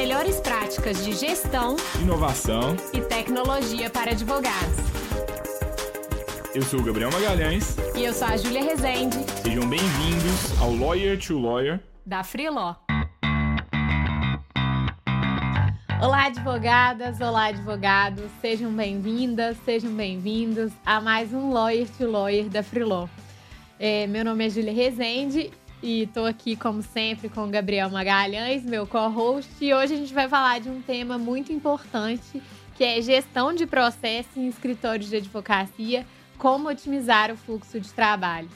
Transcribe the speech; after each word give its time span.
melhores 0.00 0.40
práticas 0.40 1.04
de 1.04 1.12
gestão, 1.12 1.76
inovação 2.00 2.74
e 2.90 3.02
tecnologia 3.02 3.90
para 3.90 4.12
advogados. 4.12 4.78
Eu 6.54 6.62
sou 6.62 6.80
o 6.80 6.82
Gabriel 6.82 7.10
Magalhães. 7.12 7.76
E 7.94 8.06
eu 8.06 8.14
sou 8.14 8.26
a 8.26 8.34
Júlia 8.34 8.64
Rezende. 8.64 9.18
Sejam 9.42 9.68
bem-vindos 9.68 10.58
ao 10.58 10.74
Lawyer 10.74 11.18
to 11.18 11.38
Lawyer 11.38 11.80
da 12.06 12.24
Freeló. 12.24 12.76
Olá, 16.02 16.28
advogadas, 16.28 17.20
olá, 17.20 17.48
advogados, 17.48 18.24
sejam 18.40 18.72
bem-vindas, 18.72 19.58
sejam 19.66 19.92
bem-vindos 19.92 20.72
a 20.86 20.98
mais 21.02 21.34
um 21.34 21.52
Lawyer 21.52 21.86
to 21.98 22.06
Lawyer 22.06 22.48
da 22.48 22.62
Freeló. 22.62 23.06
É, 23.78 24.06
meu 24.06 24.24
nome 24.24 24.46
é 24.46 24.48
Júlia 24.48 24.72
Rezende 24.72 25.50
e 25.82 26.02
estou 26.02 26.26
aqui, 26.26 26.56
como 26.56 26.82
sempre, 26.82 27.28
com 27.28 27.44
o 27.44 27.48
Gabriel 27.48 27.88
Magalhães, 27.90 28.64
meu 28.64 28.86
co-host. 28.86 29.50
E 29.60 29.72
hoje 29.72 29.94
a 29.94 29.96
gente 29.96 30.12
vai 30.12 30.28
falar 30.28 30.60
de 30.60 30.68
um 30.68 30.82
tema 30.82 31.16
muito 31.18 31.52
importante, 31.52 32.42
que 32.76 32.84
é 32.84 33.00
gestão 33.00 33.54
de 33.54 33.66
processo 33.66 34.28
em 34.36 34.48
escritórios 34.48 35.08
de 35.08 35.16
advocacia, 35.16 36.06
como 36.36 36.68
otimizar 36.68 37.30
o 37.30 37.36
fluxo 37.36 37.80
de 37.80 37.92
trabalho. 37.92 38.48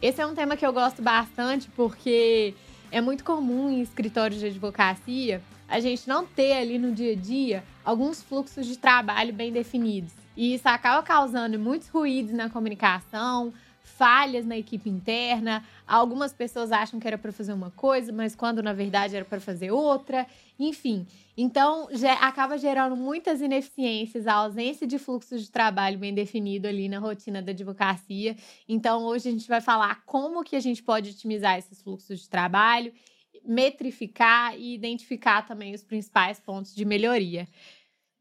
Esse 0.00 0.20
é 0.20 0.26
um 0.26 0.34
tema 0.34 0.56
que 0.56 0.64
eu 0.64 0.72
gosto 0.72 1.02
bastante 1.02 1.68
porque 1.76 2.54
é 2.90 3.00
muito 3.00 3.24
comum 3.24 3.70
em 3.70 3.82
escritórios 3.82 4.40
de 4.40 4.46
advocacia 4.46 5.42
a 5.68 5.78
gente 5.78 6.08
não 6.08 6.26
ter 6.26 6.54
ali 6.54 6.78
no 6.78 6.92
dia 6.92 7.12
a 7.12 7.16
dia 7.16 7.62
alguns 7.84 8.20
fluxos 8.20 8.66
de 8.66 8.76
trabalho 8.76 9.32
bem 9.32 9.52
definidos. 9.52 10.12
E 10.36 10.54
isso 10.54 10.68
acaba 10.68 11.02
causando 11.02 11.58
muitos 11.58 11.88
ruídos 11.88 12.32
na 12.32 12.50
comunicação, 12.50 13.52
falhas 14.00 14.46
na 14.46 14.56
equipe 14.56 14.88
interna. 14.88 15.62
Algumas 15.86 16.32
pessoas 16.32 16.72
acham 16.72 16.98
que 16.98 17.06
era 17.06 17.18
para 17.18 17.30
fazer 17.30 17.52
uma 17.52 17.70
coisa, 17.70 18.10
mas 18.10 18.34
quando 18.34 18.62
na 18.62 18.72
verdade 18.72 19.14
era 19.14 19.26
para 19.26 19.38
fazer 19.38 19.70
outra. 19.70 20.26
Enfim, 20.58 21.06
então 21.36 21.86
já 21.92 22.14
acaba 22.14 22.56
gerando 22.56 22.96
muitas 22.96 23.42
ineficiências, 23.42 24.26
a 24.26 24.32
ausência 24.32 24.86
de 24.86 24.98
fluxo 24.98 25.38
de 25.38 25.50
trabalho 25.50 25.98
bem 25.98 26.14
definido 26.14 26.66
ali 26.66 26.88
na 26.88 26.98
rotina 26.98 27.42
da 27.42 27.52
advocacia. 27.52 28.34
Então 28.66 29.04
hoje 29.04 29.28
a 29.28 29.32
gente 29.32 29.46
vai 29.46 29.60
falar 29.60 30.02
como 30.06 30.42
que 30.42 30.56
a 30.56 30.60
gente 30.60 30.82
pode 30.82 31.10
otimizar 31.10 31.58
esses 31.58 31.82
fluxos 31.82 32.20
de 32.20 32.28
trabalho, 32.30 32.94
metrificar 33.44 34.58
e 34.58 34.72
identificar 34.72 35.46
também 35.46 35.74
os 35.74 35.84
principais 35.84 36.40
pontos 36.40 36.74
de 36.74 36.86
melhoria. 36.86 37.46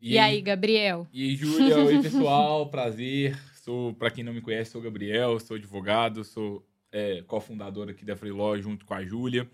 E, 0.02 0.14
e 0.14 0.18
aí, 0.18 0.42
Gabriel? 0.42 1.08
E 1.14 1.36
Júlia, 1.38 1.78
oi 1.78 2.02
pessoal, 2.02 2.68
prazer. 2.72 3.38
Sou, 3.70 3.94
para 3.94 4.10
quem 4.10 4.24
não 4.24 4.34
me 4.34 4.42
conhece, 4.42 4.72
sou 4.72 4.82
Gabriel, 4.82 5.40
sou 5.40 5.56
advogado, 5.56 6.24
sou 6.24 6.68
é, 6.92 7.22
cofundador 7.22 7.88
aqui 7.88 8.04
da 8.04 8.16
Freeló 8.16 8.58
junto 8.58 8.84
com 8.84 8.96
a 8.96 9.06
Júlia. 9.06 9.48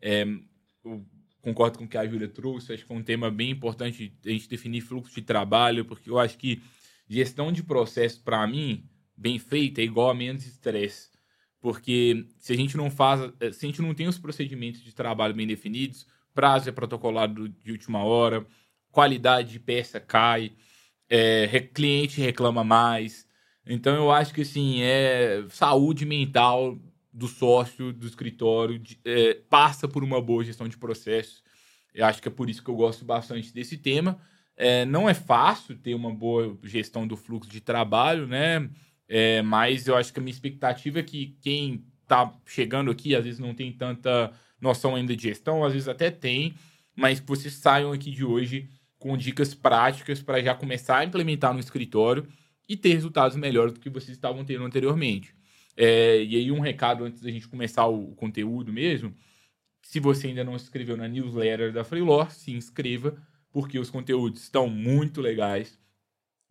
É, 0.00 0.24
concordo 1.42 1.76
com 1.76 1.84
o 1.84 1.88
que 1.88 1.98
a 1.98 2.06
Júlia 2.06 2.28
trouxe, 2.28 2.72
acho 2.72 2.82
que 2.82 2.86
foi 2.86 2.96
um 2.96 3.02
tema 3.02 3.28
bem 3.28 3.50
importante 3.50 4.16
a 4.24 4.28
gente 4.28 4.48
definir 4.48 4.82
fluxo 4.82 5.12
de 5.12 5.22
trabalho, 5.22 5.84
porque 5.84 6.08
eu 6.08 6.16
acho 6.16 6.38
que 6.38 6.62
gestão 7.08 7.50
de 7.50 7.64
processo, 7.64 8.22
para 8.22 8.46
mim, 8.46 8.88
bem 9.16 9.36
feita, 9.36 9.80
é 9.80 9.84
igual 9.84 10.10
a 10.10 10.14
menos 10.14 10.46
estresse. 10.46 11.10
Porque 11.60 12.24
se 12.38 12.52
a 12.52 12.56
gente 12.56 12.76
não 12.76 12.88
faz, 12.88 13.32
é, 13.40 13.50
se 13.50 13.66
a 13.66 13.68
gente 13.68 13.82
não 13.82 13.94
tem 13.94 14.06
os 14.06 14.16
procedimentos 14.16 14.80
de 14.80 14.94
trabalho 14.94 15.34
bem 15.34 15.44
definidos, 15.44 16.06
prazo 16.32 16.68
é 16.68 16.72
protocolado 16.72 17.48
de 17.48 17.72
última 17.72 18.04
hora, 18.04 18.46
qualidade 18.92 19.50
de 19.50 19.58
peça 19.58 19.98
cai, 19.98 20.52
é, 21.10 21.48
cliente 21.74 22.20
reclama 22.20 22.62
mais, 22.62 23.25
então 23.66 23.94
eu 23.94 24.10
acho 24.10 24.32
que 24.32 24.42
assim, 24.42 24.80
é 24.82 25.44
saúde 25.48 26.06
mental 26.06 26.78
do 27.12 27.26
sócio 27.26 27.92
do 27.92 28.06
escritório 28.06 28.78
de, 28.78 29.00
é, 29.04 29.34
passa 29.48 29.88
por 29.88 30.04
uma 30.04 30.20
boa 30.20 30.44
gestão 30.44 30.68
de 30.68 30.76
processos. 30.76 31.42
Eu 31.94 32.04
acho 32.04 32.20
que 32.20 32.28
é 32.28 32.30
por 32.30 32.50
isso 32.50 32.62
que 32.62 32.68
eu 32.68 32.76
gosto 32.76 33.04
bastante 33.04 33.52
desse 33.52 33.78
tema. 33.78 34.18
É, 34.54 34.84
não 34.84 35.08
é 35.08 35.14
fácil 35.14 35.76
ter 35.76 35.94
uma 35.94 36.14
boa 36.14 36.56
gestão 36.62 37.06
do 37.06 37.16
fluxo 37.16 37.50
de 37.50 37.60
trabalho, 37.60 38.26
né? 38.26 38.68
É, 39.08 39.40
mas 39.40 39.86
eu 39.86 39.96
acho 39.96 40.12
que 40.12 40.18
a 40.18 40.22
minha 40.22 40.32
expectativa 40.32 40.98
é 40.98 41.02
que 41.02 41.36
quem 41.40 41.84
está 42.02 42.32
chegando 42.44 42.90
aqui 42.90 43.14
às 43.14 43.24
vezes 43.24 43.40
não 43.40 43.54
tem 43.54 43.72
tanta 43.72 44.32
noção 44.60 44.94
ainda 44.94 45.16
de 45.16 45.22
gestão, 45.22 45.64
às 45.64 45.72
vezes 45.72 45.88
até 45.88 46.10
tem, 46.10 46.54
mas 46.94 47.20
vocês 47.20 47.54
saiam 47.54 47.92
aqui 47.92 48.10
de 48.10 48.24
hoje 48.24 48.68
com 48.98 49.16
dicas 49.16 49.54
práticas 49.54 50.22
para 50.22 50.42
já 50.42 50.54
começar 50.54 50.98
a 50.98 51.04
implementar 51.04 51.52
no 51.52 51.60
escritório 51.60 52.26
e 52.68 52.76
ter 52.76 52.94
resultados 52.94 53.36
melhores 53.36 53.72
do 53.72 53.80
que 53.80 53.90
vocês 53.90 54.16
estavam 54.16 54.44
tendo 54.44 54.64
anteriormente. 54.64 55.34
É, 55.76 56.22
e 56.22 56.36
aí, 56.36 56.50
um 56.50 56.60
recado 56.60 57.04
antes 57.04 57.20
da 57.20 57.30
gente 57.30 57.46
começar 57.46 57.86
o, 57.86 58.14
conteúdo 58.14 58.72
mesmo. 58.72 59.14
Se 59.82 60.00
você 60.00 60.28
ainda 60.28 60.42
não 60.42 60.58
se 60.58 60.64
inscreveu 60.64 60.96
na 60.96 61.06
newsletter 61.06 61.72
da 61.72 61.84
Freelore, 61.84 62.32
se 62.32 62.50
inscreva, 62.52 63.16
porque 63.52 63.78
os 63.78 63.90
conteúdos 63.90 64.42
estão 64.42 64.68
muito 64.68 65.20
legais. 65.20 65.78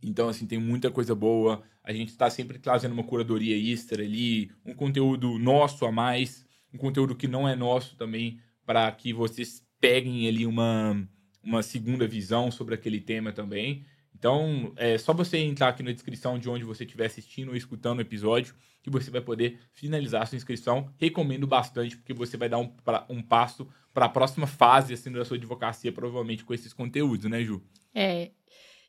Então, 0.02 0.30
assim, 0.30 0.46
tem 0.46 0.60
muita 0.60 0.92
coisa 0.92 1.16
boa. 1.16 1.64
A 1.84 1.92
gente 1.92 2.10
está 2.10 2.30
sempre 2.30 2.60
trazendo 2.60 2.94
uma 2.94 3.04
curadoria 3.04 3.58
extra 3.58 4.04
ali, 4.04 4.52
um 4.64 4.74
conteúdo 4.74 5.40
nosso 5.40 5.86
a 5.86 5.92
mais, 5.92 6.46
um 6.74 6.78
conteúdo 6.78 7.16
que 7.16 7.28
não 7.28 7.48
é 7.50 7.56
nosso 7.56 7.96
também, 7.96 8.40
para 8.66 8.92
que 8.92 9.12
vocês 9.12 9.66
peguem 9.80 10.28
ali 10.28 10.46
uma, 10.46 11.08
uma 11.44 11.64
segunda 11.64 12.08
visão 12.08 12.52
sobre 12.52 12.76
aquele 12.76 13.00
tema 13.00 13.32
também. 13.32 13.86
Então, 14.18 14.72
é 14.78 14.98
só 14.98 15.14
você 15.14 15.38
entrar 15.38 15.68
aqui 15.68 15.84
na 15.84 15.92
descrição 15.92 16.40
de 16.40 16.50
onde 16.50 16.64
você 16.64 16.86
estiver 16.86 17.06
assistindo 17.06 17.50
ou 17.50 17.56
escutando 17.56 18.00
o 18.00 18.02
episódio 18.02 18.56
que 18.82 18.90
você 18.90 19.12
vai 19.12 19.20
poder 19.20 19.60
finalizar 19.74 20.26
sua 20.26 20.38
inscrição. 20.38 20.90
Recomendo 20.98 21.46
bastante, 21.46 21.98
porque 21.98 22.14
você 22.14 22.38
vai 22.38 22.48
dar 22.48 22.60
um, 22.60 22.68
pra, 22.68 23.06
um 23.10 23.22
passo 23.22 23.68
para 23.94 24.06
a 24.06 24.10
próxima 24.10 24.48
fase 24.48 24.94
assim, 24.94 25.12
da 25.12 25.26
sua 25.26 25.38
advocacia, 25.38 25.92
provavelmente 25.92 26.46
com 26.46 26.54
esses 26.54 26.72
conteúdos, 26.72 27.30
né, 27.30 27.44
Ju? 27.44 27.62
É, 27.94 28.32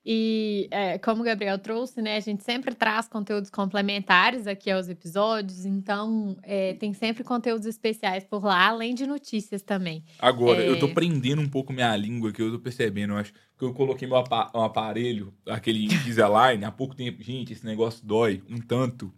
e 0.09 0.69
é, 0.71 0.99
como 0.99 1.23
o 1.23 1.25
Gabriel 1.25 1.59
trouxe, 1.59 2.01
né, 2.01 2.17
a 2.17 2.21
gente 2.21 2.45
sempre 2.45 2.77
traz 2.77 3.09
conteúdos 3.09 3.51
complementares 3.51 4.47
aqui 4.47 4.71
aos 4.71 4.89
episódios, 4.89 5.65
então 5.65 6.37
é, 6.45 6.75
tem 6.75 6.95
sempre 6.95 7.25
conteúdos 7.25 7.67
especiais 7.67 8.23
por 8.23 8.45
lá, 8.45 8.69
além 8.69 8.95
de 8.95 9.05
notícias 9.05 9.63
também. 9.63 10.05
Agora, 10.21 10.63
é... 10.63 10.69
eu 10.69 10.79
tô 10.79 10.91
prendendo 10.91 11.43
um 11.43 11.49
pouco 11.49 11.73
minha 11.73 11.97
língua 11.97 12.31
aqui, 12.31 12.41
eu 12.41 12.53
tô 12.53 12.61
percebendo, 12.61 13.15
eu 13.15 13.19
acho 13.19 13.33
que 13.59 13.65
eu 13.65 13.75
coloquei 13.75 14.07
meu 14.07 14.23
um 14.55 14.63
aparelho, 14.63 15.35
aquele 15.45 15.87
Invisalign, 15.87 16.65
há 16.65 16.71
pouco 16.71 16.95
tempo. 16.95 17.21
Gente, 17.21 17.53
esse 17.53 17.67
negócio 17.67 18.07
dói 18.07 18.45
um 18.49 18.61
tanto. 18.61 19.13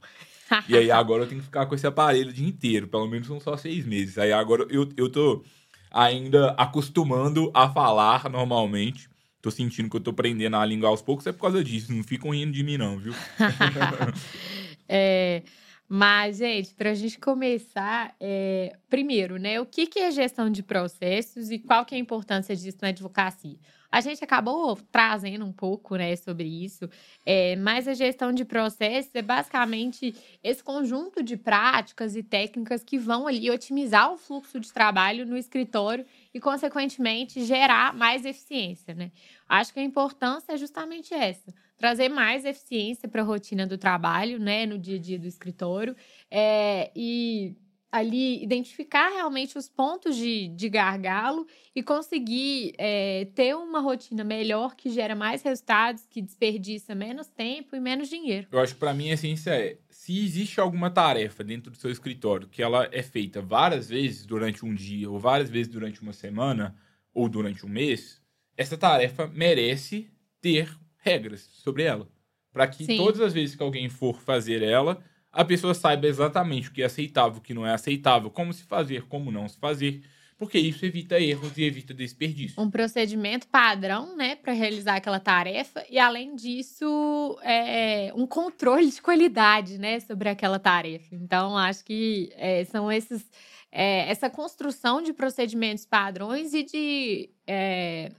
e 0.67 0.75
aí 0.75 0.89
agora 0.91 1.25
eu 1.25 1.29
tenho 1.29 1.43
que 1.43 1.47
ficar 1.47 1.67
com 1.67 1.75
esse 1.75 1.87
aparelho 1.87 2.31
o 2.31 2.33
dia 2.33 2.49
inteiro, 2.49 2.89
pelo 2.89 3.07
menos 3.07 3.27
são 3.27 3.39
só 3.39 3.59
seis 3.59 3.85
meses. 3.85 4.17
Aí 4.17 4.33
agora 4.33 4.67
eu, 4.71 4.89
eu 4.97 5.11
tô 5.11 5.45
ainda 5.91 6.53
acostumando 6.53 7.51
a 7.53 7.69
falar 7.69 8.31
normalmente 8.31 9.11
tô 9.41 9.51
sentindo 9.51 9.89
que 9.89 9.97
eu 9.97 10.01
tô 10.01 10.13
prendendo 10.13 10.57
a 10.57 10.65
língua 10.65 10.89
aos 10.89 11.03
poucos, 11.03 11.27
é 11.27 11.33
por 11.33 11.43
causa 11.43 11.63
disso. 11.63 11.93
Não 11.93 12.03
ficam 12.03 12.31
rindo 12.31 12.53
de 12.53 12.63
mim, 12.63 12.77
não, 12.77 12.99
viu? 12.99 13.15
é, 14.89 15.43
mas, 15.89 16.37
gente, 16.37 16.75
para 16.75 16.91
a 16.91 16.95
gente 16.95 17.19
começar, 17.19 18.15
é, 18.21 18.77
primeiro, 18.91 19.39
né, 19.39 19.59
o 19.59 19.65
que, 19.65 19.87
que 19.87 19.99
é 19.99 20.11
gestão 20.11 20.51
de 20.51 20.63
processos 20.63 21.51
e 21.51 21.59
qual 21.59 21.87
que 21.87 21.95
é 21.95 21.99
a 21.99 22.01
importância 22.01 22.55
disso 22.55 22.77
na 22.83 22.89
advocacia? 22.89 23.57
A 23.91 24.03
gente 24.03 24.23
acabou 24.23 24.77
trazendo 24.93 25.47
um 25.47 25.53
pouco 25.53 25.97
né, 25.97 26.15
sobre 26.15 26.47
isso, 26.47 26.91
é, 27.25 27.57
mas 27.57 27.89
a 27.89 27.95
gestão 27.95 28.35
de 28.35 28.45
processos 28.45 29.15
é 29.15 29.23
basicamente 29.23 30.15
esse 30.45 30.63
conjunto 30.63 31.23
de 31.23 31.39
práticas 31.39 32.15
e 32.15 32.23
técnicas 32.23 32.85
que 32.85 32.99
vão 32.99 33.27
ali 33.27 33.51
otimizar 33.51 34.13
o 34.13 34.19
fluxo 34.19 34.61
de 34.61 34.71
trabalho 34.71 35.25
no 35.25 35.39
escritório 35.39 36.05
e, 36.35 36.39
consequentemente, 36.39 37.43
gerar 37.47 37.95
mais 37.95 38.27
eficiência. 38.27 38.93
Né? 38.93 39.11
Acho 39.49 39.73
que 39.73 39.81
a 39.81 39.85
importância 39.85 40.53
é 40.53 40.59
justamente 40.59 41.15
essa: 41.15 41.51
trazer 41.79 42.09
mais 42.09 42.45
eficiência 42.45 43.09
para 43.09 43.23
a 43.23 43.25
rotina 43.25 43.67
do 43.67 43.79
trabalho, 43.79 44.39
né, 44.39 44.67
no 44.67 44.77
dia 44.77 44.97
a 44.97 45.01
dia 45.01 45.19
do 45.19 45.27
escritório, 45.27 45.97
é, 46.31 46.91
e 46.95 47.57
ali 47.91 48.43
identificar 48.43 49.09
realmente 49.09 49.57
os 49.57 49.69
pontos 49.69 50.15
de, 50.15 50.49
de 50.49 50.69
gargalo 50.69 51.47
e 51.75 51.83
conseguir 51.83 52.75
é, 52.77 53.27
ter 53.35 53.55
uma 53.57 53.81
rotina 53.81 54.23
melhor 54.23 54.75
que 54.77 54.91
gera 54.91 55.15
mais 55.15 55.43
resultados, 55.43 56.05
que 56.11 56.21
desperdiça 56.21 56.95
menos 56.95 57.29
tempo 57.29 57.75
e 57.75 57.81
menos 57.81 58.09
dinheiro. 58.09 58.47
Eu 58.53 58.61
acho 58.61 58.75
que 58.75 58.81
para 58.81 58.93
mim 58.93 59.11
a 59.11 59.15
essência 59.15 59.51
é 59.53 59.79
se 59.89 60.23
existe 60.23 60.61
alguma 60.61 60.91
tarefa 60.91 61.43
dentro 61.43 61.71
do 61.71 61.79
seu 61.79 61.91
escritório 61.91 62.49
que 62.49 62.63
ela 62.63 62.89
é 62.93 63.03
feita 63.03 63.41
várias 63.41 63.89
vezes 63.89 64.27
durante 64.27 64.65
um 64.65 64.75
dia 64.75 65.11
ou 65.11 65.19
várias 65.19 65.49
vezes 65.49 65.73
durante 65.73 66.03
uma 66.03 66.13
semana 66.13 66.77
ou 67.15 67.29
durante 67.29 67.65
um 67.65 67.69
mês, 67.69 68.21
essa 68.57 68.77
tarefa 68.77 69.27
merece 69.27 70.11
ter 70.41 70.77
regras 70.99 71.49
sobre 71.53 71.85
ela. 71.85 72.09
Para 72.53 72.67
que 72.67 72.85
Sim. 72.85 72.97
todas 72.97 73.21
as 73.21 73.33
vezes 73.33 73.55
que 73.55 73.63
alguém 73.63 73.89
for 73.89 74.21
fazer 74.21 74.63
ela, 74.63 75.03
a 75.31 75.45
pessoa 75.45 75.75
saiba 75.75 76.07
exatamente 76.07 76.69
o 76.69 76.73
que 76.73 76.83
é 76.83 76.87
aceitável, 76.87 77.39
o 77.39 77.43
que 77.43 77.55
não 77.55 77.67
é 77.67 77.73
aceitável, 77.73 78.31
como 78.31 78.53
se 78.53 78.65
fazer, 78.65 79.03
como 79.03 79.31
não 79.31 79.49
se 79.49 79.59
fazer. 79.59 80.03
porque 80.39 80.57
isso 80.57 80.87
evita 80.87 81.19
erros 81.21 81.59
e 81.59 81.65
evita 81.65 81.93
desperdício. 81.93 82.63
Um 82.63 82.71
procedimento 82.71 83.49
padrão, 83.49 84.17
né, 84.17 84.37
para 84.37 84.53
realizar 84.53 84.95
aquela 84.95 85.19
tarefa 85.19 85.85
e 85.91 85.99
além 85.99 86.37
disso, 86.37 87.37
é, 87.43 88.13
um 88.15 88.25
controle 88.25 88.89
de 88.89 89.03
qualidade, 89.03 89.79
né, 89.79 89.99
sobre 89.99 90.29
aquela 90.29 90.61
tarefa. 90.61 91.13
Então, 91.17 91.59
acho 91.59 91.85
que 91.85 92.31
é, 92.37 92.65
são 92.67 92.91
esses 92.91 93.29
é, 93.71 94.09
essa 94.11 94.31
construção 94.31 95.03
de 95.03 95.13
procedimentos 95.13 95.85
padrões 95.85 96.55
e 96.55 96.63
de 96.63 97.31
é, 97.47 98.11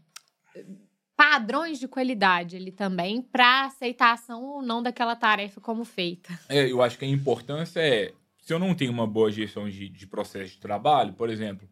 padrões 1.20 1.78
de 1.78 1.86
qualidade 1.86 2.56
ali 2.56 2.72
também 2.72 3.22
para 3.22 3.66
aceitação 3.66 4.42
ou 4.42 4.62
não 4.62 4.82
daquela 4.82 5.18
tarefa 5.18 5.60
como 5.60 5.84
feita. 5.84 6.40
É, 6.48 6.72
eu 6.72 6.82
acho 6.82 6.98
que 6.98 7.04
a 7.04 7.08
importância 7.10 7.82
é, 7.82 8.14
se 8.42 8.54
eu 8.54 8.58
não 8.58 8.74
tenho 8.74 8.94
uma 8.94 9.06
boa 9.06 9.30
gestão 9.30 9.70
de, 9.70 9.90
de 9.90 10.08
processo 10.08 10.54
de 10.54 10.60
trabalho, 10.60 11.12
por 11.12 11.30
exemplo, 11.30 11.70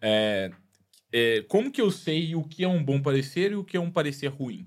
é, 0.00 0.48
é, 1.12 1.44
como 1.48 1.72
que 1.72 1.80
eu 1.80 1.90
sei 1.90 2.36
o 2.36 2.44
que 2.44 2.62
é 2.62 2.68
um 2.68 2.84
bom 2.84 3.02
parecer 3.02 3.50
e 3.50 3.56
o 3.56 3.64
que 3.64 3.76
é 3.76 3.80
um 3.80 3.90
parecer 3.90 4.28
ruim? 4.28 4.64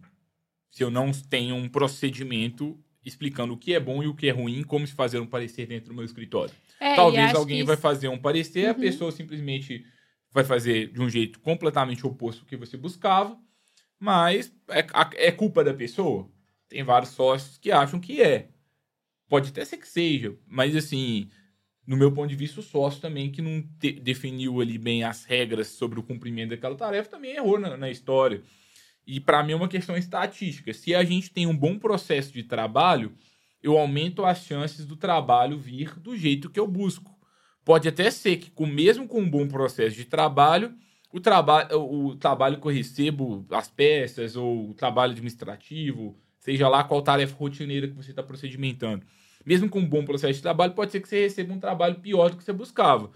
Se 0.69 0.83
eu 0.83 0.91
não 0.91 1.09
tenho 1.13 1.55
um 1.55 1.69
procedimento 1.69 2.77
explicando 3.05 3.53
o 3.53 3.57
que 3.57 3.73
é 3.73 3.79
bom 3.79 4.03
e 4.03 4.07
o 4.07 4.13
que 4.13 4.27
é 4.27 4.31
ruim, 4.31 4.61
como 4.61 4.85
se 4.85 4.93
fazer 4.93 5.21
um 5.21 5.25
parecer 5.25 5.67
dentro 5.67 5.87
do 5.87 5.95
meu 5.95 6.03
escritório. 6.03 6.53
É, 6.81 6.95
Talvez 6.95 7.33
alguém 7.33 7.63
vai 7.63 7.77
fazer 7.77 8.09
um 8.09 8.17
parecer, 8.19 8.65
uhum. 8.65 8.71
a 8.71 8.75
pessoa 8.75 9.09
simplesmente 9.09 9.85
vai 10.33 10.43
fazer 10.43 10.91
de 10.91 11.01
um 11.01 11.09
jeito 11.09 11.39
completamente 11.39 12.05
oposto 12.05 12.41
ao 12.41 12.45
que 12.45 12.57
você 12.57 12.75
buscava, 12.75 13.39
mas 13.99 14.53
é, 14.69 15.27
é 15.27 15.31
culpa 15.31 15.63
da 15.63 15.73
pessoa? 15.73 16.29
Tem 16.69 16.83
vários 16.83 17.11
sócios 17.11 17.57
que 17.57 17.71
acham 17.71 17.99
que 17.99 18.21
é. 18.21 18.49
Pode 19.27 19.49
até 19.49 19.63
ser 19.65 19.77
que 19.77 19.87
seja, 19.87 20.37
mas 20.45 20.75
assim, 20.75 21.29
no 21.85 21.95
meu 21.95 22.11
ponto 22.11 22.29
de 22.29 22.35
vista, 22.35 22.59
o 22.59 22.63
sócio 22.63 23.01
também 23.01 23.31
que 23.31 23.41
não 23.41 23.63
definiu 24.01 24.59
ali 24.59 24.77
bem 24.77 25.03
as 25.03 25.23
regras 25.23 25.67
sobre 25.67 25.99
o 25.99 26.03
cumprimento 26.03 26.49
daquela 26.49 26.75
tarefa 26.75 27.09
também 27.09 27.35
errou 27.35 27.57
na, 27.57 27.77
na 27.77 27.89
história. 27.89 28.43
E 29.05 29.21
para 29.21 29.41
mim 29.41 29.53
é 29.53 29.55
uma 29.55 29.69
questão 29.69 29.95
estatística. 29.95 30.73
Se 30.73 30.93
a 30.93 31.03
gente 31.05 31.31
tem 31.31 31.47
um 31.47 31.55
bom 31.55 31.79
processo 31.79 32.33
de 32.33 32.43
trabalho, 32.43 33.13
eu 33.63 33.77
aumento 33.77 34.25
as 34.25 34.43
chances 34.43 34.85
do 34.85 34.97
trabalho 34.97 35.57
vir 35.57 35.97
do 35.97 36.15
jeito 36.15 36.49
que 36.49 36.59
eu 36.59 36.67
busco. 36.67 37.17
Pode 37.63 37.87
até 37.87 38.11
ser 38.11 38.35
que, 38.37 38.51
com, 38.51 38.65
mesmo 38.65 39.07
com 39.07 39.21
um 39.21 39.29
bom 39.29 39.47
processo 39.47 39.95
de 39.95 40.03
trabalho, 40.03 40.75
o, 41.11 41.19
traba 41.19 41.67
o 41.75 42.15
trabalho 42.15 42.59
que 42.59 42.67
eu 42.67 42.71
recebo, 42.71 43.45
as 43.51 43.69
peças, 43.69 44.35
ou 44.35 44.69
o 44.69 44.73
trabalho 44.73 45.11
administrativo, 45.11 46.17
seja 46.39 46.67
lá 46.67 46.83
qual 46.83 47.01
tarefa 47.01 47.35
rotineira 47.35 47.87
que 47.87 47.95
você 47.95 48.11
está 48.11 48.23
procedimentando. 48.23 49.05
Mesmo 49.45 49.69
com 49.69 49.79
um 49.79 49.87
bom 49.87 50.03
processo 50.03 50.33
de 50.33 50.41
trabalho, 50.41 50.73
pode 50.73 50.91
ser 50.91 50.99
que 50.99 51.07
você 51.07 51.21
receba 51.21 51.53
um 51.53 51.59
trabalho 51.59 51.95
pior 51.95 52.29
do 52.29 52.37
que 52.37 52.43
você 52.43 52.51
buscava. 52.51 53.11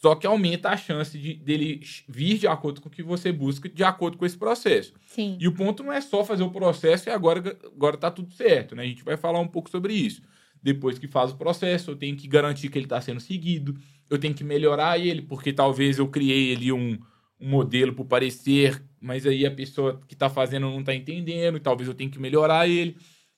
Só 0.00 0.14
que 0.14 0.26
aumenta 0.26 0.68
a 0.68 0.76
chance 0.76 1.18
de, 1.18 1.34
dele 1.34 1.80
vir 2.08 2.38
de 2.38 2.46
acordo 2.46 2.80
com 2.80 2.88
o 2.88 2.92
que 2.92 3.02
você 3.02 3.32
busca, 3.32 3.68
de 3.68 3.82
acordo 3.82 4.18
com 4.18 4.26
esse 4.26 4.36
processo. 4.36 4.92
Sim. 5.06 5.38
E 5.40 5.48
o 5.48 5.52
ponto 5.52 5.82
não 5.82 5.92
é 5.92 6.00
só 6.00 6.22
fazer 6.24 6.42
o 6.42 6.50
processo 6.50 7.08
e 7.08 7.12
agora, 7.12 7.56
agora 7.64 7.96
tá 7.96 8.10
tudo 8.10 8.32
certo, 8.34 8.74
né? 8.76 8.82
A 8.82 8.86
gente 8.86 9.04
vai 9.04 9.16
falar 9.16 9.40
um 9.40 9.48
pouco 9.48 9.70
sobre 9.70 9.94
isso. 9.94 10.20
Depois 10.62 10.98
que 10.98 11.06
faz 11.06 11.30
o 11.30 11.36
processo, 11.36 11.92
eu 11.92 11.96
tenho 11.96 12.16
que 12.16 12.28
garantir 12.28 12.68
que 12.68 12.76
ele 12.76 12.86
está 12.86 13.00
sendo 13.00 13.20
seguido, 13.20 13.78
eu 14.10 14.18
tenho 14.18 14.34
que 14.34 14.44
melhorar 14.44 14.98
ele, 14.98 15.22
porque 15.22 15.52
talvez 15.52 15.98
eu 15.98 16.08
criei 16.08 16.54
ali 16.54 16.72
um, 16.72 16.98
um 17.40 17.48
modelo 17.48 17.92
para 17.92 18.04
parecer, 18.04 18.82
mas 19.00 19.26
aí 19.26 19.44
a 19.46 19.50
pessoa 19.50 20.00
que 20.06 20.14
está 20.14 20.28
fazendo 20.28 20.70
não 20.70 20.80
está 20.80 20.94
entendendo, 20.94 21.56
e 21.56 21.60
talvez 21.60 21.88
eu 21.88 21.94
tenha 21.94 22.10
que 22.10 22.18
melhorar 22.18 22.68
ele. 22.68 22.96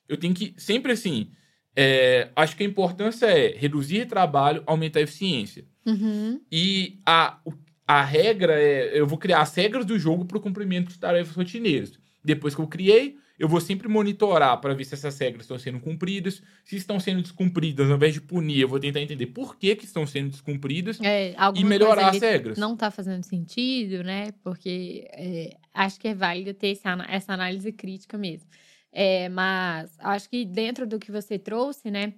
Eu 0.09 0.17
tenho 0.17 0.33
que, 0.33 0.55
sempre 0.56 0.93
assim, 0.93 1.31
é, 1.77 2.31
acho 2.35 2.56
que 2.56 2.62
a 2.62 2.67
importância 2.67 3.27
é 3.27 3.56
reduzir 3.56 4.06
trabalho, 4.06 4.62
aumentar 4.67 5.00
a 5.00 5.03
eficiência. 5.03 5.65
Uhum. 5.87 6.41
E 6.50 7.00
a, 7.05 7.39
a 7.87 8.03
regra 8.03 8.61
é, 8.61 8.99
eu 8.99 9.06
vou 9.06 9.19
criar 9.19 9.43
as 9.43 9.55
regras 9.55 9.85
do 9.85 9.99
jogo 9.99 10.25
para 10.25 10.39
o 10.39 10.41
cumprimento 10.41 10.89
de 10.89 10.99
tarefas 10.99 11.35
rotineiras. 11.35 11.93
Depois 12.25 12.55
que 12.55 12.61
eu 12.61 12.67
criei, 12.67 13.17
eu 13.38 13.49
vou 13.49 13.61
sempre 13.61 13.87
monitorar 13.88 14.61
para 14.61 14.75
ver 14.75 14.85
se 14.85 14.94
essas 14.94 15.17
regras 15.19 15.43
estão 15.43 15.58
sendo 15.58 15.79
cumpridas. 15.79 16.43
Se 16.64 16.76
estão 16.76 16.99
sendo 16.99 17.23
descumpridas, 17.23 17.88
ao 17.88 17.96
invés 17.96 18.12
de 18.12 18.20
punir, 18.20 18.61
eu 18.61 18.69
vou 18.69 18.81
tentar 18.81 19.00
entender 19.00 19.26
por 19.26 19.56
que, 19.56 19.76
que 19.76 19.85
estão 19.85 20.06
sendo 20.06 20.31
descumpridas 20.31 20.99
é, 21.00 21.35
e 21.55 21.64
melhorar 21.64 22.11
as 22.11 22.20
regras. 22.20 22.58
Não 22.58 22.75
está 22.75 22.90
fazendo 22.90 23.23
sentido, 23.23 24.02
né? 24.02 24.32
Porque 24.43 25.08
é, 25.12 25.56
acho 25.73 26.00
que 26.00 26.08
é 26.08 26.14
válido 26.14 26.52
ter 26.52 26.69
esse, 26.69 26.82
essa 27.08 27.32
análise 27.32 27.70
crítica 27.70 28.19
mesmo. 28.19 28.49
É, 28.93 29.29
mas 29.29 29.96
acho 30.00 30.29
que 30.29 30.44
dentro 30.44 30.87
do 30.87 30.99
que 30.99 31.12
você 31.12 31.38
trouxe, 31.38 31.91
né? 31.91 32.14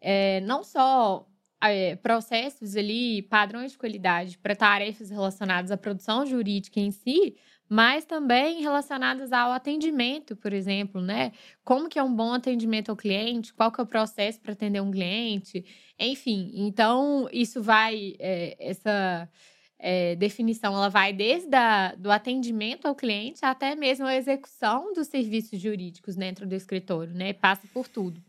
É, 0.00 0.40
não 0.42 0.62
só 0.62 1.26
é, 1.62 1.96
processos 1.96 2.76
ali, 2.76 3.22
padrões 3.22 3.72
de 3.72 3.78
qualidade 3.78 4.38
para 4.38 4.56
tarefas 4.56 5.10
relacionadas 5.10 5.70
à 5.70 5.76
produção 5.76 6.24
jurídica 6.24 6.80
em 6.80 6.90
si, 6.90 7.36
mas 7.72 8.04
também 8.04 8.60
relacionadas 8.60 9.32
ao 9.32 9.52
atendimento, 9.52 10.34
por 10.34 10.52
exemplo, 10.52 11.00
né? 11.00 11.30
Como 11.62 11.88
que 11.88 12.00
é 12.00 12.02
um 12.02 12.12
bom 12.12 12.32
atendimento 12.32 12.90
ao 12.90 12.96
cliente, 12.96 13.54
qual 13.54 13.70
que 13.70 13.80
é 13.80 13.84
o 13.84 13.86
processo 13.86 14.40
para 14.40 14.54
atender 14.54 14.82
um 14.82 14.90
cliente, 14.90 15.64
enfim. 15.96 16.50
Então, 16.52 17.28
isso 17.32 17.62
vai, 17.62 18.16
é, 18.18 18.56
essa 18.58 19.30
é, 19.78 20.16
definição, 20.16 20.74
ela 20.74 20.88
vai 20.88 21.12
desde 21.12 21.54
a, 21.54 21.94
do 21.94 22.10
atendimento 22.10 22.86
ao 22.86 22.94
cliente 22.96 23.44
até 23.44 23.76
mesmo 23.76 24.04
a 24.04 24.16
execução 24.16 24.92
dos 24.92 25.06
serviços 25.06 25.60
jurídicos 25.60 26.16
dentro 26.16 26.48
do 26.48 26.56
escritório, 26.56 27.14
né? 27.14 27.32
Passa 27.32 27.68
por 27.72 27.86
tudo. 27.86 28.20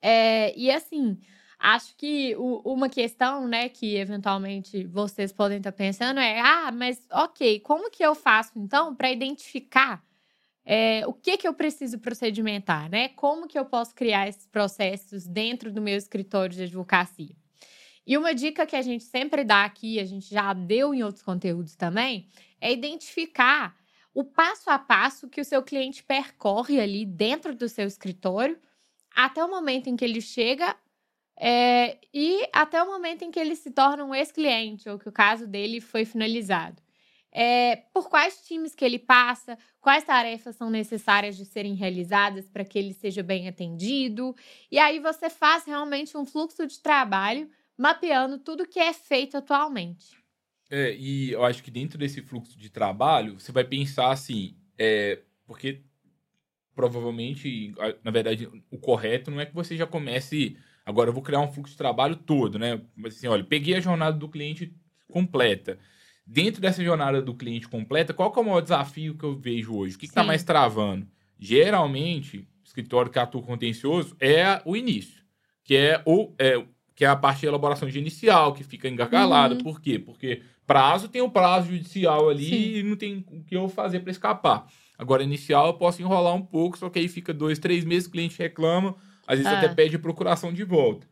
É, 0.00 0.58
e 0.58 0.70
assim, 0.70 1.18
Acho 1.62 1.94
que 1.94 2.34
o, 2.36 2.62
uma 2.64 2.88
questão, 2.88 3.46
né, 3.46 3.68
que 3.68 3.96
eventualmente 3.96 4.82
vocês 4.86 5.30
podem 5.30 5.58
estar 5.58 5.72
pensando 5.72 6.18
é: 6.18 6.40
ah, 6.40 6.72
mas 6.72 6.98
ok, 7.12 7.60
como 7.60 7.90
que 7.90 8.02
eu 8.02 8.14
faço 8.14 8.52
então 8.58 8.96
para 8.96 9.10
identificar 9.10 10.02
é, 10.64 11.06
o 11.06 11.12
que 11.12 11.36
que 11.36 11.46
eu 11.46 11.52
preciso 11.52 11.98
procedimentar, 11.98 12.88
né? 12.88 13.08
Como 13.08 13.46
que 13.46 13.58
eu 13.58 13.66
posso 13.66 13.94
criar 13.94 14.26
esses 14.26 14.46
processos 14.46 15.26
dentro 15.26 15.70
do 15.70 15.82
meu 15.82 15.98
escritório 15.98 16.56
de 16.56 16.62
advocacia? 16.62 17.36
E 18.06 18.16
uma 18.16 18.34
dica 18.34 18.64
que 18.64 18.76
a 18.76 18.82
gente 18.82 19.04
sempre 19.04 19.44
dá 19.44 19.64
aqui, 19.64 20.00
a 20.00 20.04
gente 20.06 20.32
já 20.32 20.54
deu 20.54 20.94
em 20.94 21.02
outros 21.02 21.22
conteúdos 21.22 21.76
também, 21.76 22.26
é 22.58 22.72
identificar 22.72 23.76
o 24.14 24.24
passo 24.24 24.70
a 24.70 24.78
passo 24.78 25.28
que 25.28 25.42
o 25.42 25.44
seu 25.44 25.62
cliente 25.62 26.02
percorre 26.02 26.80
ali 26.80 27.04
dentro 27.04 27.54
do 27.54 27.68
seu 27.68 27.86
escritório 27.86 28.58
até 29.14 29.44
o 29.44 29.50
momento 29.50 29.88
em 29.88 29.96
que 29.96 30.04
ele 30.04 30.22
chega 30.22 30.74
é, 31.42 31.96
e 32.12 32.46
até 32.52 32.82
o 32.82 32.86
momento 32.86 33.22
em 33.22 33.30
que 33.30 33.40
ele 33.40 33.56
se 33.56 33.70
torna 33.70 34.04
um 34.04 34.14
ex-cliente, 34.14 34.90
ou 34.90 34.98
que 34.98 35.08
o 35.08 35.12
caso 35.12 35.46
dele 35.46 35.80
foi 35.80 36.04
finalizado. 36.04 36.82
É, 37.32 37.76
por 37.94 38.10
quais 38.10 38.42
times 38.46 38.74
que 38.74 38.84
ele 38.84 38.98
passa, 38.98 39.56
quais 39.80 40.04
tarefas 40.04 40.56
são 40.56 40.68
necessárias 40.68 41.38
de 41.38 41.46
serem 41.46 41.74
realizadas 41.74 42.50
para 42.50 42.64
que 42.64 42.78
ele 42.78 42.92
seja 42.92 43.22
bem 43.22 43.48
atendido. 43.48 44.36
E 44.70 44.78
aí 44.78 44.98
você 44.98 45.30
faz 45.30 45.64
realmente 45.64 46.14
um 46.14 46.26
fluxo 46.26 46.66
de 46.66 46.78
trabalho 46.78 47.48
mapeando 47.78 48.38
tudo 48.38 48.68
que 48.68 48.78
é 48.78 48.92
feito 48.92 49.38
atualmente. 49.38 50.18
É, 50.68 50.94
e 50.94 51.30
eu 51.30 51.42
acho 51.42 51.62
que 51.62 51.70
dentro 51.70 51.96
desse 51.96 52.20
fluxo 52.20 52.58
de 52.58 52.68
trabalho, 52.68 53.40
você 53.40 53.50
vai 53.50 53.64
pensar 53.64 54.10
assim, 54.10 54.56
é, 54.76 55.22
porque 55.46 55.80
provavelmente, 56.74 57.72
na 58.04 58.10
verdade, 58.10 58.46
o 58.70 58.78
correto 58.78 59.30
não 59.30 59.40
é 59.40 59.46
que 59.46 59.54
você 59.54 59.76
já 59.76 59.86
comece 59.86 60.56
Agora 60.90 61.08
eu 61.08 61.14
vou 61.14 61.22
criar 61.22 61.40
um 61.40 61.52
fluxo 61.52 61.72
de 61.72 61.78
trabalho 61.78 62.16
todo, 62.16 62.58
né? 62.58 62.80
Mas 62.96 63.16
assim, 63.16 63.28
olha, 63.28 63.44
peguei 63.44 63.76
a 63.76 63.80
jornada 63.80 64.16
do 64.16 64.28
cliente 64.28 64.74
completa. 65.08 65.78
Dentro 66.26 66.60
dessa 66.60 66.84
jornada 66.84 67.22
do 67.22 67.34
cliente 67.34 67.68
completa, 67.68 68.12
qual 68.12 68.30
que 68.30 68.38
é 68.38 68.42
o 68.42 68.44
maior 68.44 68.60
desafio 68.60 69.16
que 69.16 69.24
eu 69.24 69.36
vejo 69.36 69.74
hoje? 69.74 69.96
O 69.96 69.98
que 69.98 70.06
está 70.06 70.22
mais 70.22 70.42
travando? 70.42 71.06
Geralmente, 71.38 72.46
escritório 72.64 73.10
que 73.10 73.18
atua 73.18 73.42
contencioso 73.42 74.16
é 74.20 74.60
o 74.64 74.76
início, 74.76 75.24
que 75.64 75.76
é, 75.76 76.02
o, 76.04 76.32
é, 76.38 76.62
que 76.94 77.04
é 77.04 77.08
a 77.08 77.16
parte 77.16 77.40
de 77.40 77.46
elaboração 77.46 77.88
de 77.88 77.98
inicial, 77.98 78.52
que 78.52 78.62
fica 78.62 78.88
engargalada. 78.88 79.54
Uhum. 79.54 79.62
Por 79.62 79.80
quê? 79.80 79.98
Porque 79.98 80.42
prazo 80.66 81.08
tem 81.08 81.22
o 81.22 81.30
prazo 81.30 81.70
judicial 81.70 82.28
ali 82.28 82.44
Sim. 82.44 82.78
e 82.78 82.82
não 82.82 82.96
tem 82.96 83.24
o 83.28 83.42
que 83.42 83.56
eu 83.56 83.68
fazer 83.68 84.00
para 84.00 84.10
escapar. 84.10 84.66
Agora, 84.98 85.22
inicial 85.22 85.68
eu 85.68 85.74
posso 85.74 86.02
enrolar 86.02 86.34
um 86.34 86.42
pouco, 86.42 86.78
só 86.78 86.90
que 86.90 86.98
aí 86.98 87.08
fica 87.08 87.32
dois, 87.32 87.58
três 87.58 87.84
meses, 87.84 88.06
o 88.06 88.10
cliente 88.10 88.38
reclama, 88.38 88.94
às 89.26 89.38
vezes 89.38 89.52
ah. 89.52 89.58
até 89.58 89.68
pede 89.68 89.98
procuração 89.98 90.52
de 90.52 90.64
volta. 90.64 91.06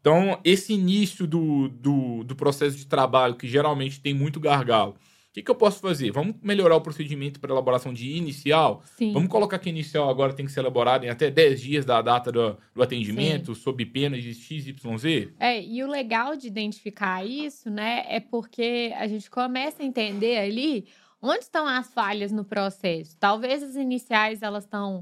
Então, 0.00 0.40
esse 0.42 0.72
início 0.72 1.26
do, 1.26 1.68
do, 1.68 2.24
do, 2.24 2.34
processo 2.34 2.76
de 2.76 2.86
trabalho, 2.86 3.34
que 3.34 3.46
geralmente 3.46 4.00
tem 4.00 4.14
muito 4.14 4.40
gargalo, 4.40 4.92
o 4.92 5.32
que, 5.32 5.42
que 5.42 5.50
eu 5.50 5.54
posso 5.54 5.78
fazer? 5.78 6.10
Vamos 6.10 6.34
melhorar 6.42 6.74
o 6.74 6.80
procedimento 6.80 7.38
para 7.38 7.52
elaboração 7.52 7.92
de 7.92 8.16
inicial? 8.16 8.82
Sim. 8.96 9.12
Vamos 9.12 9.28
colocar 9.28 9.60
que 9.60 9.68
inicial 9.68 10.08
agora 10.10 10.32
tem 10.32 10.44
que 10.44 10.50
ser 10.50 10.58
elaborado 10.58 11.04
em 11.04 11.08
até 11.08 11.30
10 11.30 11.60
dias 11.60 11.84
da 11.84 12.02
data 12.02 12.32
do, 12.32 12.56
do 12.74 12.82
atendimento, 12.82 13.54
Sim. 13.54 13.60
sob 13.60 13.86
pena 13.86 14.18
de 14.18 14.34
XYZ? 14.34 15.28
É, 15.38 15.62
e 15.62 15.84
o 15.84 15.86
legal 15.86 16.34
de 16.34 16.48
identificar 16.48 17.24
isso, 17.24 17.70
né, 17.70 18.04
é 18.08 18.18
porque 18.18 18.92
a 18.96 19.06
gente 19.06 19.30
começa 19.30 19.84
a 19.84 19.86
entender 19.86 20.38
ali 20.38 20.86
onde 21.22 21.44
estão 21.44 21.64
as 21.64 21.92
falhas 21.92 22.32
no 22.32 22.44
processo. 22.44 23.16
Talvez 23.20 23.62
as 23.62 23.76
iniciais 23.76 24.42
elas 24.42 24.64
estão 24.64 25.00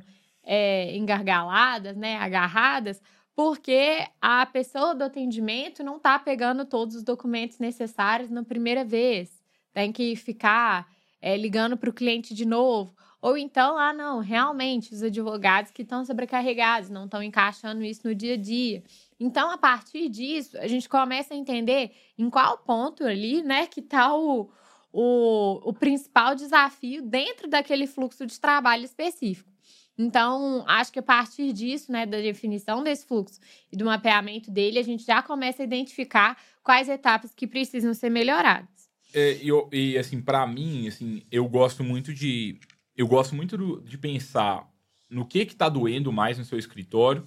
é, 0.51 0.97
engargaladas, 0.97 1.95
né, 1.95 2.17
agarradas, 2.17 3.03
porque 3.37 4.07
a 4.19 4.47
pessoa 4.47 4.95
do 4.95 5.05
atendimento 5.05 5.85
não 5.85 5.99
está 5.99 6.19
pegando 6.19 6.65
todos 6.65 6.97
os 6.97 7.03
documentos 7.03 7.59
necessários 7.59 8.31
na 8.31 8.43
primeira 8.43 8.83
vez, 8.83 9.45
tem 9.75 9.93
que 9.93 10.17
ficar 10.17 10.89
é, 11.21 11.37
ligando 11.37 11.77
para 11.77 11.91
o 11.91 11.93
cliente 11.93 12.35
de 12.35 12.47
novo. 12.47 12.97
Ou 13.21 13.37
então, 13.37 13.77
ah, 13.77 13.93
não, 13.93 14.21
realmente, 14.21 14.95
os 14.95 15.03
advogados 15.03 15.71
que 15.71 15.83
estão 15.83 16.05
sobrecarregados, 16.05 16.89
não 16.89 17.05
estão 17.05 17.23
encaixando 17.23 17.85
isso 17.85 18.07
no 18.07 18.15
dia 18.15 18.35
a 18.35 18.37
dia. 18.37 18.83
Então, 19.21 19.51
a 19.51 19.59
partir 19.59 20.09
disso, 20.09 20.57
a 20.59 20.67
gente 20.67 20.89
começa 20.89 21.35
a 21.35 21.37
entender 21.37 21.91
em 22.17 22.31
qual 22.31 22.59
ponto 22.59 23.05
ali, 23.05 23.43
né, 23.43 23.67
que 23.67 23.81
está 23.81 24.15
o, 24.17 24.49
o, 24.93 25.69
o 25.69 25.73
principal 25.75 26.35
desafio 26.35 27.03
dentro 27.03 27.49
daquele 27.49 27.87
fluxo 27.87 28.25
de 28.25 28.41
trabalho 28.41 28.85
específico. 28.85 29.58
Então, 29.99 30.65
acho 30.69 30.93
que 30.93 31.01
a 31.01 31.03
partir 31.03 31.53
disso, 31.53 31.91
né, 31.91 32.07
da 32.07 32.19
definição 32.19 32.85
desse 32.85 33.05
fluxo 33.05 33.41
e 33.73 33.77
do 33.77 33.85
mapeamento 33.85 34.49
dele, 34.49 34.79
a 34.79 34.83
gente 34.83 35.05
já 35.05 35.21
começa 35.21 35.63
a 35.63 35.67
identificar 35.67 36.41
quais 36.63 36.89
etapas 36.89 37.35
que 37.35 37.49
precisam 37.49 37.93
ser 37.93 38.09
melhoradas. 38.09 38.69
É, 39.13 39.41
eu, 39.43 39.69
e, 39.73 39.99
assim, 39.99 40.21
para 40.21 40.47
mim, 40.47 40.87
assim, 40.87 41.23
eu 41.33 41.49
gosto 41.49 41.83
muito 41.83 42.15
de 42.15 42.61
eu 42.97 43.07
gosto 43.07 43.35
muito 43.35 43.57
do, 43.57 43.81
de 43.81 43.97
pensar 43.97 44.69
no 45.09 45.25
que 45.25 45.47
que 45.47 45.55
tá 45.55 45.69
doendo 45.69 46.13
mais 46.13 46.37
no 46.37 46.45
seu 46.45 46.59
escritório, 46.59 47.25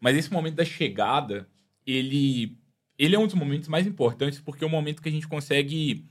mas 0.00 0.16
esse 0.16 0.32
momento 0.32 0.54
da 0.54 0.64
chegada, 0.64 1.46
ele, 1.86 2.58
ele 2.98 3.14
é 3.14 3.18
um 3.18 3.26
dos 3.26 3.34
momentos 3.34 3.68
mais 3.68 3.86
importantes 3.86 4.40
porque 4.40 4.64
é 4.64 4.66
o 4.66 4.70
momento 4.70 5.02
que 5.02 5.08
a 5.08 5.12
gente 5.12 5.28
consegue 5.28 6.08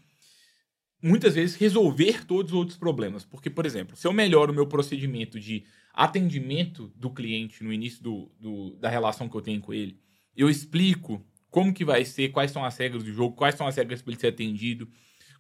muitas 1.02 1.36
vezes 1.36 1.56
resolver 1.56 2.26
todos 2.26 2.52
os 2.52 2.58
outros 2.58 2.78
problemas. 2.78 3.26
Porque, 3.26 3.50
por 3.50 3.66
exemplo, 3.66 3.96
se 3.96 4.06
eu 4.06 4.14
melhoro 4.14 4.52
o 4.52 4.56
meu 4.56 4.68
procedimento 4.68 5.40
de 5.40 5.66
atendimento 6.00 6.94
do 6.96 7.10
cliente 7.10 7.62
no 7.62 7.74
início 7.74 8.02
do, 8.02 8.32
do, 8.40 8.76
da 8.78 8.90
relação 8.90 9.28
que 9.28 9.36
eu 9.36 9.42
tenho 9.42 9.60
com 9.60 9.74
ele, 9.74 10.00
eu 10.36 10.50
explico 10.50 11.22
como 11.50 11.74
que 11.74 11.84
vai 11.84 12.06
ser, 12.06 12.30
quais 12.30 12.52
são 12.52 12.64
as 12.64 12.78
regras 12.78 13.04
do 13.04 13.12
jogo, 13.12 13.36
quais 13.36 13.56
são 13.56 13.68
as 13.68 13.76
regras 13.76 14.02
para 14.02 14.14
ele 14.14 14.20
ser 14.20 14.28
atendido, 14.28 14.88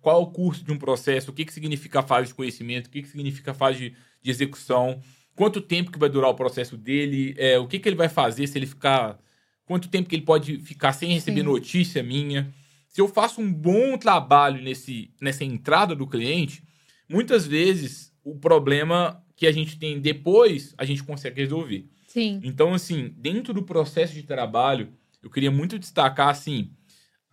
qual 0.01 0.19
é 0.19 0.21
o 0.21 0.27
curso 0.27 0.61
de 0.63 0.71
um 0.73 0.77
processo, 0.77 1.31
o 1.31 1.33
que, 1.33 1.45
que 1.45 1.53
significa 1.53 2.01
a 2.01 2.03
fase 2.03 2.27
de 2.27 2.33
conhecimento, 2.33 2.87
o 2.87 2.89
que, 2.89 3.01
que 3.01 3.07
significa 3.07 3.51
a 3.51 3.53
fase 3.53 3.79
de, 3.79 3.95
de 4.21 4.29
execução, 4.29 5.01
quanto 5.33 5.61
tempo 5.61 5.91
que 5.91 5.99
vai 5.99 6.09
durar 6.09 6.29
o 6.29 6.35
processo 6.35 6.75
dele, 6.75 7.33
é, 7.37 7.57
o 7.57 7.65
que, 7.65 7.79
que 7.79 7.87
ele 7.87 7.95
vai 7.95 8.09
fazer 8.09 8.45
se 8.45 8.57
ele 8.57 8.65
ficar. 8.65 9.17
Quanto 9.63 9.87
tempo 9.87 10.09
que 10.09 10.15
ele 10.15 10.25
pode 10.25 10.59
ficar 10.59 10.91
sem 10.91 11.13
receber 11.13 11.41
Sim. 11.41 11.45
notícia 11.45 12.03
minha. 12.03 12.51
Se 12.87 12.99
eu 12.99 13.07
faço 13.07 13.39
um 13.39 13.53
bom 13.53 13.97
trabalho 13.97 14.61
nesse, 14.61 15.13
nessa 15.21 15.45
entrada 15.45 15.95
do 15.95 16.07
cliente, 16.07 16.63
muitas 17.07 17.45
vezes 17.45 18.11
o 18.23 18.35
problema 18.35 19.23
que 19.39 19.47
a 19.47 19.53
gente 19.53 19.79
tem 19.79 20.01
depois, 20.01 20.75
a 20.77 20.83
gente 20.83 21.01
consegue 21.01 21.39
resolver. 21.39 21.87
Sim. 22.05 22.41
Então, 22.43 22.73
assim, 22.73 23.15
dentro 23.15 23.53
do 23.53 23.63
processo 23.63 24.13
de 24.13 24.23
trabalho, 24.23 24.89
eu 25.23 25.29
queria 25.29 25.49
muito 25.49 25.79
destacar, 25.79 26.27
assim, 26.27 26.71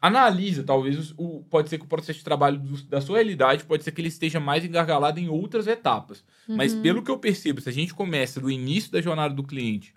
analisa, 0.01 0.63
talvez, 0.63 1.13
o, 1.17 1.43
pode 1.51 1.69
ser 1.69 1.79
que 1.79 1.85
o 1.85 1.89
processo 1.89 2.21
de 2.21 2.25
trabalho 2.25 2.61
do, 2.61 2.81
da 2.85 3.01
sua 3.01 3.17
realidade 3.17 3.65
pode 3.65 3.83
ser 3.83 3.91
que 3.91 4.01
ele 4.01 4.07
esteja 4.07 4.39
mais 4.39 4.65
engargalado 4.65 5.19
em 5.19 5.29
outras 5.29 5.67
etapas. 5.67 6.25
Uhum. 6.49 6.55
Mas 6.55 6.75
pelo 6.75 7.03
que 7.03 7.11
eu 7.11 7.19
percebo, 7.19 7.61
se 7.61 7.69
a 7.69 7.73
gente 7.73 7.93
começa 7.93 8.41
do 8.41 8.53
início 8.53 8.93
da 8.93 9.01
jornada 9.01 9.35
do 9.35 9.43
cliente 9.43 9.93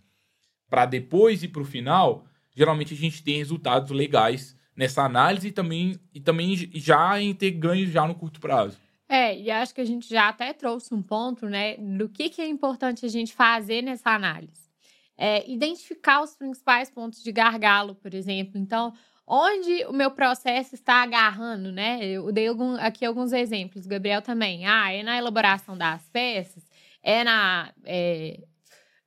para 0.68 0.88
depois 0.88 1.44
ir 1.44 1.50
para 1.50 1.62
o 1.62 1.66
final, 1.66 2.25
geralmente 2.56 2.96
a 2.96 2.98
gente 2.98 3.22
tem 3.22 3.38
resultados 3.38 3.92
legais 3.92 4.58
nessa 4.75 5.04
análise 5.04 5.50
e 5.50 5.51
também, 5.51 6.00
e 6.12 6.20
também 6.20 6.56
já 6.74 7.22
em 7.22 7.36
ter 7.36 7.51
ganhos 7.51 7.92
já 7.92 8.08
no 8.08 8.16
curto 8.16 8.39
prazo. 8.39 8.80
É, 9.10 9.36
e 9.36 9.50
acho 9.50 9.74
que 9.74 9.82
a 9.82 9.86
gente 9.86 10.08
já 10.08 10.30
até 10.30 10.54
trouxe 10.54 10.94
um 10.94 11.01
ponto, 11.01 11.48
né, 11.50 11.75
do 11.78 12.08
que, 12.08 12.30
que 12.30 12.42
é 12.42 12.48
importante 12.48 13.08
a 13.08 13.10
gente 13.10 13.34
fazer 13.34 13.82
nessa 13.82 14.12
análise. 14.12 14.70
É, 15.18 15.50
identificar 15.51 16.22
os 16.22 16.36
principais 16.36 16.92
pontos 16.92 17.24
de 17.24 17.32
gargalo, 17.32 17.96
por 17.96 18.13
exemplo. 18.13 18.58
Então, 18.58 18.94
onde 19.28 19.84
o 19.86 19.92
meu 19.92 20.12
processo 20.12 20.75
está 20.75 21.04
agarrando, 21.04 21.72
né? 21.72 22.06
Eu 22.06 22.32
dei 22.32 22.48
algum, 22.48 22.75
aqui 22.75 23.04
alguns 23.06 23.34
exemplos, 23.34 23.86
Gabriel 23.86 24.22
também. 24.22 24.66
Ah, 24.66 24.94
é 24.94 25.04
na 25.04 25.18
elaboração 25.18 25.78
das 25.78 26.08
peças, 26.10 26.63
é 27.04 27.24
na, 27.24 27.74
é, 27.84 28.39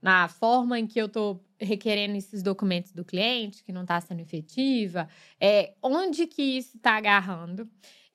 na 0.02 0.28
forma 0.28 0.78
em 0.78 0.86
que 0.86 1.00
eu 1.00 1.06
estou 1.06 1.42
requerendo 1.58 2.16
esses 2.16 2.42
documentos 2.42 2.92
do 2.92 3.04
cliente, 3.04 3.64
que 3.64 3.72
não 3.72 3.82
está 3.82 4.00
sendo 4.00 4.20
efetiva, 4.20 5.08
é, 5.40 5.74
onde 5.80 6.26
que 6.26 6.42
isso 6.42 6.76
está 6.76 6.96
agarrando. 6.96 7.68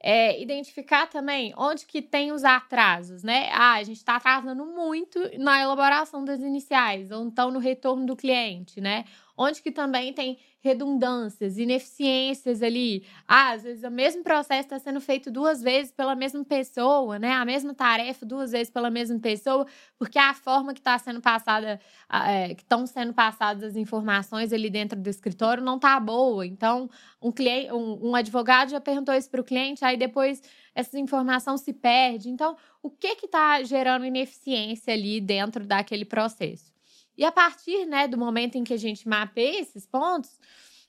É, 0.09 0.41
identificar 0.41 1.07
também 1.07 1.53
onde 1.57 1.85
que 1.85 2.01
tem 2.01 2.31
os 2.31 2.45
atrasos, 2.45 3.23
né? 3.23 3.49
Ah, 3.51 3.73
a 3.73 3.83
gente 3.83 3.97
está 3.97 4.15
atrasando 4.15 4.65
muito 4.65 5.19
na 5.37 5.61
elaboração 5.61 6.23
das 6.23 6.39
iniciais, 6.39 7.11
ou 7.11 7.25
então 7.25 7.51
no 7.51 7.59
retorno 7.59 8.05
do 8.05 8.15
cliente, 8.15 8.79
né? 8.79 9.03
Onde 9.37 9.61
que 9.61 9.71
também 9.71 10.11
tem 10.13 10.37
redundâncias, 10.67 11.57
ineficiências 11.57 12.61
ali. 12.61 13.05
Ah, 13.27 13.51
às 13.51 13.63
vezes 13.63 13.83
o 13.83 13.91
mesmo 13.91 14.23
processo 14.23 14.63
está 14.63 14.79
sendo 14.79 14.99
feito 14.99 15.31
duas 15.31 15.61
vezes 15.61 15.91
pela 15.91 16.15
mesma 16.15 16.43
pessoa, 16.43 17.17
né? 17.19 17.31
A 17.31 17.45
mesma 17.45 17.73
tarefa 17.73 18.25
duas 18.25 18.51
vezes 18.51 18.69
pela 18.69 18.89
mesma 18.89 19.19
pessoa, 19.19 19.65
porque 19.97 20.19
a 20.19 20.33
forma 20.33 20.73
que 20.73 20.79
está 20.79 20.97
sendo 20.97 21.21
passada, 21.21 21.79
é, 22.11 22.55
que 22.55 22.63
estão 22.63 22.85
sendo 22.85 23.13
passadas 23.13 23.63
as 23.63 23.75
informações 23.75 24.51
ali 24.51 24.69
dentro 24.69 24.99
do 24.99 25.09
escritório 25.09 25.63
não 25.63 25.75
está 25.77 25.99
boa. 25.99 26.45
Então, 26.45 26.89
um 27.21 27.31
cliente, 27.31 27.71
um, 27.71 28.09
um 28.09 28.15
advogado 28.15 28.69
já 28.69 28.81
perguntou 28.81 29.13
isso 29.13 29.29
para 29.29 29.41
o 29.41 29.43
cliente, 29.43 29.85
aí 29.85 29.97
depois 29.97 30.41
essa 30.75 30.99
informação 30.99 31.57
se 31.57 31.73
perde. 31.73 32.29
Então, 32.29 32.57
o 32.83 32.89
que 32.89 33.15
que 33.15 33.25
está 33.25 33.63
gerando 33.63 34.05
ineficiência 34.05 34.93
ali 34.93 35.21
dentro 35.21 35.65
daquele 35.65 36.05
processo? 36.05 36.76
E 37.17 37.25
a 37.25 37.31
partir 37.31 37.85
né, 37.85 38.07
do 38.07 38.17
momento 38.17 38.55
em 38.57 38.63
que 38.63 38.73
a 38.73 38.77
gente 38.77 39.07
mapeia 39.07 39.61
esses 39.61 39.85
pontos, 39.85 40.39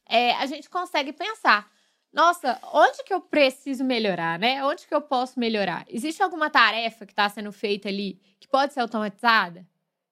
é, 0.07 0.33
a 0.37 0.47
gente 0.47 0.69
consegue 0.69 1.13
pensar. 1.13 1.71
Nossa, 2.13 2.59
onde 2.73 3.05
que 3.05 3.13
eu 3.13 3.21
preciso 3.21 3.85
melhorar, 3.85 4.39
né? 4.39 4.65
Onde 4.65 4.87
que 4.87 4.95
eu 4.95 5.01
posso 5.01 5.39
melhorar? 5.39 5.85
Existe 5.89 6.23
alguma 6.23 6.49
tarefa 6.49 7.05
que 7.05 7.13
está 7.13 7.29
sendo 7.29 7.53
feita 7.53 7.89
ali 7.89 8.21
que 8.41 8.49
pode 8.49 8.73
ser 8.73 8.81
automatizada? 8.81 9.67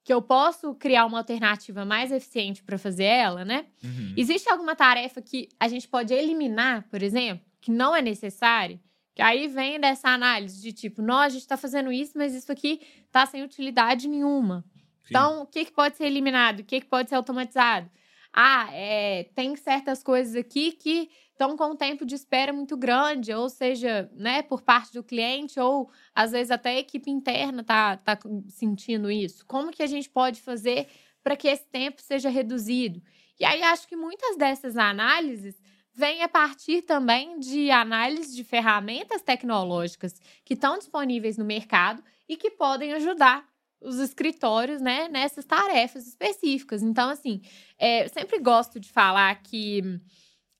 Que 0.04 0.12
eu 0.12 0.22
posso 0.22 0.74
criar 0.74 1.06
uma 1.06 1.18
alternativa 1.18 1.84
mais 1.84 2.12
eficiente 2.12 2.62
para 2.62 2.78
fazer 2.78 3.04
ela, 3.04 3.44
né? 3.44 3.66
Uhum. 3.82 4.14
Existe 4.16 4.48
alguma 4.48 4.76
tarefa 4.76 5.22
que 5.22 5.48
a 5.58 5.68
gente 5.68 5.88
pode 5.88 6.12
eliminar, 6.12 6.86
por 6.90 7.02
exemplo, 7.02 7.44
que 7.60 7.70
não 7.70 7.96
é 7.96 8.02
necessária? 8.02 8.78
Que 9.14 9.22
aí 9.22 9.48
vem 9.48 9.80
dessa 9.80 10.10
análise 10.10 10.60
de 10.60 10.72
tipo, 10.72 11.00
nós 11.00 11.24
a 11.24 11.28
gente 11.30 11.40
está 11.40 11.56
fazendo 11.56 11.90
isso, 11.90 12.12
mas 12.16 12.34
isso 12.34 12.52
aqui 12.52 12.80
está 13.06 13.24
sem 13.24 13.42
utilidade 13.42 14.06
nenhuma. 14.06 14.62
Então, 15.08 15.42
o 15.42 15.46
que, 15.46 15.64
que 15.64 15.72
pode 15.72 15.96
ser 15.96 16.04
eliminado? 16.04 16.60
O 16.60 16.64
que, 16.64 16.80
que 16.80 16.86
pode 16.86 17.08
ser 17.08 17.14
automatizado? 17.14 17.90
Ah, 18.32 18.68
é, 18.72 19.24
tem 19.34 19.56
certas 19.56 20.02
coisas 20.02 20.36
aqui 20.36 20.72
que 20.72 21.08
estão 21.30 21.56
com 21.56 21.72
um 21.72 21.76
tempo 21.76 22.04
de 22.04 22.14
espera 22.14 22.52
muito 22.52 22.76
grande, 22.76 23.32
ou 23.32 23.48
seja, 23.48 24.10
né, 24.14 24.42
por 24.42 24.62
parte 24.62 24.92
do 24.92 25.02
cliente, 25.02 25.58
ou 25.58 25.90
às 26.14 26.32
vezes 26.32 26.50
até 26.50 26.70
a 26.70 26.78
equipe 26.78 27.10
interna 27.10 27.62
está 27.62 27.96
tá 27.96 28.18
sentindo 28.48 29.10
isso. 29.10 29.44
Como 29.46 29.70
que 29.70 29.82
a 29.82 29.86
gente 29.86 30.10
pode 30.10 30.40
fazer 30.40 30.86
para 31.22 31.36
que 31.36 31.48
esse 31.48 31.64
tempo 31.66 32.02
seja 32.02 32.28
reduzido? 32.28 33.02
E 33.40 33.44
aí 33.44 33.62
acho 33.62 33.88
que 33.88 33.96
muitas 33.96 34.36
dessas 34.36 34.76
análises 34.76 35.58
vêm 35.94 36.22
a 36.22 36.28
partir 36.28 36.82
também 36.82 37.38
de 37.38 37.70
análise 37.70 38.36
de 38.36 38.44
ferramentas 38.44 39.22
tecnológicas 39.22 40.20
que 40.44 40.52
estão 40.52 40.76
disponíveis 40.76 41.38
no 41.38 41.44
mercado 41.44 42.04
e 42.28 42.36
que 42.36 42.50
podem 42.50 42.92
ajudar 42.92 43.46
os 43.80 43.98
escritórios, 43.98 44.80
né, 44.80 45.08
nessas 45.08 45.44
tarefas 45.44 46.06
específicas. 46.06 46.82
Então, 46.82 47.10
assim, 47.10 47.40
é, 47.78 48.08
sempre 48.08 48.38
gosto 48.38 48.80
de 48.80 48.90
falar 48.90 49.34
que 49.42 50.00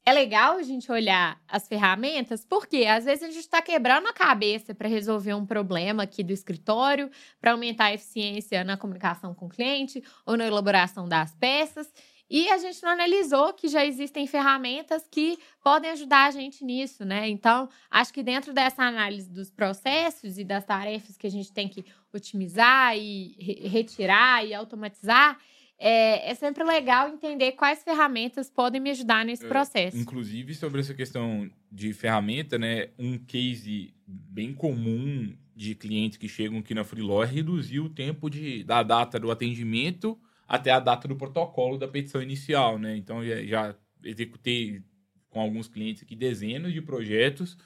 é 0.04 0.12
legal 0.12 0.56
a 0.56 0.62
gente 0.62 0.90
olhar 0.92 1.42
as 1.48 1.66
ferramentas, 1.66 2.44
porque 2.44 2.84
às 2.84 3.04
vezes 3.04 3.24
a 3.24 3.26
gente 3.26 3.40
está 3.40 3.60
quebrando 3.60 4.06
a 4.06 4.12
cabeça 4.12 4.72
para 4.72 4.88
resolver 4.88 5.34
um 5.34 5.44
problema 5.44 6.04
aqui 6.04 6.22
do 6.22 6.32
escritório, 6.32 7.10
para 7.40 7.50
aumentar 7.50 7.86
a 7.86 7.94
eficiência 7.94 8.62
na 8.62 8.76
comunicação 8.76 9.34
com 9.34 9.46
o 9.46 9.48
cliente 9.48 10.00
ou 10.24 10.36
na 10.36 10.46
elaboração 10.46 11.08
das 11.08 11.34
peças. 11.34 11.92
E 12.28 12.48
a 12.50 12.58
gente 12.58 12.82
não 12.82 12.90
analisou 12.90 13.52
que 13.52 13.68
já 13.68 13.86
existem 13.86 14.26
ferramentas 14.26 15.06
que 15.10 15.38
podem 15.62 15.90
ajudar 15.92 16.26
a 16.26 16.30
gente 16.32 16.64
nisso, 16.64 17.04
né? 17.04 17.28
Então, 17.28 17.68
acho 17.90 18.12
que 18.12 18.22
dentro 18.22 18.52
dessa 18.52 18.82
análise 18.82 19.32
dos 19.32 19.50
processos 19.50 20.36
e 20.36 20.44
das 20.44 20.64
tarefas 20.64 21.16
que 21.16 21.26
a 21.26 21.30
gente 21.30 21.52
tem 21.52 21.68
que 21.68 21.84
otimizar 22.12 22.96
e 22.96 23.36
re 23.38 23.68
retirar 23.68 24.44
e 24.44 24.52
automatizar, 24.52 25.38
é, 25.78 26.30
é, 26.30 26.34
sempre 26.34 26.64
legal 26.64 27.08
entender 27.08 27.52
quais 27.52 27.84
ferramentas 27.84 28.50
podem 28.50 28.80
me 28.80 28.90
ajudar 28.90 29.24
nesse 29.24 29.44
é, 29.44 29.48
processo. 29.48 29.96
Inclusive, 29.96 30.54
sobre 30.54 30.80
essa 30.80 30.94
questão 30.94 31.48
de 31.70 31.92
ferramenta, 31.92 32.58
né? 32.58 32.88
Um 32.98 33.18
case 33.18 33.94
bem 34.06 34.52
comum 34.52 35.36
de 35.54 35.74
clientes 35.74 36.18
que 36.18 36.28
chegam 36.28 36.58
aqui 36.58 36.74
na 36.74 36.84
Freeló 36.84 37.22
é 37.22 37.26
reduzir 37.26 37.80
o 37.80 37.88
tempo 37.88 38.28
de, 38.28 38.64
da 38.64 38.82
data 38.82 39.18
do 39.18 39.30
atendimento 39.30 40.18
até 40.46 40.70
a 40.70 40.80
data 40.80 41.08
do 41.08 41.16
protocolo 41.16 41.78
da 41.78 41.88
petição 41.88 42.22
inicial, 42.22 42.78
né? 42.78 42.96
Então 42.96 43.24
já, 43.24 43.42
já 43.44 43.76
executei 44.04 44.82
com 45.28 45.40
alguns 45.40 45.68
clientes 45.68 46.02
aqui 46.02 46.14
dezenas 46.14 46.72
de 46.72 46.80
projetos 46.80 47.56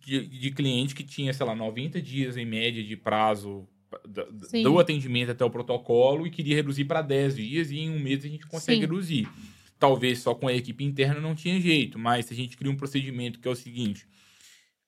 de, 0.00 0.26
de 0.26 0.50
cliente 0.50 0.94
que 0.94 1.04
tinha, 1.04 1.32
sei 1.32 1.46
lá, 1.46 1.54
90 1.54 2.00
dias 2.02 2.36
em 2.36 2.44
média 2.44 2.82
de 2.82 2.96
prazo 2.96 3.68
do, 4.04 4.62
do 4.62 4.78
atendimento 4.78 5.30
até 5.30 5.44
o 5.44 5.50
protocolo 5.50 6.26
e 6.26 6.30
queria 6.30 6.56
reduzir 6.56 6.84
para 6.84 7.02
10 7.02 7.36
dias 7.36 7.70
e 7.70 7.78
em 7.78 7.90
um 7.90 8.00
mês 8.00 8.24
a 8.24 8.28
gente 8.28 8.46
consegue 8.46 8.80
Sim. 8.80 8.82
reduzir. 8.82 9.28
Talvez 9.78 10.20
só 10.20 10.34
com 10.34 10.48
a 10.48 10.54
equipe 10.54 10.82
interna 10.84 11.20
não 11.20 11.34
tinha 11.34 11.60
jeito, 11.60 11.98
mas 11.98 12.26
se 12.26 12.32
a 12.32 12.36
gente 12.36 12.56
cria 12.56 12.72
um 12.72 12.76
procedimento 12.76 13.38
que 13.38 13.46
é 13.46 13.50
o 13.50 13.54
seguinte: 13.54 14.08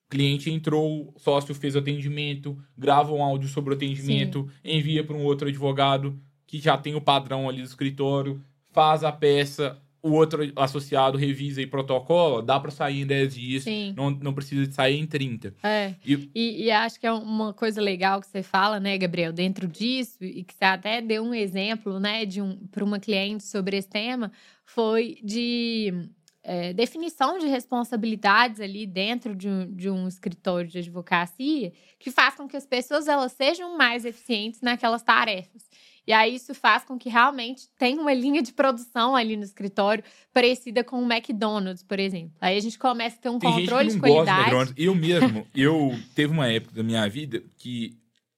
cliente 0.09 0.49
entrou, 0.49 1.13
sócio 1.17 1.53
fez 1.53 1.75
o 1.75 1.79
atendimento, 1.79 2.57
grava 2.77 3.13
um 3.13 3.23
áudio 3.23 3.47
sobre 3.47 3.73
o 3.73 3.75
atendimento, 3.77 4.49
Sim. 4.63 4.77
envia 4.77 5.03
para 5.03 5.15
um 5.15 5.23
outro 5.23 5.47
advogado 5.47 6.19
que 6.49 6.59
já 6.59 6.75
tem 6.75 6.95
o 6.95 7.01
padrão 7.01 7.47
ali 7.47 7.59
do 7.59 7.67
escritório, 7.67 8.43
faz 8.71 9.03
a 9.03 9.11
peça, 9.11 9.79
o 10.01 10.13
outro 10.13 10.51
associado 10.55 11.15
revisa 11.15 11.61
e 11.61 11.67
protocola, 11.67 12.41
dá 12.41 12.59
para 12.59 12.71
sair 12.71 13.01
em 13.01 13.05
10 13.05 13.35
dias, 13.35 13.65
não, 13.95 14.09
não 14.09 14.33
precisa 14.33 14.65
de 14.65 14.73
sair 14.73 14.97
em 14.97 15.05
30. 15.05 15.53
É. 15.61 15.93
E, 16.03 16.31
e, 16.33 16.63
e, 16.63 16.71
acho 16.71 16.99
que 16.99 17.05
é 17.05 17.11
uma 17.11 17.53
coisa 17.53 17.79
legal 17.79 18.19
que 18.19 18.25
você 18.25 18.41
fala, 18.41 18.79
né, 18.79 18.97
Gabriel, 18.97 19.31
dentro 19.31 19.67
disso, 19.67 20.23
e 20.23 20.43
que 20.43 20.55
você 20.55 20.65
até 20.65 20.99
deu 21.03 21.21
um 21.21 21.35
exemplo, 21.35 21.99
né, 21.99 22.25
de 22.25 22.41
um, 22.41 22.57
para 22.71 22.83
uma 22.83 22.99
cliente 22.99 23.43
sobre 23.43 23.77
esse 23.77 23.89
tema, 23.89 24.31
foi 24.65 25.19
de 25.23 25.93
é, 26.41 26.73
definição 26.73 27.37
de 27.37 27.45
responsabilidades 27.45 28.59
ali 28.59 28.87
dentro 28.87 29.35
de 29.35 29.47
um, 29.47 29.71
de 29.71 29.87
um 29.87 30.07
escritório 30.07 30.67
de 30.67 30.79
advocacia 30.79 31.71
que 31.99 32.09
faz 32.09 32.33
com 32.33 32.47
que 32.47 32.57
as 32.57 32.65
pessoas 32.65 33.07
elas 33.07 33.33
sejam 33.33 33.77
mais 33.77 34.03
eficientes 34.03 34.61
naquelas 34.61 35.03
tarefas. 35.03 35.69
E 36.05 36.13
aí 36.13 36.35
isso 36.35 36.53
faz 36.53 36.83
com 36.83 36.97
que 36.97 37.09
realmente 37.09 37.69
tenha 37.77 38.01
uma 38.01 38.13
linha 38.13 38.41
de 38.41 38.51
produção 38.51 39.15
ali 39.15 39.37
no 39.37 39.43
escritório 39.43 40.03
parecida 40.33 40.83
com 40.83 41.03
o 41.03 41.11
McDonald's, 41.11 41.83
por 41.83 41.99
exemplo. 41.99 42.33
Aí 42.41 42.57
a 42.57 42.59
gente 42.59 42.77
começa 42.77 43.17
a 43.17 43.21
ter 43.21 43.29
um 43.29 43.39
Tem 43.39 43.51
controle 43.51 43.89
de 43.89 43.99
qualidade. 43.99 44.73
Eu 44.77 44.95
mesmo, 44.95 45.47
eu 45.55 45.97
teve 46.15 46.33
uma 46.33 46.47
época 46.47 46.75
da 46.75 46.83
minha 46.83 47.07
vida 47.07 47.43
que 47.57 47.97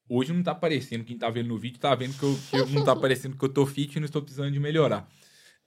hoje 0.10 0.34
não 0.34 0.44
tá 0.44 0.52
aparecendo, 0.52 1.06
quem 1.06 1.18
tá 1.18 1.30
vendo 1.30 1.48
no 1.48 1.58
vídeo 1.58 1.80
tá 1.80 1.96
vendo 1.96 2.18
que, 2.18 2.24
eu, 2.24 2.40
que 2.50 2.58
eu 2.58 2.68
não 2.68 2.84
tá 2.84 2.92
aparecendo 2.92 3.38
que 3.38 3.46
eu 3.46 3.50
tô 3.50 3.66
fit 3.66 3.96
e 3.96 4.00
não 4.00 4.06
estou 4.06 4.22
precisando 4.22 4.52
de 4.52 4.60
melhorar. 4.60 5.10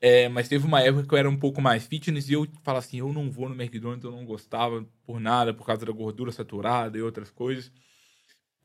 É, 0.00 0.28
mas 0.28 0.48
teve 0.48 0.66
uma 0.66 0.82
época 0.82 1.06
que 1.06 1.14
eu 1.14 1.18
era 1.18 1.30
um 1.30 1.36
pouco 1.38 1.62
mais 1.62 1.86
fitness 1.86 2.28
e 2.28 2.34
eu 2.34 2.46
falava 2.62 2.84
assim, 2.84 2.98
eu 2.98 3.10
não 3.10 3.30
vou 3.30 3.48
no 3.48 3.54
McDonald's, 3.54 4.04
eu 4.04 4.10
não 4.10 4.26
gostava 4.26 4.86
por 5.06 5.18
nada, 5.18 5.54
por 5.54 5.64
causa 5.64 5.86
da 5.86 5.92
gordura 5.92 6.30
saturada 6.30 6.98
e 6.98 7.02
outras 7.02 7.30
coisas. 7.30 7.72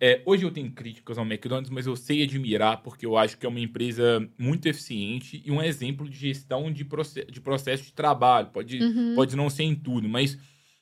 É, 0.02 0.22
hoje 0.26 0.46
eu 0.46 0.52
tenho 0.52 0.72
críticas 0.72 1.18
ao 1.18 1.26
McDonald's, 1.26 1.70
mas 1.70 1.86
eu 1.86 1.96
sei 1.96 2.24
admirar 2.24 2.82
porque 2.82 3.06
eu 3.06 3.18
acho 3.18 3.38
que 3.38 3.46
é 3.46 3.50
uma 3.50 3.60
empresa 3.60 4.26
muito 4.38 4.66
eficiente 4.66 5.44
e 5.46 5.52
um 5.52 5.62
exemplo 5.62 6.08
de 6.10 6.16
gestão 6.16 6.72
de, 6.72 6.86
proce 6.86 7.26
de 7.26 7.42
processo 7.42 7.84
de 7.84 7.92
trabalho. 7.92 8.48
Pode, 8.48 8.82
uhum. 8.82 9.16
pode 9.16 9.36
não 9.36 9.50
ser 9.50 9.64
em 9.64 9.76
tudo, 9.76 10.08
mas 10.08 10.38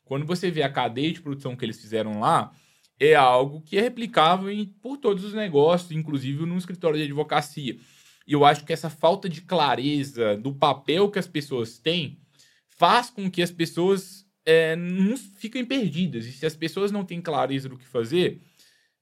quando 0.06 0.26
você 0.26 0.52
vê 0.52 0.62
a 0.62 0.72
cadeia 0.72 1.12
de 1.12 1.22
produção 1.22 1.56
que 1.56 1.66
eles 1.66 1.82
fizeram 1.82 2.20
lá, 2.20 2.54
é 3.00 3.16
algo 3.16 3.62
que 3.62 3.78
é 3.78 3.82
replicável 3.82 4.52
em, 4.52 4.66
por 4.66 4.98
todos 4.98 5.24
os 5.24 5.34
negócios, 5.34 5.92
inclusive 5.92 6.46
no 6.46 6.58
escritório 6.58 6.98
de 6.98 7.06
advocacia. 7.06 7.76
E 8.28 8.34
eu 8.34 8.46
acho 8.46 8.66
que 8.66 8.74
essa 8.74 8.90
falta 8.90 9.28
de 9.28 9.42
clareza 9.42 10.38
do 10.38 10.54
papel 10.54 11.10
que 11.10 11.18
as 11.18 11.28
pessoas 11.28 11.80
têm 11.80 12.20
faz 12.68 13.10
com 13.10 13.32
que 13.32 13.42
as 13.42 13.50
pessoas 13.50 14.28
é, 14.46 14.76
não 14.76 15.18
fiquem 15.18 15.66
perdidas. 15.66 16.26
E 16.26 16.32
se 16.32 16.46
as 16.46 16.56
pessoas 16.56 16.92
não 16.92 17.04
têm 17.04 17.20
clareza 17.20 17.68
do 17.68 17.78
que 17.78 17.88
fazer, 17.88 18.42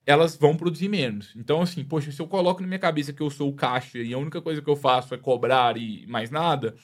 elas 0.05 0.35
vão 0.35 0.55
produzir 0.55 0.87
menos. 0.87 1.33
Então, 1.35 1.61
assim, 1.61 1.83
poxa, 1.83 2.11
se 2.11 2.21
eu 2.21 2.27
coloco 2.27 2.61
na 2.61 2.67
minha 2.67 2.79
cabeça 2.79 3.11
que 3.11 3.21
eu 3.21 3.29
sou 3.29 3.49
o 3.49 3.55
caixa 3.55 3.97
e 3.97 4.13
a 4.13 4.17
única 4.17 4.41
coisa 4.41 4.61
que 4.61 4.69
eu 4.69 4.75
faço 4.75 5.13
é 5.15 5.17
cobrar 5.17 5.77
e 5.77 6.05
mais 6.07 6.29
nada, 6.29 6.75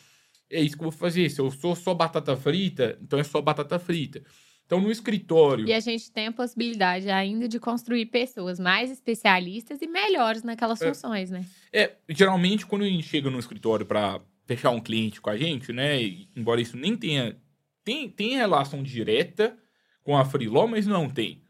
é 0.49 0.59
isso 0.59 0.75
que 0.75 0.83
eu 0.83 0.89
vou 0.89 0.99
fazer. 0.99 1.29
Se 1.29 1.39
eu 1.39 1.51
sou 1.51 1.75
só 1.75 1.93
batata 1.93 2.35
frita, 2.35 2.97
então 3.01 3.19
é 3.19 3.23
só 3.23 3.41
batata 3.41 3.77
frita. 3.77 4.23
Então, 4.65 4.79
no 4.79 4.89
escritório. 4.89 5.67
E 5.67 5.73
a 5.73 5.81
gente 5.81 6.09
tem 6.11 6.27
a 6.27 6.31
possibilidade 6.31 7.09
ainda 7.09 7.47
de 7.47 7.59
construir 7.59 8.05
pessoas 8.05 8.57
mais 8.57 8.89
especialistas 8.89 9.81
e 9.81 9.87
melhores 9.87 10.43
naquelas 10.43 10.81
é, 10.81 10.87
funções, 10.87 11.29
né? 11.29 11.45
É, 11.73 11.91
geralmente, 12.07 12.65
quando 12.65 12.83
a 12.83 12.87
gente 12.87 13.03
chega 13.03 13.29
no 13.29 13.37
escritório 13.37 13.85
para 13.85 14.21
fechar 14.45 14.71
um 14.71 14.79
cliente 14.79 15.19
com 15.19 15.29
a 15.29 15.37
gente, 15.37 15.73
né? 15.73 16.01
Embora 16.35 16.61
isso 16.61 16.77
nem 16.77 16.95
tenha. 16.95 17.35
Tem, 17.83 18.09
tem 18.09 18.37
relação 18.37 18.81
direta 18.81 19.57
com 20.03 20.17
a 20.17 20.23
Freeló, 20.23 20.67
mas 20.67 20.87
não 20.87 21.09
tem. 21.09 21.40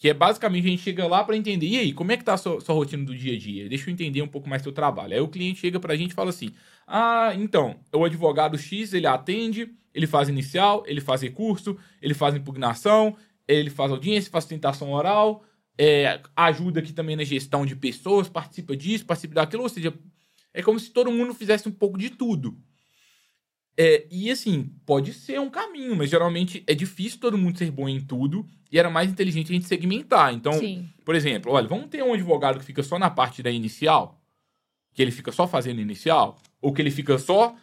Que 0.00 0.08
é 0.08 0.14
basicamente 0.14 0.66
a 0.66 0.70
gente 0.70 0.82
chega 0.82 1.06
lá 1.06 1.22
para 1.22 1.36
entender, 1.36 1.66
e 1.66 1.78
aí, 1.78 1.92
como 1.92 2.10
é 2.10 2.16
que 2.16 2.24
tá 2.24 2.32
a 2.32 2.38
sua, 2.38 2.58
sua, 2.58 2.74
rotina 2.74 3.04
do 3.04 3.14
dia 3.14 3.34
a 3.34 3.38
dia? 3.38 3.68
Deixa 3.68 3.90
eu 3.90 3.92
entender 3.92 4.22
um 4.22 4.26
pouco 4.26 4.48
mais 4.48 4.62
seu 4.62 4.72
trabalho. 4.72 5.12
Aí 5.12 5.20
o 5.20 5.28
cliente 5.28 5.60
chega 5.60 5.78
pra 5.78 5.94
gente 5.94 6.12
e 6.12 6.14
fala 6.14 6.30
assim: 6.30 6.52
Ah, 6.86 7.34
então, 7.36 7.78
o 7.92 8.02
advogado 8.02 8.56
X, 8.56 8.94
ele 8.94 9.06
atende, 9.06 9.70
ele 9.94 10.06
faz 10.06 10.30
inicial, 10.30 10.82
ele 10.86 11.02
faz 11.02 11.20
recurso, 11.20 11.76
ele 12.00 12.14
faz 12.14 12.34
impugnação, 12.34 13.14
ele 13.46 13.68
faz 13.68 13.92
audiência, 13.92 14.30
faz 14.30 14.46
tentação 14.46 14.90
oral, 14.90 15.44
é, 15.76 16.18
ajuda 16.34 16.80
aqui 16.80 16.94
também 16.94 17.14
na 17.14 17.22
gestão 17.22 17.66
de 17.66 17.76
pessoas, 17.76 18.26
participa 18.26 18.74
disso, 18.74 19.04
participa 19.04 19.34
daquilo, 19.34 19.64
ou 19.64 19.68
seja, 19.68 19.92
é 20.54 20.62
como 20.62 20.80
se 20.80 20.90
todo 20.90 21.12
mundo 21.12 21.34
fizesse 21.34 21.68
um 21.68 21.72
pouco 21.72 21.98
de 21.98 22.08
tudo. 22.08 22.56
É, 23.82 24.06
e 24.10 24.30
assim, 24.30 24.70
pode 24.84 25.14
ser 25.14 25.40
um 25.40 25.48
caminho, 25.48 25.96
mas 25.96 26.10
geralmente 26.10 26.62
é 26.66 26.74
difícil 26.74 27.18
todo 27.18 27.38
mundo 27.38 27.56
ser 27.56 27.70
bom 27.70 27.88
em 27.88 27.98
tudo 27.98 28.46
e 28.70 28.78
era 28.78 28.90
mais 28.90 29.10
inteligente 29.10 29.50
a 29.50 29.54
gente 29.54 29.66
segmentar. 29.66 30.34
Então, 30.34 30.52
Sim. 30.52 30.86
por 31.02 31.14
exemplo, 31.14 31.50
olha, 31.50 31.66
vamos 31.66 31.88
ter 31.88 32.02
um 32.02 32.12
advogado 32.12 32.58
que 32.58 32.64
fica 32.66 32.82
só 32.82 32.98
na 32.98 33.08
parte 33.08 33.42
da 33.42 33.50
inicial, 33.50 34.20
que 34.92 35.00
ele 35.00 35.10
fica 35.10 35.32
só 35.32 35.48
fazendo 35.48 35.80
inicial, 35.80 36.38
ou 36.60 36.74
que 36.74 36.82
ele 36.82 36.90
fica 36.90 37.16
só 37.16 37.56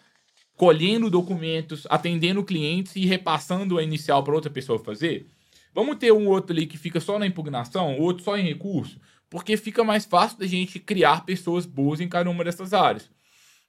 colhendo 0.55 1.07
documentos, 1.07 1.85
atendendo 1.87 2.43
clientes 2.43 2.95
e 2.95 3.05
repassando 3.05 3.77
a 3.77 3.83
inicial 3.83 4.23
para 4.23 4.33
outra 4.33 4.49
pessoa 4.49 4.79
fazer. 4.79 5.27
Vamos 5.71 5.97
ter 5.97 6.11
um 6.11 6.27
outro 6.27 6.51
ali 6.51 6.65
que 6.65 6.79
fica 6.79 6.99
só 6.99 7.19
na 7.19 7.27
impugnação, 7.27 7.95
outro 7.99 8.23
só 8.23 8.35
em 8.35 8.43
recurso, 8.43 8.99
porque 9.29 9.55
fica 9.55 9.83
mais 9.83 10.03
fácil 10.03 10.39
da 10.39 10.47
gente 10.47 10.79
criar 10.79 11.25
pessoas 11.25 11.67
boas 11.67 12.01
em 12.01 12.09
cada 12.09 12.27
uma 12.27 12.43
dessas 12.43 12.73
áreas. 12.73 13.07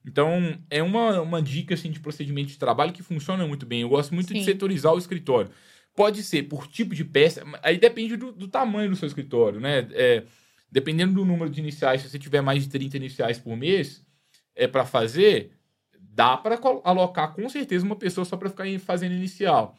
Então, 0.09 0.57
é 0.71 0.81
uma, 0.81 1.21
uma 1.21 1.39
dica 1.39 1.75
assim, 1.75 1.91
de 1.91 1.99
procedimento 1.99 2.49
de 2.49 2.57
trabalho 2.57 2.91
que 2.91 3.03
funciona 3.03 3.45
muito 3.45 3.63
bem. 3.63 3.81
Eu 3.81 3.89
gosto 3.89 4.11
muito 4.11 4.29
Sim. 4.29 4.39
de 4.39 4.43
setorizar 4.43 4.91
o 4.91 4.97
escritório. 4.97 5.51
Pode 5.95 6.23
ser 6.23 6.43
por 6.43 6.65
tipo 6.65 6.95
de 6.95 7.05
peça, 7.05 7.43
aí 7.61 7.77
depende 7.77 8.17
do, 8.17 8.31
do 8.31 8.47
tamanho 8.47 8.89
do 8.89 8.95
seu 8.95 9.07
escritório, 9.07 9.59
né? 9.59 9.87
É, 9.91 10.23
dependendo 10.71 11.13
do 11.13 11.25
número 11.25 11.49
de 11.49 11.59
iniciais, 11.59 12.01
se 12.01 12.09
você 12.09 12.17
tiver 12.17 12.41
mais 12.41 12.63
de 12.63 12.69
30 12.69 12.97
iniciais 12.97 13.37
por 13.37 13.55
mês, 13.55 14.03
é 14.55 14.67
para 14.67 14.83
fazer, 14.83 15.51
dá 15.99 16.35
para 16.35 16.59
alocar 16.83 17.33
com 17.33 17.47
certeza 17.47 17.85
uma 17.85 17.95
pessoa 17.95 18.25
só 18.25 18.35
para 18.35 18.49
ficar 18.49 18.65
fazendo 18.79 19.13
inicial. 19.13 19.77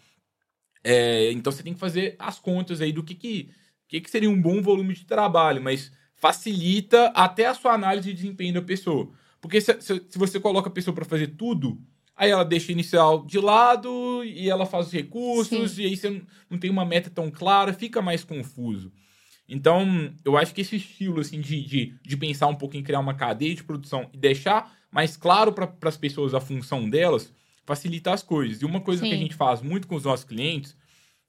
É, 0.85 1.33
então 1.33 1.53
você 1.53 1.65
tem 1.65 1.75
que 1.75 1.81
fazer 1.81 2.15
as 2.21 2.39
contas 2.39 2.81
aí 2.81 2.93
do 2.93 3.03
que, 3.03 3.17
que, 3.17 3.51
que, 3.89 4.01
que 4.01 4.11
seria 4.11 4.31
um 4.31 4.41
bom 4.41 4.63
volume 4.63 4.95
de 4.95 5.05
trabalho, 5.05 5.61
mas 5.61 5.91
facilita 6.15 7.07
até 7.17 7.47
a 7.47 7.55
sua 7.55 7.73
análise 7.73 8.09
de 8.09 8.15
desempenho 8.15 8.55
da 8.55 8.63
pessoa. 8.63 9.11
Porque 9.41 9.61
se, 9.61 9.81
se, 9.81 10.03
se 10.09 10.19
você 10.19 10.39
coloca 10.39 10.69
a 10.69 10.73
pessoa 10.73 10.95
para 10.95 11.05
fazer 11.05 11.29
tudo, 11.29 11.81
aí 12.15 12.31
ela 12.31 12.45
deixa 12.45 12.73
inicial 12.73 13.25
de 13.25 13.39
lado 13.39 14.23
e 14.25 14.49
ela 14.49 14.67
faz 14.67 14.89
os 14.89 14.93
recursos, 14.93 15.73
Sim. 15.73 15.83
e 15.83 15.87
aí 15.87 15.97
você 15.97 16.11
não, 16.11 16.23
não 16.51 16.59
tem 16.59 16.71
uma 16.71 16.85
meta 16.85 17.09
tão 17.09 17.31
clara, 17.31 17.73
fica 17.73 18.03
mais 18.03 18.23
confuso. 18.23 18.93
Então, 19.49 20.15
eu 20.25 20.37
acho 20.37 20.55
que 20.55 20.61
esse 20.61 20.77
estilo 20.77 21.21
assim, 21.21 21.41
de, 21.41 21.65
de, 21.65 21.95
de 22.01 22.17
pensar 22.17 22.47
um 22.47 22.55
pouco 22.55 22.77
em 22.77 22.83
criar 22.83 23.01
uma 23.01 23.15
cadeia 23.15 23.55
de 23.55 23.65
produção 23.65 24.09
e 24.13 24.19
deixar 24.19 24.73
mais 24.93 25.17
claro 25.17 25.53
para 25.53 25.73
as 25.83 25.97
pessoas 25.97 26.35
a 26.35 26.41
função 26.41 26.89
delas, 26.89 27.33
facilita 27.65 28.13
as 28.13 28.23
coisas. 28.23 28.63
E 28.63 28.65
uma 28.65 28.81
coisa 28.81 29.03
Sim. 29.03 29.09
que 29.09 29.15
a 29.15 29.19
gente 29.19 29.35
faz 29.35 29.63
muito 29.63 29.89
com 29.89 29.97
os 29.97 30.05
nossos 30.05 30.25
clientes, 30.25 30.77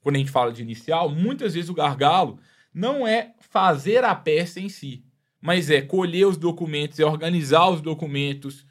quando 0.02 0.16
a 0.16 0.18
gente 0.18 0.30
fala 0.30 0.52
de 0.52 0.62
inicial, 0.62 1.08
muitas 1.08 1.54
vezes 1.54 1.70
o 1.70 1.74
gargalo 1.74 2.38
não 2.74 3.06
é 3.06 3.34
fazer 3.40 4.04
a 4.04 4.14
peça 4.14 4.60
em 4.60 4.68
si, 4.68 5.04
mas 5.42 5.68
é 5.68 5.82
colher 5.82 6.24
os 6.24 6.36
documentos, 6.36 7.00
é 7.00 7.04
organizar 7.04 7.68
os 7.68 7.80
documentos. 7.80 8.64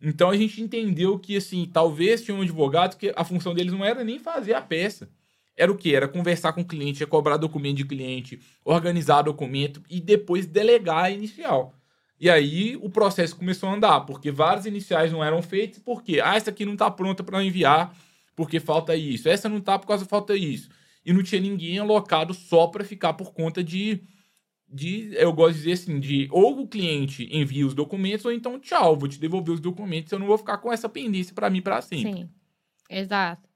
Então 0.00 0.30
a 0.30 0.36
gente 0.36 0.62
entendeu 0.62 1.18
que, 1.18 1.36
assim, 1.36 1.68
talvez 1.70 2.22
tinha 2.22 2.34
um 2.34 2.40
advogado 2.40 2.96
que 2.96 3.12
a 3.14 3.22
função 3.22 3.54
deles 3.54 3.72
não 3.72 3.84
era 3.84 4.02
nem 4.02 4.18
fazer 4.18 4.54
a 4.54 4.62
peça. 4.62 5.10
Era 5.56 5.70
o 5.70 5.76
que? 5.76 5.94
Era 5.94 6.08
conversar 6.08 6.52
com 6.54 6.62
o 6.62 6.64
cliente, 6.64 7.02
é 7.02 7.06
cobrar 7.06 7.36
documento 7.36 7.76
de 7.76 7.84
cliente, 7.84 8.40
organizar 8.64 9.22
documento 9.22 9.82
e 9.88 10.00
depois 10.00 10.46
delegar 10.46 11.04
a 11.04 11.10
inicial. 11.10 11.74
E 12.18 12.30
aí 12.30 12.76
o 12.80 12.88
processo 12.88 13.36
começou 13.36 13.68
a 13.68 13.74
andar, 13.74 14.00
porque 14.00 14.30
várias 14.30 14.66
iniciais 14.66 15.12
não 15.12 15.22
eram 15.22 15.42
feitas, 15.42 15.78
porque 15.78 16.20
ah, 16.20 16.34
essa 16.34 16.50
aqui 16.50 16.64
não 16.64 16.72
está 16.72 16.90
pronta 16.90 17.22
para 17.22 17.44
enviar, 17.44 17.94
porque 18.34 18.58
falta 18.58 18.96
isso. 18.96 19.28
Essa 19.28 19.48
não 19.48 19.58
está 19.58 19.78
por 19.78 19.86
causa 19.86 20.06
falta 20.06 20.34
isso. 20.34 20.70
E 21.04 21.12
não 21.12 21.22
tinha 21.22 21.40
ninguém 21.40 21.78
alocado 21.78 22.32
só 22.32 22.66
para 22.66 22.82
ficar 22.82 23.12
por 23.12 23.32
conta 23.32 23.62
de 23.62 24.02
de, 24.68 25.14
eu 25.14 25.32
gosto 25.32 25.54
de 25.54 25.58
dizer 25.60 25.72
assim, 25.72 26.00
de 26.00 26.28
ou 26.30 26.60
o 26.60 26.68
cliente 26.68 27.28
envia 27.30 27.66
os 27.66 27.74
documentos, 27.74 28.24
ou 28.24 28.32
então 28.32 28.58
tchau, 28.58 28.96
vou 28.96 29.08
te 29.08 29.18
devolver 29.18 29.54
os 29.54 29.60
documentos, 29.60 30.12
eu 30.12 30.18
não 30.18 30.26
vou 30.26 30.38
ficar 30.38 30.58
com 30.58 30.72
essa 30.72 30.88
pendência 30.88 31.34
para 31.34 31.50
mim 31.50 31.62
para 31.62 31.80
sempre. 31.80 32.12
Sim, 32.12 32.30
exato. 32.90 33.48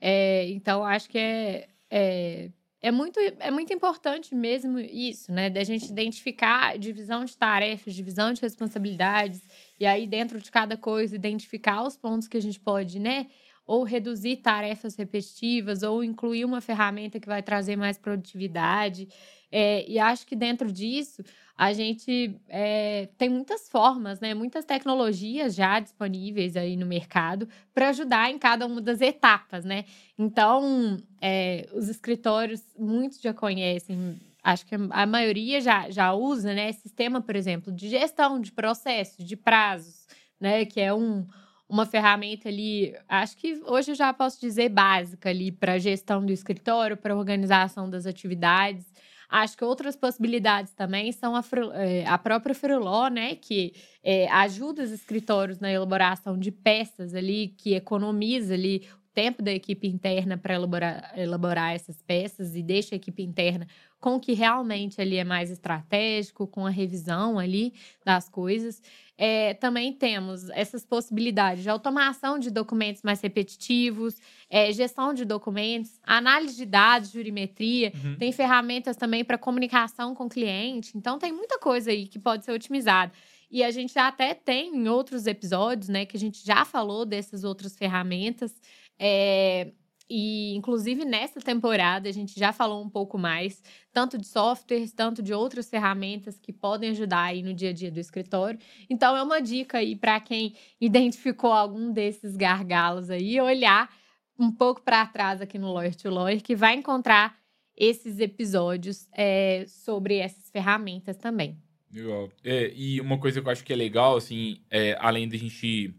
É, 0.00 0.48
então, 0.50 0.84
acho 0.84 1.08
que 1.08 1.18
é, 1.18 1.68
é, 1.88 2.50
é, 2.80 2.90
muito, 2.90 3.20
é 3.20 3.50
muito 3.52 3.72
importante 3.72 4.34
mesmo 4.34 4.80
isso, 4.80 5.30
né? 5.30 5.48
Da 5.48 5.62
gente 5.62 5.88
identificar 5.88 6.76
divisão 6.76 7.24
de 7.24 7.36
tarefas, 7.36 7.94
divisão 7.94 8.32
de 8.32 8.40
responsabilidades, 8.40 9.40
e 9.78 9.86
aí 9.86 10.06
dentro 10.06 10.40
de 10.40 10.50
cada 10.50 10.76
coisa 10.76 11.14
identificar 11.14 11.84
os 11.84 11.96
pontos 11.96 12.26
que 12.26 12.36
a 12.36 12.42
gente 12.42 12.58
pode, 12.58 12.98
né? 12.98 13.28
Ou 13.72 13.84
reduzir 13.84 14.36
tarefas 14.36 14.96
repetitivas, 14.96 15.82
ou 15.82 16.04
incluir 16.04 16.44
uma 16.44 16.60
ferramenta 16.60 17.18
que 17.18 17.26
vai 17.26 17.42
trazer 17.42 17.74
mais 17.74 17.96
produtividade. 17.96 19.08
É, 19.50 19.90
e 19.90 19.98
acho 19.98 20.26
que 20.26 20.36
dentro 20.36 20.70
disso 20.70 21.22
a 21.56 21.72
gente 21.72 22.38
é, 22.50 23.08
tem 23.16 23.30
muitas 23.30 23.70
formas, 23.70 24.20
né? 24.20 24.34
Muitas 24.34 24.66
tecnologias 24.66 25.54
já 25.54 25.80
disponíveis 25.80 26.54
aí 26.54 26.76
no 26.76 26.84
mercado 26.84 27.48
para 27.72 27.88
ajudar 27.88 28.30
em 28.30 28.38
cada 28.38 28.66
uma 28.66 28.78
das 28.78 29.00
etapas, 29.00 29.64
né? 29.64 29.86
Então, 30.18 30.98
é, 31.18 31.66
os 31.72 31.88
escritórios, 31.88 32.62
muitos 32.78 33.22
já 33.22 33.32
conhecem, 33.32 34.20
acho 34.42 34.66
que 34.66 34.74
a 34.74 35.06
maioria 35.06 35.62
já, 35.62 35.88
já 35.88 36.12
usa, 36.12 36.52
né? 36.52 36.72
Sistema, 36.72 37.22
por 37.22 37.36
exemplo, 37.36 37.72
de 37.72 37.88
gestão 37.88 38.38
de 38.38 38.52
processos, 38.52 39.24
de 39.24 39.34
prazos, 39.34 40.06
né? 40.38 40.66
Que 40.66 40.78
é 40.78 40.92
um, 40.92 41.26
uma 41.72 41.86
ferramenta 41.86 42.50
ali, 42.50 42.94
acho 43.08 43.34
que 43.34 43.62
hoje 43.64 43.92
eu 43.92 43.94
já 43.94 44.12
posso 44.12 44.38
dizer 44.38 44.68
básica 44.68 45.30
ali 45.30 45.50
para 45.50 45.78
gestão 45.78 46.24
do 46.24 46.30
escritório, 46.30 46.98
para 46.98 47.16
organização 47.16 47.88
das 47.88 48.04
atividades. 48.04 48.92
Acho 49.26 49.56
que 49.56 49.64
outras 49.64 49.96
possibilidades 49.96 50.74
também 50.74 51.10
são 51.12 51.34
a, 51.34 51.42
é, 51.76 52.04
a 52.06 52.18
própria 52.18 52.54
Freeló, 52.54 53.08
né? 53.08 53.36
Que 53.36 53.72
é, 54.04 54.30
ajuda 54.30 54.82
os 54.82 54.90
escritórios 54.90 55.58
na 55.60 55.72
elaboração 55.72 56.38
de 56.38 56.52
peças 56.52 57.14
ali, 57.14 57.54
que 57.56 57.72
economiza 57.72 58.52
ali 58.52 58.86
o 58.94 59.14
tempo 59.14 59.42
da 59.42 59.50
equipe 59.50 59.88
interna 59.88 60.36
para 60.36 60.54
elaborar, 60.54 61.14
elaborar 61.16 61.74
essas 61.74 62.02
peças 62.02 62.54
e 62.54 62.62
deixa 62.62 62.94
a 62.94 62.96
equipe 62.96 63.22
interna 63.22 63.66
com 64.02 64.16
o 64.16 64.20
que 64.20 64.32
realmente 64.32 65.00
ali 65.00 65.16
é 65.16 65.22
mais 65.22 65.48
estratégico, 65.48 66.44
com 66.44 66.66
a 66.66 66.70
revisão 66.70 67.38
ali 67.38 67.72
das 68.04 68.28
coisas. 68.28 68.82
É, 69.16 69.54
também 69.54 69.92
temos 69.92 70.50
essas 70.50 70.84
possibilidades 70.84 71.62
de 71.62 71.70
automação 71.70 72.36
de 72.36 72.50
documentos 72.50 73.00
mais 73.02 73.20
repetitivos, 73.20 74.16
é, 74.50 74.72
gestão 74.72 75.14
de 75.14 75.24
documentos, 75.24 76.00
análise 76.02 76.56
de 76.56 76.66
dados, 76.66 77.12
jurimetria. 77.12 77.92
Uhum. 77.94 78.16
Tem 78.16 78.32
ferramentas 78.32 78.96
também 78.96 79.24
para 79.24 79.38
comunicação 79.38 80.16
com 80.16 80.24
o 80.24 80.28
cliente. 80.28 80.98
Então, 80.98 81.16
tem 81.16 81.30
muita 81.30 81.56
coisa 81.60 81.92
aí 81.92 82.08
que 82.08 82.18
pode 82.18 82.44
ser 82.44 82.50
otimizada. 82.50 83.12
E 83.48 83.62
a 83.62 83.70
gente 83.70 83.94
já 83.94 84.08
até 84.08 84.34
tem 84.34 84.74
em 84.74 84.88
outros 84.88 85.28
episódios, 85.28 85.88
né, 85.88 86.04
que 86.04 86.16
a 86.16 86.20
gente 86.20 86.44
já 86.44 86.64
falou 86.64 87.06
dessas 87.06 87.44
outras 87.44 87.76
ferramentas. 87.76 88.52
É, 88.98 89.70
e, 90.14 90.54
inclusive, 90.54 91.06
nessa 91.06 91.40
temporada, 91.40 92.06
a 92.06 92.12
gente 92.12 92.38
já 92.38 92.52
falou 92.52 92.84
um 92.84 92.88
pouco 92.90 93.16
mais, 93.16 93.62
tanto 93.90 94.18
de 94.18 94.26
softwares, 94.26 94.92
tanto 94.92 95.22
de 95.22 95.32
outras 95.32 95.70
ferramentas 95.70 96.38
que 96.38 96.52
podem 96.52 96.90
ajudar 96.90 97.22
aí 97.22 97.42
no 97.42 97.54
dia 97.54 97.70
a 97.70 97.72
dia 97.72 97.90
do 97.90 97.98
escritório. 97.98 98.60
Então, 98.90 99.16
é 99.16 99.22
uma 99.22 99.40
dica 99.40 99.78
aí 99.78 99.96
para 99.96 100.20
quem 100.20 100.54
identificou 100.78 101.50
algum 101.50 101.90
desses 101.90 102.36
gargalos 102.36 103.08
aí, 103.08 103.40
olhar 103.40 103.90
um 104.38 104.52
pouco 104.52 104.82
para 104.82 105.06
trás 105.06 105.40
aqui 105.40 105.58
no 105.58 105.72
Lawyer 105.72 105.96
to 105.96 106.10
Lawyer, 106.10 106.42
que 106.42 106.54
vai 106.54 106.74
encontrar 106.74 107.34
esses 107.74 108.18
episódios 108.18 109.08
é, 109.14 109.64
sobre 109.66 110.18
essas 110.18 110.50
ferramentas 110.50 111.16
também. 111.16 111.56
Legal. 111.90 112.28
É, 112.44 112.70
e 112.76 113.00
uma 113.00 113.18
coisa 113.18 113.40
que 113.40 113.48
eu 113.48 113.52
acho 113.52 113.64
que 113.64 113.72
é 113.72 113.76
legal, 113.76 114.18
assim, 114.18 114.60
é, 114.70 114.94
além 115.00 115.26
da 115.26 115.38
gente 115.38 115.94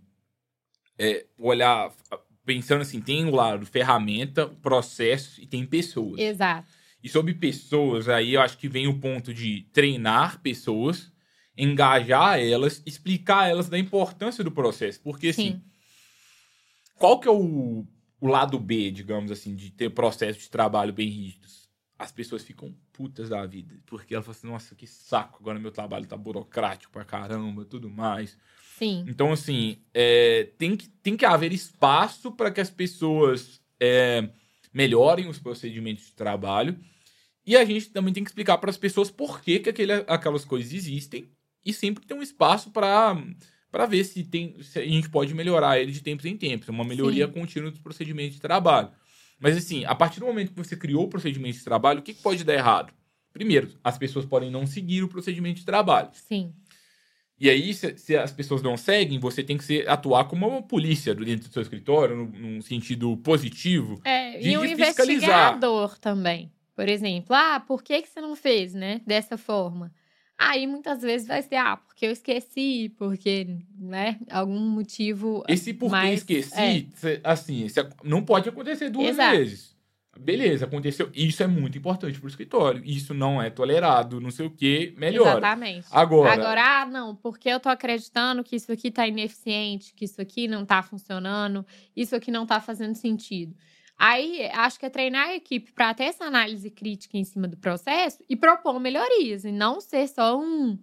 é, 0.99 1.25
olhar 1.35 1.91
pensando 2.45 2.81
assim, 2.81 3.01
tem 3.01 3.25
o 3.25 3.35
lado 3.35 3.65
ferramenta, 3.65 4.47
processo 4.47 5.41
e 5.41 5.47
tem 5.47 5.65
pessoas. 5.65 6.19
Exato. 6.19 6.67
E 7.03 7.09
sobre 7.09 7.33
pessoas, 7.33 8.07
aí 8.07 8.33
eu 8.33 8.41
acho 8.41 8.57
que 8.57 8.69
vem 8.69 8.87
o 8.87 8.99
ponto 8.99 9.33
de 9.33 9.67
treinar 9.73 10.41
pessoas, 10.41 11.11
engajar 11.57 12.39
elas, 12.39 12.81
explicar 12.85 13.49
elas 13.49 13.67
da 13.67 13.77
importância 13.77 14.43
do 14.43 14.51
processo. 14.51 15.01
Porque, 15.01 15.27
assim, 15.29 15.51
Sim. 15.51 15.61
qual 16.95 17.19
que 17.19 17.27
é 17.27 17.31
o, 17.31 17.85
o 18.21 18.27
lado 18.27 18.57
B, 18.57 18.89
digamos 18.89 19.31
assim, 19.31 19.53
de 19.53 19.69
ter 19.69 19.89
processo 19.89 20.39
de 20.39 20.49
trabalho 20.49 20.93
bem 20.93 21.09
rígidos? 21.09 21.69
As 21.99 22.11
pessoas 22.11 22.43
ficam 22.43 22.73
putas 22.93 23.29
da 23.29 23.45
vida. 23.45 23.75
Porque 23.85 24.13
elas 24.13 24.25
falam 24.25 24.37
assim, 24.37 24.47
nossa, 24.47 24.75
que 24.75 24.87
saco, 24.87 25.39
agora 25.41 25.59
meu 25.59 25.71
trabalho 25.71 26.07
tá 26.07 26.15
burocrático 26.15 26.91
pra 26.91 27.03
caramba, 27.03 27.65
tudo 27.65 27.89
mais. 27.89 28.37
Sim. 28.83 29.05
Então, 29.07 29.31
assim, 29.31 29.77
é, 29.93 30.49
tem, 30.57 30.75
que, 30.75 30.89
tem 30.89 31.15
que 31.15 31.25
haver 31.25 31.53
espaço 31.53 32.31
para 32.31 32.51
que 32.51 32.61
as 32.61 32.69
pessoas 32.69 33.61
é, 33.79 34.27
melhorem 34.73 35.27
os 35.27 35.39
procedimentos 35.39 36.05
de 36.05 36.13
trabalho. 36.13 36.77
E 37.45 37.55
a 37.55 37.65
gente 37.65 37.89
também 37.89 38.13
tem 38.13 38.23
que 38.23 38.29
explicar 38.29 38.57
para 38.57 38.69
as 38.69 38.77
pessoas 38.77 39.11
por 39.11 39.41
que, 39.41 39.59
que 39.59 39.69
aquele, 39.69 39.93
aquelas 40.07 40.45
coisas 40.45 40.73
existem. 40.73 41.29
E 41.65 41.73
sempre 41.73 42.05
tem 42.05 42.17
um 42.17 42.21
espaço 42.21 42.71
para 42.71 43.17
para 43.71 43.87
ver 43.87 44.03
se, 44.03 44.23
tem, 44.23 44.55
se 44.61 44.77
a 44.77 44.85
gente 44.85 45.09
pode 45.09 45.33
melhorar 45.33 45.79
ele 45.79 45.91
de 45.91 45.99
tempos 45.99 46.25
em 46.25 46.37
tempos. 46.37 46.69
É 46.69 46.71
uma 46.71 46.83
melhoria 46.83 47.25
Sim. 47.25 47.33
contínua 47.33 47.71
dos 47.71 47.79
procedimentos 47.79 48.35
de 48.35 48.39
trabalho. 48.39 48.91
Mas, 49.39 49.57
assim, 49.57 49.83
a 49.83 49.95
partir 49.95 50.19
do 50.19 50.27
momento 50.27 50.51
que 50.51 50.63
você 50.63 50.77
criou 50.77 51.05
o 51.05 51.07
procedimento 51.07 51.57
de 51.57 51.63
trabalho, 51.63 51.99
o 51.99 52.03
que, 52.03 52.13
que 52.13 52.21
pode 52.21 52.43
dar 52.43 52.53
errado? 52.53 52.93
Primeiro, 53.33 53.71
as 53.83 53.97
pessoas 53.97 54.27
podem 54.27 54.51
não 54.51 54.67
seguir 54.67 55.01
o 55.01 55.07
procedimento 55.07 55.59
de 55.59 55.65
trabalho. 55.65 56.09
Sim. 56.13 56.53
E 57.43 57.49
aí, 57.49 57.73
se, 57.73 57.97
se, 57.97 58.15
as 58.15 58.31
pessoas 58.31 58.61
não 58.61 58.77
seguem, 58.77 59.19
você 59.19 59.43
tem 59.43 59.57
que 59.57 59.65
ser, 59.65 59.89
atuar 59.89 60.23
como 60.29 60.47
uma 60.47 60.61
polícia 60.61 61.13
dentro 61.13 61.49
do 61.49 61.51
seu 61.51 61.61
escritório, 61.61 62.15
num, 62.15 62.27
num 62.27 62.61
sentido 62.61 63.17
positivo. 63.17 63.99
É, 64.05 64.37
de, 64.37 64.51
e 64.51 64.57
um 64.57 64.63
investigador 64.63 65.99
também. 65.99 66.49
Por 66.73 66.87
exemplo, 66.87 67.35
ah, 67.35 67.59
por 67.59 67.83
que, 67.83 68.01
que 68.01 68.07
você 68.07 68.21
não 68.21 68.33
fez, 68.33 68.73
né? 68.73 69.01
Dessa 69.05 69.37
forma. 69.37 69.91
Aí 70.37 70.65
muitas 70.65 71.01
vezes 71.01 71.27
vai 71.27 71.41
ser, 71.41 71.57
ah, 71.57 71.75
porque 71.75 72.05
eu 72.05 72.11
esqueci, 72.11 72.93
porque, 72.97 73.45
né, 73.77 74.17
algum 74.31 74.61
motivo. 74.61 75.43
Esse 75.49 75.73
porque 75.73 75.91
mais, 75.91 76.19
esqueci, 76.19 76.89
é. 77.03 77.19
assim, 77.25 77.67
não 78.05 78.23
pode 78.23 78.47
acontecer 78.47 78.89
duas 78.89 79.09
Exato. 79.09 79.35
vezes. 79.35 79.72
Beleza, 80.19 80.65
aconteceu. 80.65 81.09
Isso 81.13 81.41
é 81.41 81.47
muito 81.47 81.77
importante 81.77 82.19
para 82.19 82.25
o 82.25 82.29
escritório. 82.29 82.83
Isso 82.85 83.13
não 83.13 83.41
é 83.41 83.49
tolerado, 83.49 84.21
não 84.21 84.29
sei 84.29 84.45
o 84.45 84.51
que, 84.51 84.93
melhor. 84.95 85.37
Exatamente. 85.37 85.87
Agora, 85.91 86.33
Agora, 86.33 86.81
ah, 86.81 86.85
não, 86.85 87.15
porque 87.15 87.49
eu 87.49 87.59
tô 87.59 87.67
acreditando 87.67 88.43
que 88.43 88.55
isso 88.55 88.71
aqui 88.71 88.91
tá 88.91 89.07
ineficiente, 89.07 89.93
que 89.95 90.05
isso 90.05 90.21
aqui 90.21 90.47
não 90.47 90.65
tá 90.65 90.83
funcionando, 90.83 91.65
isso 91.95 92.15
aqui 92.15 92.29
não 92.29 92.45
tá 92.45 92.61
fazendo 92.61 92.93
sentido. 92.95 93.55
Aí, 93.97 94.47
acho 94.53 94.79
que 94.79 94.85
é 94.85 94.89
treinar 94.89 95.29
a 95.29 95.35
equipe 95.35 95.71
para 95.71 95.93
ter 95.93 96.05
essa 96.05 96.25
análise 96.25 96.69
crítica 96.69 97.17
em 97.17 97.23
cima 97.23 97.47
do 97.47 97.57
processo 97.57 98.23
e 98.29 98.35
propor 98.35 98.79
melhorias, 98.79 99.45
e 99.45 99.51
não 99.51 99.81
ser 99.81 100.07
só 100.07 100.39
um, 100.39 100.77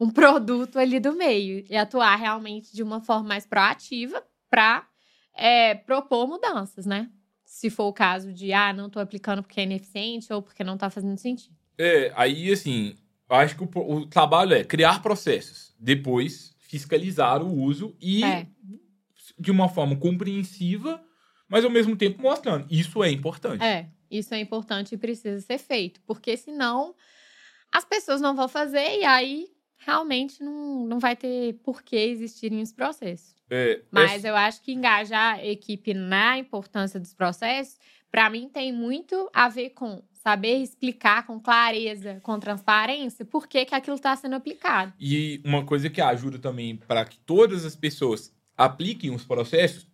um 0.00 0.10
produto 0.10 0.78
ali 0.78 0.98
do 0.98 1.12
meio, 1.12 1.64
e 1.68 1.76
atuar 1.76 2.16
realmente 2.16 2.74
de 2.74 2.82
uma 2.82 3.00
forma 3.00 3.28
mais 3.28 3.46
proativa 3.46 4.22
para 4.48 4.86
é, 5.34 5.74
propor 5.74 6.26
mudanças, 6.26 6.86
né? 6.86 7.10
Se 7.52 7.68
for 7.68 7.84
o 7.84 7.92
caso 7.92 8.32
de, 8.32 8.50
ah, 8.50 8.72
não 8.72 8.86
estou 8.86 9.02
aplicando 9.02 9.42
porque 9.42 9.60
é 9.60 9.64
ineficiente 9.64 10.32
ou 10.32 10.40
porque 10.40 10.64
não 10.64 10.72
está 10.72 10.88
fazendo 10.88 11.18
sentido. 11.18 11.54
É, 11.76 12.10
aí, 12.16 12.50
assim, 12.50 12.96
acho 13.28 13.54
que 13.56 13.62
o, 13.62 13.70
o, 13.78 14.06
trabalho 14.06 14.54
é 14.54 14.64
criar 14.64 15.02
processos, 15.02 15.74
depois 15.78 16.56
fiscalizar 16.58 17.42
o 17.42 17.54
uso 17.54 17.94
e, 18.00 18.24
é. 18.24 18.46
de 19.38 19.50
uma 19.50 19.68
forma 19.68 19.94
compreensiva, 19.96 21.04
mas 21.46 21.62
ao 21.62 21.70
mesmo 21.70 21.94
tempo 21.94 22.22
mostrando. 22.22 22.66
Isso 22.70 23.04
é 23.04 23.10
importante. 23.10 23.62
É, 23.62 23.90
isso 24.10 24.32
é 24.32 24.40
importante 24.40 24.94
e 24.94 24.98
precisa 24.98 25.38
ser 25.42 25.58
feito, 25.58 26.00
porque 26.06 26.38
senão 26.38 26.94
as 27.70 27.84
pessoas 27.84 28.22
não 28.22 28.34
vão 28.34 28.48
fazer 28.48 28.98
e 28.98 29.04
aí 29.04 29.46
realmente 29.76 30.42
não, 30.42 30.86
não 30.86 30.98
vai 30.98 31.14
ter 31.14 31.60
por 31.62 31.82
que 31.82 31.96
existirem 31.96 32.62
os 32.62 32.72
processos. 32.72 33.36
É, 33.54 33.82
Mas 33.90 34.24
eu 34.24 34.34
acho 34.34 34.62
que 34.62 34.72
engajar 34.72 35.34
a 35.34 35.44
equipe 35.44 35.92
na 35.92 36.38
importância 36.38 36.98
dos 36.98 37.12
processos, 37.12 37.78
para 38.10 38.30
mim, 38.30 38.48
tem 38.48 38.72
muito 38.72 39.28
a 39.30 39.46
ver 39.50 39.70
com 39.70 40.02
saber 40.14 40.56
explicar 40.56 41.26
com 41.26 41.38
clareza, 41.38 42.18
com 42.22 42.38
transparência, 42.38 43.26
por 43.26 43.46
que, 43.46 43.66
que 43.66 43.74
aquilo 43.74 43.96
está 43.96 44.16
sendo 44.16 44.36
aplicado. 44.36 44.94
E 44.98 45.42
uma 45.44 45.66
coisa 45.66 45.90
que 45.90 46.00
ajuda 46.00 46.38
também 46.38 46.76
para 46.76 47.04
que 47.04 47.18
todas 47.18 47.66
as 47.66 47.76
pessoas 47.76 48.34
apliquem 48.56 49.14
os 49.14 49.24
processos 49.24 49.86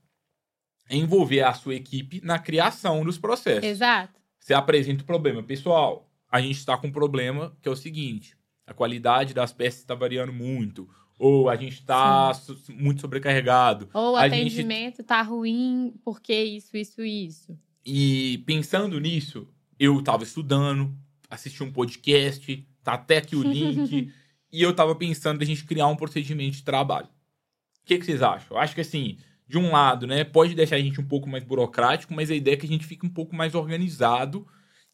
é 0.89 0.95
envolver 0.95 1.41
a 1.41 1.53
sua 1.53 1.75
equipe 1.75 2.21
na 2.23 2.39
criação 2.39 3.05
dos 3.05 3.19
processos. 3.19 3.65
Exato. 3.65 4.21
Você 4.39 4.55
apresenta 4.55 5.03
o 5.03 5.07
problema. 5.07 5.43
Pessoal, 5.43 6.09
a 6.31 6.41
gente 6.41 6.59
está 6.59 6.77
com 6.77 6.87
um 6.87 6.93
problema 6.93 7.57
que 7.61 7.69
é 7.69 7.73
o 7.73 7.77
seguinte: 7.77 8.37
a 8.67 8.73
qualidade 8.73 9.35
das 9.35 9.53
peças 9.53 9.81
está 9.81 9.97
variando 9.97 10.33
muito 10.33 10.89
ou 11.19 11.51
a 11.51 11.57
gente 11.57 11.75
está 11.75 12.33
muito 12.71 13.01
sobrecarregado. 13.01 13.89
Ou 13.93 14.13
o 14.13 14.17
atendimento 14.17 15.01
está 15.01 15.19
gente... 15.19 15.31
ruim 15.31 15.95
porque 16.05 16.33
isso, 16.33 16.77
isso, 16.77 17.03
isso. 17.03 17.59
E 17.85 18.39
pensando 18.47 19.01
nisso, 19.01 19.49
eu 19.79 19.99
estava 19.99 20.23
estudando, 20.23 20.95
assisti 21.29 21.63
um 21.63 21.73
podcast, 21.73 22.67
tá 22.85 22.93
até 22.95 23.17
aqui 23.17 23.35
o 23.35 23.43
link, 23.43 24.13
e 24.53 24.63
eu 24.63 24.71
estava 24.71 24.95
pensando 24.95 25.43
a 25.43 25.45
gente 25.45 25.65
criar 25.65 25.89
um 25.89 25.97
procedimento 25.97 26.57
de 26.57 26.63
trabalho. 26.63 27.07
O 27.07 27.87
que, 27.87 27.99
que 27.99 28.05
vocês 28.05 28.23
acham? 28.23 28.57
Eu 28.57 28.59
acho 28.59 28.75
que 28.75 28.83
assim, 28.83 29.17
de 29.49 29.59
um 29.59 29.73
lado, 29.73 30.07
né, 30.07 30.23
pode 30.23 30.55
deixar 30.55 30.77
a 30.77 30.81
gente 30.81 31.01
um 31.01 31.07
pouco 31.07 31.29
mais 31.29 31.43
burocrático, 31.43 32.15
mas 32.15 32.31
a 32.31 32.35
ideia 32.35 32.55
é 32.55 32.57
que 32.57 32.67
a 32.67 32.69
gente 32.69 32.87
fique 32.87 33.07
um 33.07 33.11
pouco 33.11 33.35
mais 33.35 33.55
organizado 33.55 34.47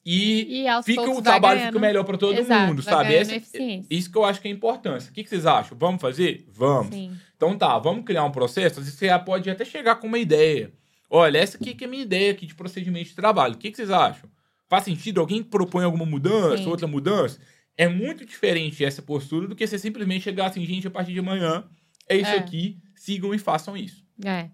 e, 0.04 0.66
e 0.66 0.82
fica 0.82 1.10
o 1.10 1.22
trabalho 1.22 1.60
fica 1.60 1.78
melhor 1.78 2.04
para 2.04 2.18
todo 2.18 2.38
Exato, 2.38 2.66
mundo, 2.66 2.82
sabe? 2.82 3.14
Essa, 3.14 3.36
isso 3.88 4.10
que 4.10 4.18
eu 4.18 4.24
acho 4.24 4.40
que 4.40 4.48
é 4.48 4.50
importância. 4.50 5.10
O 5.10 5.14
que, 5.14 5.24
que 5.24 5.30
vocês 5.30 5.46
acham? 5.46 5.78
Vamos 5.78 6.00
fazer? 6.00 6.46
Vamos. 6.52 6.94
Sim. 6.94 7.16
Então 7.36 7.56
tá, 7.56 7.78
vamos 7.78 8.04
criar 8.04 8.24
um 8.24 8.30
processo. 8.30 8.84
Você 8.84 9.08
pode 9.24 9.48
até 9.48 9.64
chegar 9.64 9.96
com 9.96 10.06
uma 10.06 10.18
ideia. 10.18 10.72
olha, 11.08 11.38
essa 11.38 11.56
aqui 11.56 11.76
é 11.80 11.84
a 11.84 11.88
minha 11.88 12.02
ideia 12.02 12.32
aqui 12.32 12.44
de 12.44 12.54
procedimento 12.54 13.08
de 13.08 13.14
trabalho. 13.14 13.54
O 13.54 13.58
que, 13.58 13.70
que 13.70 13.76
vocês 13.76 13.90
acham? 13.90 14.28
Faz 14.68 14.84
sentido? 14.84 15.20
Alguém 15.20 15.42
propõe 15.42 15.84
alguma 15.84 16.04
mudança, 16.04 16.58
Sim. 16.58 16.68
outra 16.68 16.86
mudança? 16.86 17.40
É 17.76 17.88
muito 17.88 18.26
diferente 18.26 18.84
essa 18.84 19.00
postura 19.00 19.48
do 19.48 19.56
que 19.56 19.66
você 19.66 19.78
simplesmente 19.78 20.24
chegar 20.24 20.46
assim, 20.46 20.64
gente, 20.66 20.86
a 20.86 20.90
partir 20.90 21.12
de 21.12 21.18
amanhã 21.18 21.64
é 22.08 22.16
isso 22.16 22.30
é. 22.30 22.38
aqui, 22.38 22.78
sigam 22.94 23.34
e 23.34 23.38
façam 23.38 23.76
isso. 23.76 24.04
É. 24.24 24.50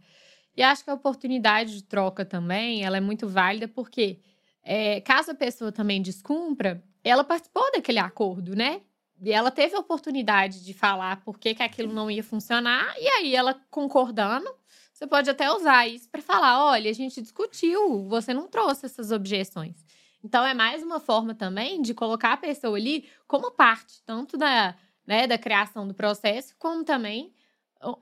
E 0.57 0.63
acho 0.63 0.85
que 0.85 0.91
a 0.91 0.95
oportunidade 0.95 1.75
de 1.75 1.85
troca 1.85 2.25
também, 2.25 2.85
ela 2.85 2.97
é 2.97 3.01
muito 3.01 3.29
válida 3.29 3.67
porque 3.69 4.19
é, 4.63 5.01
caso 5.01 5.31
a 5.31 5.35
pessoa 5.35 5.73
também 5.73 6.03
descumpra, 6.03 6.83
ela 7.03 7.25
participou 7.25 7.71
daquele 7.73 7.99
acordo, 7.99 8.55
né? 8.55 8.83
E 9.23 9.33
ela 9.33 9.51
teve 9.51 9.75
a 9.75 9.81
oportunidade 9.81 10.65
de 10.65 10.73
falar 10.73 11.23
por 11.23 11.39
que, 11.39 11.55
que 11.55 11.63
aquilo 11.63 11.93
não 11.93 12.11
ia 12.11 12.23
funcionar, 12.23 12.95
e 12.99 13.07
aí 13.07 13.35
ela 13.35 13.55
concordando, 13.71 14.51
você 14.93 15.07
pode 15.07 15.29
até 15.29 15.51
usar 15.51 15.87
isso 15.87 16.09
para 16.09 16.23
falar: 16.23 16.65
olha, 16.65 16.91
a 16.91 16.95
gente 16.95 17.21
discutiu, 17.21 18.07
você 18.09 18.33
não 18.33 18.49
trouxe 18.49 18.87
essas 18.87 19.11
objeções. 19.11 19.77
Então, 20.23 20.45
é 20.45 20.53
mais 20.53 20.83
uma 20.83 21.01
forma 21.01 21.35
também 21.35 21.81
de 21.81 21.95
colocar 21.95 22.35
a 22.35 22.37
pessoa 22.37 22.77
ali 22.77 23.09
como 23.27 23.51
parte, 23.51 24.03
tanto 24.05 24.37
da, 24.37 24.77
né, 25.07 25.27
da 25.27 25.39
criação 25.39 25.89
do 25.89 25.95
processo, 25.95 26.55
como 26.59 26.85
também 26.85 27.33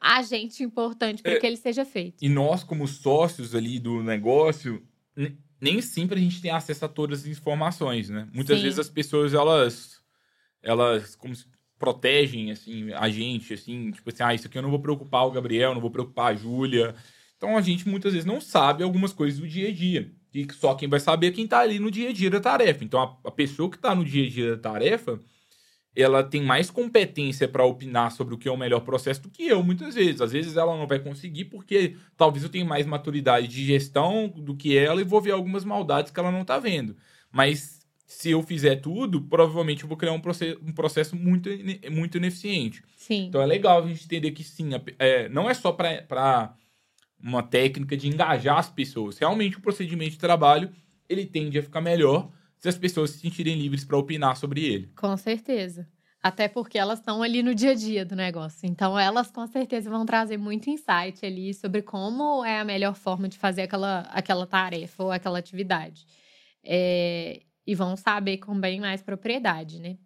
agente 0.01 0.65
importante 0.65 1.23
para 1.23 1.33
é, 1.33 1.39
que 1.39 1.47
ele 1.47 1.57
seja 1.57 1.85
feito. 1.85 2.25
E 2.25 2.29
nós, 2.29 2.65
como 2.65 2.87
sócios 2.89 3.55
ali 3.55 3.79
do 3.79 4.03
negócio, 4.03 4.85
nem 5.61 5.81
sempre 5.81 6.19
a 6.19 6.23
gente 6.23 6.41
tem 6.41 6.51
acesso 6.51 6.85
a 6.85 6.89
todas 6.89 7.21
as 7.21 7.27
informações, 7.27 8.09
né? 8.09 8.29
Muitas 8.33 8.59
Sim. 8.59 8.65
vezes 8.65 8.79
as 8.79 8.89
pessoas, 8.89 9.35
elas, 9.35 10.01
elas 10.63 11.17
como 11.17 11.35
se 11.35 11.47
protegem, 11.79 12.51
assim, 12.51 12.93
a 12.93 13.09
gente, 13.09 13.55
assim, 13.55 13.91
tipo 13.93 14.11
assim, 14.11 14.23
ah, 14.23 14.35
isso 14.35 14.47
aqui 14.47 14.59
eu 14.59 14.63
não 14.63 14.71
vou 14.71 14.81
preocupar 14.81 15.27
o 15.27 15.31
Gabriel, 15.31 15.75
não 15.75 15.81
vou 15.81 15.91
preocupar 15.91 16.33
a 16.33 16.37
Júlia. 16.37 16.95
Então 17.37 17.57
a 17.57 17.61
gente 17.61 17.89
muitas 17.89 18.13
vezes 18.13 18.27
não 18.27 18.41
sabe 18.41 18.83
algumas 18.83 19.13
coisas 19.13 19.39
do 19.39 19.47
dia 19.47 19.69
a 19.69 19.73
dia. 19.73 20.11
E 20.35 20.47
só 20.53 20.75
quem 20.75 20.89
vai 20.89 21.01
saber 21.01 21.29
é 21.29 21.31
quem 21.31 21.47
tá 21.47 21.61
ali 21.61 21.79
no 21.79 21.91
dia 21.91 22.11
a 22.11 22.13
dia 22.13 22.31
da 22.31 22.41
tarefa. 22.41 22.85
Então 22.85 23.01
a, 23.01 23.29
a 23.29 23.31
pessoa 23.31 23.71
que 23.71 23.79
tá 23.79 23.95
no 23.95 24.05
dia 24.05 24.27
a 24.27 24.29
dia 24.29 24.57
da 24.57 24.73
tarefa, 24.73 25.21
ela 26.01 26.23
tem 26.23 26.43
mais 26.43 26.71
competência 26.71 27.49
para 27.49 27.65
opinar 27.65 28.13
sobre 28.13 28.33
o 28.33 28.39
que 28.39 28.49
é 28.49 28.53
o 28.53 28.57
melhor 28.57 28.81
processo 28.81 29.23
do 29.23 29.31
que 29.31 29.49
eu, 29.49 29.63
muitas 29.65 29.97
vezes. 29.97 30.21
Às 30.21 30.31
vezes 30.31 30.57
ela 30.57 30.77
não 30.77 30.87
vai 30.87 31.01
conseguir 31.01 31.47
porque 31.47 31.97
talvez 32.17 32.45
eu 32.45 32.49
tenha 32.49 32.65
mais 32.65 32.87
maturidade 32.87 33.49
de 33.49 33.65
gestão 33.65 34.29
do 34.29 34.55
que 34.55 34.77
ela 34.79 35.01
e 35.01 35.05
vou 35.05 35.21
ver 35.21 35.33
algumas 35.33 35.65
maldades 35.65 36.13
que 36.13 36.21
ela 36.21 36.31
não 36.31 36.43
está 36.43 36.59
vendo. 36.59 36.97
Mas 37.33 37.81
se 38.07 38.31
eu 38.31 38.43
fizer 38.43 38.77
tudo, 38.77 39.23
provavelmente 39.23 39.83
eu 39.83 39.89
vou 39.89 39.99
criar 39.99 40.13
um 40.13 40.21
processo, 40.21 40.61
um 40.65 40.73
processo 40.73 41.17
muito, 41.17 41.51
muito 41.91 42.17
ineficiente. 42.17 42.83
Sim. 42.97 43.27
Então 43.27 43.43
é 43.43 43.47
legal 43.47 43.83
a 43.83 43.87
gente 43.89 44.05
entender 44.05 44.31
que 44.31 44.45
sim, 44.45 44.71
é, 44.99 45.29
não 45.29 45.51
é 45.51 45.55
só 45.55 45.73
para 45.73 46.55
uma 47.21 47.43
técnica 47.43 47.97
de 47.97 48.09
engajar 48.09 48.57
as 48.57 48.71
pessoas. 48.71 49.19
Realmente 49.19 49.59
o 49.59 49.61
procedimento 49.61 50.13
de 50.13 50.19
trabalho 50.19 50.71
ele 51.09 51.27
tende 51.27 51.59
a 51.59 51.63
ficar 51.63 51.81
melhor 51.81 52.31
se 52.59 52.69
as 52.69 52.77
pessoas 52.79 53.11
se 53.11 53.19
sentirem 53.21 53.57
livres 53.57 53.85
para 53.85 53.97
opinar 53.97 54.37
sobre 54.37 54.65
ele. 54.65 54.93
Com 54.97 55.17
certeza. 55.17 55.89
Até 56.21 56.49
porque 56.49 56.77
elas 56.77 56.99
estão 56.99 57.23
ali 57.23 57.43
no 57.43 57.55
dia 57.55 57.71
a 57.71 57.75
dia 57.75 58.05
do 58.05 58.17
negócio. 58.17 58.69
Então, 58.69 58.99
elas 58.99 59.31
com 59.31 59.47
certeza 59.47 59.89
vão 59.89 60.05
trazer 60.05 60.37
muito 60.37 60.69
insight 60.69 61.25
ali 61.25 61.55
sobre 61.55 61.81
como 61.81 62.45
é 62.45 62.59
a 62.59 62.65
melhor 62.65 62.95
forma 62.95 63.29
de 63.29 63.39
fazer 63.39 63.63
aquela, 63.63 64.01
aquela 64.11 64.47
tarefa 64.47 65.05
ou 65.05 65.13
aquela 65.13 65.39
atividade. 65.39 66.07
É, 66.65 67.43
e 67.65 67.75
vão 67.75 67.97
saber 67.97 68.39
com 68.39 68.59
bem 68.59 68.81
mais 68.81 69.01
propriedade, 69.01 69.79
né? 69.79 69.97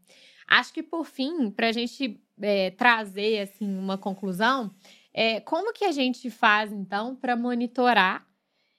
Acho 0.46 0.72
que, 0.74 0.82
por 0.82 1.06
fim, 1.06 1.50
para 1.50 1.68
a 1.68 1.72
gente 1.72 2.20
é, 2.40 2.70
trazer 2.70 3.40
assim, 3.40 3.78
uma 3.78 3.96
conclusão, 3.96 4.70
é, 5.14 5.40
como 5.40 5.72
que 5.72 5.84
a 5.84 5.92
gente 5.92 6.28
faz, 6.28 6.72
então, 6.72 7.16
para 7.16 7.34
monitorar 7.36 8.26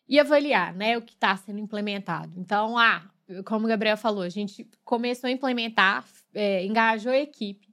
e 0.07 0.19
avaliar 0.19 0.73
né, 0.75 0.97
o 0.97 1.01
que 1.01 1.13
está 1.13 1.35
sendo 1.35 1.59
implementado? 1.59 2.37
Então, 2.37 2.77
ah, 2.77 3.09
como 3.45 3.65
o 3.65 3.69
Gabriel 3.69 3.97
falou, 3.97 4.23
a 4.23 4.29
gente 4.29 4.69
começou 4.83 5.27
a 5.27 5.31
implementar, 5.31 6.05
é, 6.33 6.65
engajou 6.65 7.11
a 7.11 7.17
equipe, 7.17 7.67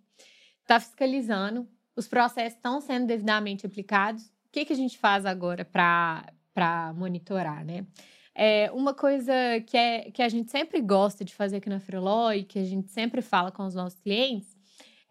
está 0.63 0.79
fiscalizando, 0.79 1.69
os 1.97 2.09
processos 2.09 2.57
estão 2.57 2.81
sendo 2.81 3.07
devidamente 3.07 3.67
aplicados. 3.67 4.25
O 4.25 4.53
que, 4.53 4.65
que 4.65 4.73
a 4.73 4.77
gente 4.77 4.99
faz 4.99 5.27
agora 5.27 5.65
para 5.65 6.93
monitorar, 6.95 7.65
né? 7.65 7.87
É, 8.35 8.71
uma 8.73 8.95
coisa 8.95 9.33
que, 9.67 9.77
é, 9.77 10.11
que 10.11 10.23
a 10.23 10.29
gente 10.29 10.51
sempre 10.51 10.81
gosta 10.81 11.25
de 11.25 11.35
fazer 11.35 11.57
aqui 11.57 11.69
na 11.69 11.81
Freeló 11.81 12.33
e 12.33 12.45
que 12.45 12.59
a 12.59 12.65
gente 12.65 12.91
sempre 12.91 13.21
fala 13.21 13.51
com 13.51 13.67
os 13.67 13.75
nossos 13.75 14.01
clientes 14.01 14.57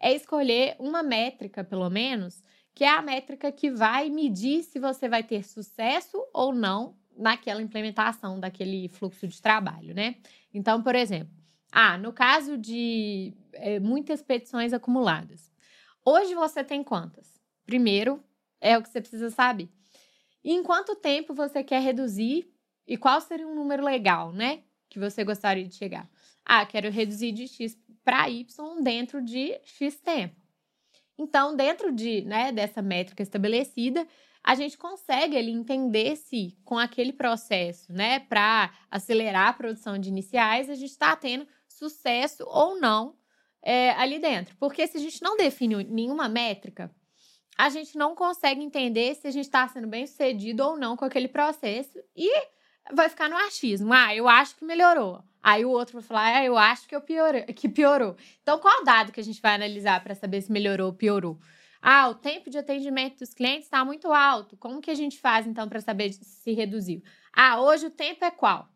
é 0.00 0.14
escolher 0.14 0.74
uma 0.78 1.02
métrica, 1.02 1.62
pelo 1.62 1.88
menos, 1.90 2.42
que 2.74 2.82
é 2.82 2.88
a 2.88 3.02
métrica 3.02 3.52
que 3.52 3.70
vai 3.70 4.08
medir 4.08 4.62
se 4.62 4.78
você 4.78 5.08
vai 5.08 5.22
ter 5.22 5.44
sucesso 5.44 6.26
ou 6.32 6.54
não 6.54 6.96
naquela 7.16 7.60
implementação 7.60 8.40
daquele 8.40 8.88
fluxo 8.88 9.28
de 9.28 9.40
trabalho, 9.40 9.94
né? 9.94 10.16
Então, 10.52 10.82
por 10.82 10.94
exemplo, 10.94 11.32
ah, 11.72 11.96
no 11.96 12.12
caso 12.12 12.58
de 12.58 13.32
é, 13.52 13.78
muitas 13.78 14.22
petições 14.22 14.72
acumuladas, 14.72 15.52
hoje 16.04 16.34
você 16.34 16.64
tem 16.64 16.82
quantas? 16.82 17.40
Primeiro, 17.64 18.22
é 18.60 18.76
o 18.76 18.82
que 18.82 18.88
você 18.88 19.00
precisa 19.00 19.30
saber. 19.30 19.68
Em 20.44 20.62
quanto 20.62 20.96
tempo 20.96 21.34
você 21.34 21.62
quer 21.62 21.80
reduzir 21.80 22.50
e 22.86 22.96
qual 22.96 23.20
seria 23.20 23.46
um 23.46 23.54
número 23.54 23.84
legal, 23.84 24.32
né? 24.32 24.62
Que 24.88 24.98
você 24.98 25.22
gostaria 25.22 25.66
de 25.66 25.74
chegar. 25.74 26.10
Ah, 26.44 26.66
quero 26.66 26.90
reduzir 26.90 27.32
de 27.32 27.46
X 27.46 27.78
para 28.02 28.28
Y 28.28 28.82
dentro 28.82 29.22
de 29.22 29.58
X 29.64 30.00
tempo. 30.00 30.40
Então, 31.16 31.54
dentro 31.54 31.92
de, 31.92 32.22
né, 32.22 32.50
dessa 32.50 32.80
métrica 32.80 33.22
estabelecida, 33.22 34.06
a 34.42 34.54
gente 34.54 34.76
consegue 34.78 35.36
ali 35.36 35.50
entender 35.50 36.16
se 36.16 36.56
com 36.64 36.78
aquele 36.78 37.12
processo, 37.12 37.92
né, 37.92 38.20
para 38.20 38.72
acelerar 38.90 39.48
a 39.48 39.52
produção 39.52 39.98
de 39.98 40.08
iniciais, 40.08 40.70
a 40.70 40.74
gente 40.74 40.90
está 40.90 41.14
tendo 41.14 41.46
sucesso 41.68 42.44
ou 42.46 42.80
não 42.80 43.16
é, 43.62 43.90
ali 43.92 44.18
dentro. 44.18 44.56
Porque 44.56 44.86
se 44.86 44.96
a 44.96 45.00
gente 45.00 45.22
não 45.22 45.36
define 45.36 45.84
nenhuma 45.84 46.28
métrica, 46.28 46.90
a 47.56 47.68
gente 47.68 47.96
não 47.98 48.14
consegue 48.14 48.62
entender 48.62 49.14
se 49.14 49.26
a 49.26 49.30
gente 49.30 49.44
está 49.44 49.68
sendo 49.68 49.86
bem 49.86 50.06
sucedido 50.06 50.64
ou 50.64 50.76
não 50.76 50.96
com 50.96 51.04
aquele 51.04 51.28
processo 51.28 51.98
e 52.16 52.30
vai 52.92 53.08
ficar 53.08 53.28
no 53.28 53.36
achismo. 53.36 53.92
Ah, 53.92 54.14
eu 54.14 54.26
acho 54.26 54.56
que 54.56 54.64
melhorou. 54.64 55.22
Aí 55.42 55.64
o 55.64 55.70
outro 55.70 55.94
vai 55.94 56.02
falar, 56.02 56.36
ah, 56.36 56.44
eu 56.44 56.56
acho 56.56 56.86
que, 56.86 56.94
eu 56.94 57.00
piorou, 57.00 57.42
que 57.54 57.68
piorou. 57.68 58.16
Então, 58.42 58.58
qual 58.58 58.84
dado 58.84 59.12
que 59.12 59.20
a 59.20 59.24
gente 59.24 59.40
vai 59.40 59.54
analisar 59.54 60.02
para 60.02 60.14
saber 60.14 60.40
se 60.42 60.52
melhorou 60.52 60.88
ou 60.88 60.94
piorou? 60.94 61.38
Ah, 61.80 62.08
o 62.08 62.14
tempo 62.14 62.50
de 62.50 62.58
atendimento 62.58 63.18
dos 63.18 63.32
clientes 63.32 63.64
está 63.64 63.84
muito 63.84 64.12
alto. 64.12 64.56
Como 64.56 64.80
que 64.80 64.90
a 64.90 64.94
gente 64.94 65.18
faz 65.18 65.46
então 65.46 65.68
para 65.68 65.80
saber 65.80 66.12
se 66.12 66.52
reduziu? 66.52 67.02
Ah, 67.32 67.60
hoje 67.60 67.86
o 67.86 67.90
tempo 67.90 68.24
é 68.24 68.30
qual? 68.30 68.68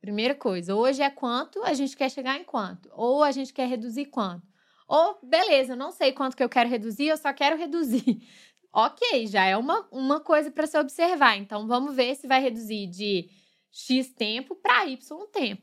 Primeira 0.00 0.34
coisa, 0.34 0.74
hoje 0.74 1.02
é 1.02 1.10
quanto, 1.10 1.62
a 1.64 1.74
gente 1.74 1.96
quer 1.96 2.10
chegar 2.10 2.38
em 2.38 2.44
quanto? 2.44 2.88
Ou 2.92 3.24
a 3.24 3.32
gente 3.32 3.52
quer 3.52 3.66
reduzir 3.66 4.06
quanto? 4.06 4.46
Ou, 4.86 5.18
beleza, 5.22 5.72
eu 5.72 5.76
não 5.76 5.90
sei 5.90 6.12
quanto 6.12 6.36
que 6.36 6.44
eu 6.44 6.48
quero 6.48 6.70
reduzir, 6.70 7.08
eu 7.08 7.16
só 7.16 7.32
quero 7.32 7.56
reduzir. 7.56 8.22
ok, 8.72 9.26
já 9.26 9.44
é 9.44 9.56
uma, 9.56 9.88
uma 9.90 10.20
coisa 10.20 10.50
para 10.50 10.66
se 10.66 10.78
observar. 10.78 11.36
Então, 11.36 11.66
vamos 11.66 11.96
ver 11.96 12.14
se 12.14 12.28
vai 12.28 12.40
reduzir 12.40 12.86
de 12.86 13.28
X 13.72 14.12
tempo 14.12 14.54
para 14.54 14.86
Y 14.86 15.26
tempo. 15.32 15.62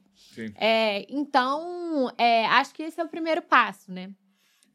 É, 0.55 1.05
então, 1.09 2.11
é, 2.17 2.45
acho 2.47 2.73
que 2.73 2.83
esse 2.83 2.99
é 2.99 3.03
o 3.03 3.09
primeiro 3.09 3.41
passo, 3.41 3.91
né? 3.91 4.13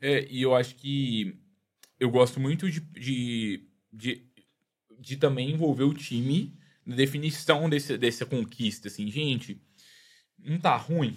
É, 0.00 0.26
e 0.30 0.42
eu 0.42 0.54
acho 0.54 0.76
que 0.76 1.36
eu 1.98 2.10
gosto 2.10 2.38
muito 2.38 2.70
de, 2.70 2.80
de, 2.80 3.64
de, 3.92 4.22
de, 4.98 5.16
também 5.16 5.50
envolver 5.50 5.84
o 5.84 5.94
time 5.94 6.56
na 6.84 6.94
definição 6.94 7.68
desse, 7.68 7.98
dessa 7.98 8.24
conquista. 8.24 8.88
Assim, 8.88 9.10
gente, 9.10 9.60
não 10.38 10.58
tá 10.58 10.76
ruim. 10.76 11.16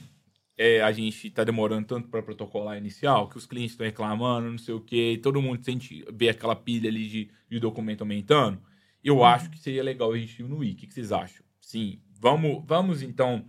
É, 0.58 0.82
a 0.82 0.91
gente 0.91 1.30
tá 1.30 1.44
demorando 1.44 1.88
tanto 1.88 2.08
para 2.10 2.22
protocolar 2.22 2.78
inicial, 2.78 3.30
que 3.30 3.38
os 3.38 3.46
clientes 3.46 3.72
estão 3.72 3.86
reclamando, 3.86 4.52
não 4.52 4.58
sei 4.58 4.74
o 4.74 4.82
quê, 4.82 5.20
todo 5.22 5.41
mundo 5.41 5.63
sente 5.63 6.06
ver 6.13 6.30
aquela 6.30 6.56
pilha 6.56 6.89
ali 6.89 7.08
de, 7.08 7.32
de 7.50 7.60
documento 7.60 8.02
aumentando. 8.02 8.62
Eu 9.04 9.17
uhum. 9.17 9.26
acho 9.26 9.50
que 9.50 9.58
seria 9.58 9.84
legal 9.84 10.12
a 10.12 10.17
gente 10.17 10.36
diminuir. 10.36 10.74
O 10.74 10.76
que, 10.76 10.88
que 10.88 10.94
vocês 10.94 11.12
acham? 11.12 11.44
Sim, 11.60 12.02
vamos, 12.20 12.63
vamos 12.65 13.02
então 13.02 13.46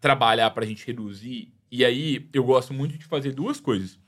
trabalhar 0.00 0.50
para 0.50 0.64
a 0.64 0.66
gente 0.66 0.86
reduzir. 0.86 1.52
E 1.70 1.84
aí 1.84 2.28
eu 2.32 2.44
gosto 2.44 2.72
muito 2.72 2.96
de 2.96 3.04
fazer 3.04 3.32
duas 3.32 3.60
coisas. 3.60 3.98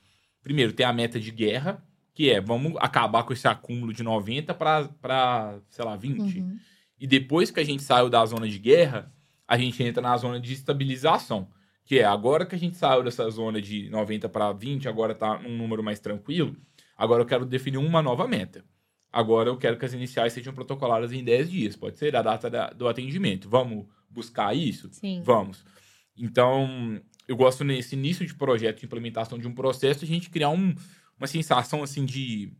Primeiro, 0.41 0.73
tem 0.73 0.85
a 0.85 0.93
meta 0.93 1.19
de 1.19 1.29
guerra, 1.29 1.85
que 2.19 2.29
é 2.29 2.41
vamos 2.41 2.73
acabar 2.81 3.23
com 3.23 3.31
esse 3.31 3.47
acúmulo 3.47 3.93
de 3.93 4.03
90 4.03 4.53
para, 4.53 5.57
sei 5.69 5.85
lá, 5.85 5.95
20. 5.95 6.19
Uhum. 6.19 6.59
E 6.99 7.07
depois 7.07 7.49
que 7.49 7.61
a 7.61 7.63
gente 7.63 7.81
saiu 7.81 8.09
da 8.09 8.25
zona 8.25 8.45
de 8.45 8.59
guerra, 8.59 9.09
a 9.47 9.57
gente 9.57 9.81
entra 9.81 10.01
na 10.01 10.17
zona 10.17 10.37
de 10.37 10.51
estabilização, 10.51 11.47
que 11.85 11.97
é 11.97 12.03
agora 12.03 12.45
que 12.45 12.53
a 12.53 12.59
gente 12.59 12.75
saiu 12.75 13.03
dessa 13.03 13.29
zona 13.29 13.61
de 13.61 13.89
90 13.89 14.27
para 14.27 14.51
20, 14.51 14.89
agora 14.89 15.13
está 15.13 15.39
num 15.39 15.55
número 15.55 15.81
mais 15.81 16.01
tranquilo, 16.01 16.57
agora 16.97 17.21
eu 17.21 17.25
quero 17.25 17.45
definir 17.45 17.77
uma 17.77 18.01
nova 18.01 18.27
meta. 18.27 18.65
Agora 19.09 19.47
eu 19.47 19.55
quero 19.55 19.77
que 19.77 19.85
as 19.85 19.93
iniciais 19.93 20.33
sejam 20.33 20.53
protocoladas 20.53 21.13
em 21.13 21.23
10 21.23 21.49
dias, 21.49 21.77
pode 21.77 21.97
ser 21.97 22.13
a 22.17 22.21
data 22.21 22.49
da, 22.49 22.69
do 22.71 22.89
atendimento. 22.89 23.47
Vamos 23.47 23.85
buscar 24.09 24.53
isso? 24.53 24.89
Sim. 24.91 25.21
Vamos. 25.23 25.63
Então, 26.17 27.01
eu 27.29 27.37
gosto 27.37 27.63
nesse 27.63 27.95
início 27.95 28.27
de 28.27 28.33
projeto 28.35 28.81
de 28.81 28.85
implementação 28.85 29.39
de 29.39 29.47
um 29.47 29.53
processo, 29.53 30.03
a 30.03 30.07
gente 30.07 30.29
criar 30.29 30.49
um, 30.49 30.75
uma 31.19 31.27
sensação 31.27 31.83
assim 31.83 32.05
de 32.05 32.51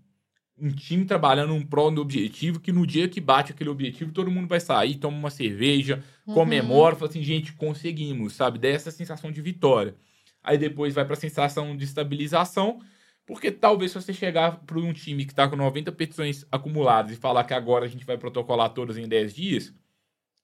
um 0.61 0.69
time 0.69 1.05
trabalhando 1.05 1.53
um 1.53 1.65
prol 1.65 1.89
do 1.89 2.01
objetivo, 2.01 2.59
que 2.59 2.71
no 2.71 2.85
dia 2.85 3.07
que 3.07 3.21
bate 3.21 3.53
aquele 3.53 3.69
objetivo, 3.69 4.11
todo 4.11 4.29
mundo 4.29 4.47
vai 4.47 4.59
sair, 4.59 4.95
toma 4.95 5.17
uma 5.17 5.29
cerveja, 5.29 6.03
uhum. 6.27 6.33
comemora, 6.33 6.95
fala 6.95 7.09
assim, 7.09 7.23
gente, 7.23 7.53
conseguimos, 7.53 8.33
sabe? 8.33 8.59
Dessa 8.59 8.91
sensação 8.91 9.31
de 9.31 9.41
vitória. 9.41 9.95
Aí 10.43 10.57
depois 10.57 10.93
vai 10.93 11.05
para 11.05 11.13
a 11.13 11.19
sensação 11.19 11.75
de 11.75 11.85
estabilização, 11.85 12.81
porque 13.25 13.51
talvez 13.51 13.91
se 13.91 14.01
você 14.01 14.13
chegar 14.13 14.59
para 14.65 14.79
um 14.79 14.91
time 14.91 15.25
que 15.25 15.31
está 15.31 15.47
com 15.47 15.55
90 15.55 15.91
petições 15.93 16.45
acumuladas 16.51 17.11
e 17.11 17.15
falar 17.15 17.43
que 17.43 17.53
agora 17.53 17.85
a 17.85 17.87
gente 17.87 18.05
vai 18.05 18.17
protocolar 18.17 18.69
todas 18.73 18.97
em 18.97 19.07
10 19.07 19.33
dias, 19.33 19.73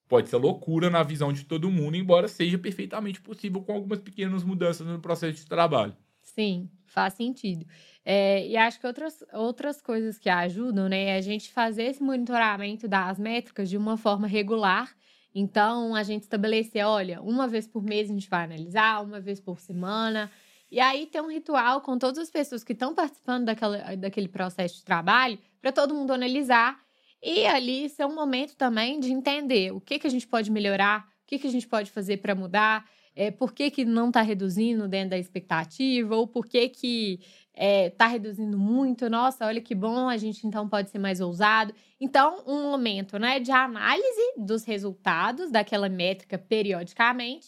pode 0.08 0.30
ser 0.30 0.38
loucura 0.38 0.90
na 0.90 1.04
visão 1.04 1.34
de 1.34 1.44
todo 1.44 1.72
mundo, 1.72 1.98
embora 1.98 2.28
seja 2.28 2.58
perfeitamente 2.58 3.20
possível 3.22 3.62
com 3.62 3.74
algumas 3.74 4.00
pequenas 4.00 4.44
mudanças 4.44 4.86
no 4.86 5.00
processo 5.00 5.40
de 5.40 5.46
trabalho. 5.46 5.96
Sim, 6.22 6.70
faz 6.86 7.14
sentido. 7.14 7.66
É, 8.08 8.48
e 8.48 8.56
acho 8.56 8.80
que 8.80 8.86
outras, 8.86 9.24
outras 9.34 9.82
coisas 9.82 10.20
que 10.20 10.30
ajudam, 10.30 10.88
né, 10.88 11.06
é 11.06 11.16
a 11.18 11.22
gente 11.22 11.52
fazer 11.52 11.86
esse 11.86 12.04
monitoramento 12.04 12.88
das 12.88 13.18
métricas 13.18 13.68
de 13.68 13.78
uma 13.78 13.98
forma 13.98 14.28
regular. 14.28 14.96
Então, 15.34 15.96
a 15.96 16.04
gente 16.04 16.22
estabelecer, 16.22 16.86
olha, 16.86 17.20
uma 17.22 17.48
vez 17.48 17.68
por 17.68 17.84
mês 17.84 18.10
a 18.10 18.14
gente 18.14 18.30
vai 18.30 18.44
analisar, 18.44 19.04
uma 19.04 19.20
vez 19.20 19.40
por 19.40 19.60
semana. 19.60 20.32
E 20.72 20.80
aí 20.80 21.08
tem 21.08 21.20
um 21.20 21.32
ritual 21.32 21.82
com 21.82 21.98
todas 21.98 22.20
as 22.20 22.30
pessoas 22.30 22.64
que 22.64 22.74
estão 22.74 22.94
participando 22.94 23.46
daquela, 23.46 23.96
daquele 23.96 24.28
processo 24.28 24.76
de 24.76 24.84
trabalho, 24.84 25.40
para 25.60 25.72
todo 25.72 25.96
mundo 25.96 26.14
analisar. 26.14 26.80
E 27.24 27.46
ali 27.48 27.90
ser 27.90 28.06
um 28.06 28.14
momento 28.14 28.56
também 28.56 29.00
de 29.00 29.12
entender 29.12 29.74
o 29.74 29.82
que, 29.82 29.98
que 29.98 30.06
a 30.06 30.10
gente 30.12 30.28
pode 30.28 30.52
melhorar, 30.52 31.08
o 31.24 31.28
que, 31.28 31.40
que 31.40 31.48
a 31.48 31.52
gente 31.52 31.68
pode 31.68 31.90
fazer 31.90 32.18
para 32.18 32.36
mudar 32.36 32.88
é, 33.16 33.32
por 33.32 33.54
que, 33.54 33.72
que 33.72 33.86
não 33.86 34.10
está 34.10 34.22
reduzindo 34.22 34.88
dentro 34.88 35.12
da 35.12 35.18
expectativa, 35.18 36.16
ou 36.16 36.28
por 36.28 36.46
que 36.46 36.68
que 36.70 37.20
está 37.54 38.06
é, 38.06 38.10
reduzindo 38.10 38.58
muito, 38.58 39.10
nossa, 39.10 39.46
olha 39.46 39.62
que 39.62 39.74
bom, 39.74 40.10
a 40.10 40.18
gente 40.18 40.46
então 40.46 40.68
pode 40.68 40.90
ser 40.90 41.00
mais 41.00 41.22
ousado. 41.22 41.74
Então, 42.00 42.44
um 42.46 42.64
momento 42.64 43.18
né, 43.18 43.40
de 43.40 43.52
análise 43.52 44.34
dos 44.38 44.66
resultados 44.66 45.50
daquela 45.50 45.88
métrica 45.88 46.38
periodicamente, 46.38 47.48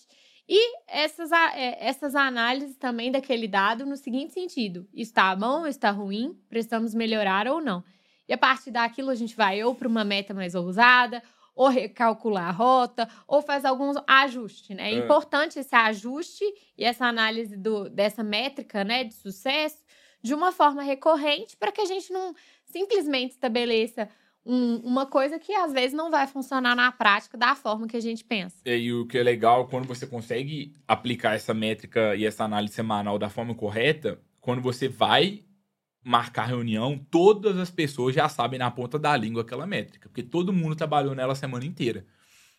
e 0.50 0.78
essas, 0.88 1.30
é, 1.32 1.78
essas 1.86 2.16
análises 2.16 2.78
também 2.78 3.12
daquele 3.12 3.50
dado 3.50 3.86
no 3.86 3.98
seguinte 3.98 4.34
sentido: 4.34 4.88
está 4.94 5.36
bom, 5.36 5.68
está 5.68 5.92
ruim, 5.92 6.40
precisamos 6.48 6.94
melhorar 6.94 7.48
ou 7.48 7.60
não. 7.60 7.84
E 8.30 8.34
a 8.34 8.38
partir 8.38 8.72
daquilo 8.72 9.10
a 9.10 9.16
gente 9.16 9.36
vai 9.36 9.62
ou 9.64 9.76
para 9.76 9.88
uma 9.88 10.06
meta 10.06 10.34
mais 10.34 10.56
ousada, 10.56 11.22
ou 11.58 11.68
recalcular 11.68 12.48
a 12.48 12.52
rota, 12.52 13.10
ou 13.28 13.42
faz 13.42 13.66
alguns 13.66 13.98
ajustes, 14.08 14.76
né? 14.76 14.92
É, 14.92 14.94
é 14.94 14.98
importante 14.98 15.60
esse 15.60 15.76
ajuste 15.76 16.46
e 16.78 16.86
essa 16.86 17.06
análise 17.06 17.58
do, 17.58 17.90
dessa 17.90 18.24
métrica, 18.24 18.84
né, 18.84 19.04
de 19.04 19.16
sucesso, 19.16 19.84
de 20.22 20.34
uma 20.34 20.52
forma 20.52 20.84
recorrente, 20.84 21.58
para 21.58 21.72
que 21.72 21.82
a 21.82 21.86
gente 21.86 22.14
não 22.14 22.34
simplesmente 22.64 23.32
estabeleça 23.32 24.08
um, 24.46 24.78
uma 24.78 25.06
coisa 25.06 25.38
que 25.38 25.54
às 25.54 25.74
vezes 25.74 25.94
não 25.94 26.10
vai 26.10 26.28
funcionar 26.28 26.76
na 26.76 26.92
prática 26.92 27.38
da 27.38 27.56
forma 27.56 27.88
que 27.88 27.98
a 27.98 28.02
gente 28.02 28.24
pensa. 28.24 28.58
E 28.66 28.94
o 28.94 29.06
que 29.06 29.18
é 29.18 29.24
legal 29.24 29.68
quando 29.68 29.88
você 29.88 30.06
consegue 30.06 30.74
aplicar 30.88 31.36
essa 31.36 31.54
métrica 31.54 32.16
e 32.16 32.26
essa 32.26 32.44
análise 32.44 32.74
semanal 32.74 33.18
da 33.18 33.30
forma 33.30 33.56
correta, 33.56 34.20
quando 34.40 34.62
você 34.62 34.88
vai 34.88 35.44
marcar 36.08 36.46
reunião, 36.46 36.98
todas 37.12 37.58
as 37.58 37.70
pessoas 37.70 38.16
já 38.16 38.30
sabem 38.30 38.58
na 38.58 38.72
ponta 38.72 38.98
da 38.98 39.16
língua 39.18 39.42
aquela 39.42 39.68
métrica, 39.68 40.08
porque 40.08 40.24
todo 40.24 40.54
mundo 40.54 40.74
trabalhou 40.74 41.14
nela 41.14 41.34
a 41.34 41.36
semana 41.36 41.66
inteira. 41.66 42.06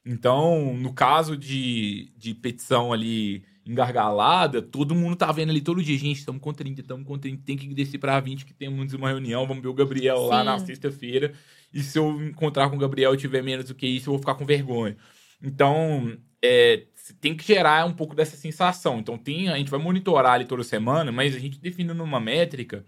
Então, 0.05 0.77
no 0.77 0.93
caso 0.93 1.35
de, 1.35 2.13
de 2.15 2.35
petição 2.35 2.93
ali 2.93 3.43
engargalada, 3.65 4.61
todo 4.61 4.95
mundo 4.95 5.17
tá 5.17 5.33
vendo 5.33 5.49
ali 5.49 5.63
todo 5.63 5.83
dia, 5.83 5.99
gente, 5.99 6.19
estamos 6.19 6.43
com 6.43 6.53
30, 6.53 6.83
estamos 6.83 7.07
com 7.07 7.19
30, 7.19 7.43
tem 7.43 7.57
que 7.57 7.67
descer 7.69 7.99
para 7.99 8.21
20, 8.21 8.45
que 8.45 8.53
temos 8.53 8.93
uma 8.93 9.09
reunião, 9.09 9.47
vamos 9.47 9.63
ver 9.63 9.69
o 9.69 9.75
Gabriel 9.75 10.19
Sim. 10.19 10.29
lá 10.29 10.45
na 10.45 10.59
sexta-feira, 10.59 11.33
e 11.73 11.83
se 11.83 11.99
eu 11.99 12.23
encontrar 12.23 12.69
com 12.69 12.77
o 12.77 12.79
Gabriel 12.79 13.15
e 13.15 13.19
tiver 13.19 13.43
menos 13.43 13.67
do 13.67 13.75
que 13.75 13.87
isso, 13.87 14.11
eu 14.11 14.13
vou 14.13 14.21
ficar 14.21 14.35
com 14.35 14.45
vergonha. 14.45 14.97
Então, 15.43 16.17
é, 16.43 16.85
tem 17.19 17.35
que 17.35 17.47
gerar 17.47 17.87
um 17.87 17.93
pouco 17.95 18.15
dessa 18.15 18.37
sensação. 18.37 18.99
Então, 18.99 19.17
tem, 19.17 19.49
a 19.49 19.57
gente 19.57 19.71
vai 19.71 19.81
monitorar 19.81 20.35
ali 20.35 20.45
toda 20.45 20.63
semana, 20.63 21.11
mas 21.11 21.35
a 21.35 21.39
gente 21.39 21.59
definindo 21.59 22.03
uma 22.03 22.21
métrica 22.21 22.85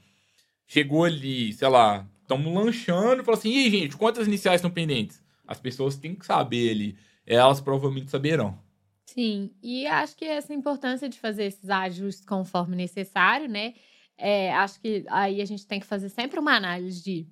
chegou 0.70 1.02
ali, 1.04 1.52
sei 1.52 1.66
lá, 1.66 2.06
estamos 2.22 2.54
lanchando 2.54 3.24
falou 3.24 3.36
assim: 3.36 3.50
e 3.50 3.64
aí, 3.64 3.70
gente, 3.70 3.96
quantas 3.96 4.28
iniciais 4.28 4.60
estão 4.60 4.70
pendentes? 4.70 5.20
As 5.44 5.58
pessoas 5.58 5.96
têm 5.96 6.14
que 6.14 6.24
saber 6.24 6.70
ali. 6.70 6.96
Elas 7.26 7.60
provavelmente 7.60 8.08
saberão. 8.08 8.56
Sim, 9.04 9.50
e 9.60 9.84
acho 9.88 10.16
que 10.16 10.24
essa 10.24 10.54
importância 10.54 11.08
de 11.08 11.18
fazer 11.18 11.46
esses 11.46 11.68
ajustes 11.68 12.24
conforme 12.24 12.76
necessário, 12.76 13.48
né? 13.48 13.74
É, 14.16 14.54
acho 14.54 14.80
que 14.80 15.04
aí 15.08 15.42
a 15.42 15.44
gente 15.44 15.66
tem 15.66 15.80
que 15.80 15.86
fazer 15.86 16.08
sempre 16.08 16.38
uma 16.38 16.54
análise 16.54 17.02
de 17.02 17.26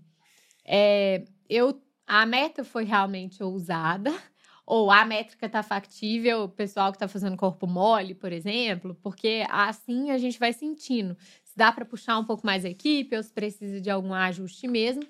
é, 0.65 1.23
eu 1.49 1.81
a 2.07 2.27
meta 2.27 2.65
foi 2.65 2.85
realmente 2.85 3.41
ousada, 3.43 4.11
ou 4.67 4.91
a 4.91 5.05
métrica 5.05 5.47
está 5.47 5.63
factível, 5.63 6.45
o 6.45 6.49
pessoal 6.49 6.91
que 6.91 6.97
está 6.97 7.07
fazendo 7.07 7.37
corpo 7.37 7.67
mole, 7.67 8.15
por 8.15 8.33
exemplo, 8.33 8.97
porque 9.01 9.45
assim 9.49 10.11
a 10.11 10.19
gente 10.19 10.39
vai 10.41 10.53
sentindo 10.53 11.17
dá 11.59 11.73
para 11.73 11.85
puxar 11.85 12.19
um 12.19 12.25
pouco 12.25 12.47
mais 12.47 12.65
a 12.65 12.69
equipe 12.71 13.17
ou 13.17 13.23
se 13.23 13.33
precisa 13.33 13.81
de 13.81 13.91
algum 13.91 14.15
ajuste 14.15 14.67
mesmo. 14.69 15.03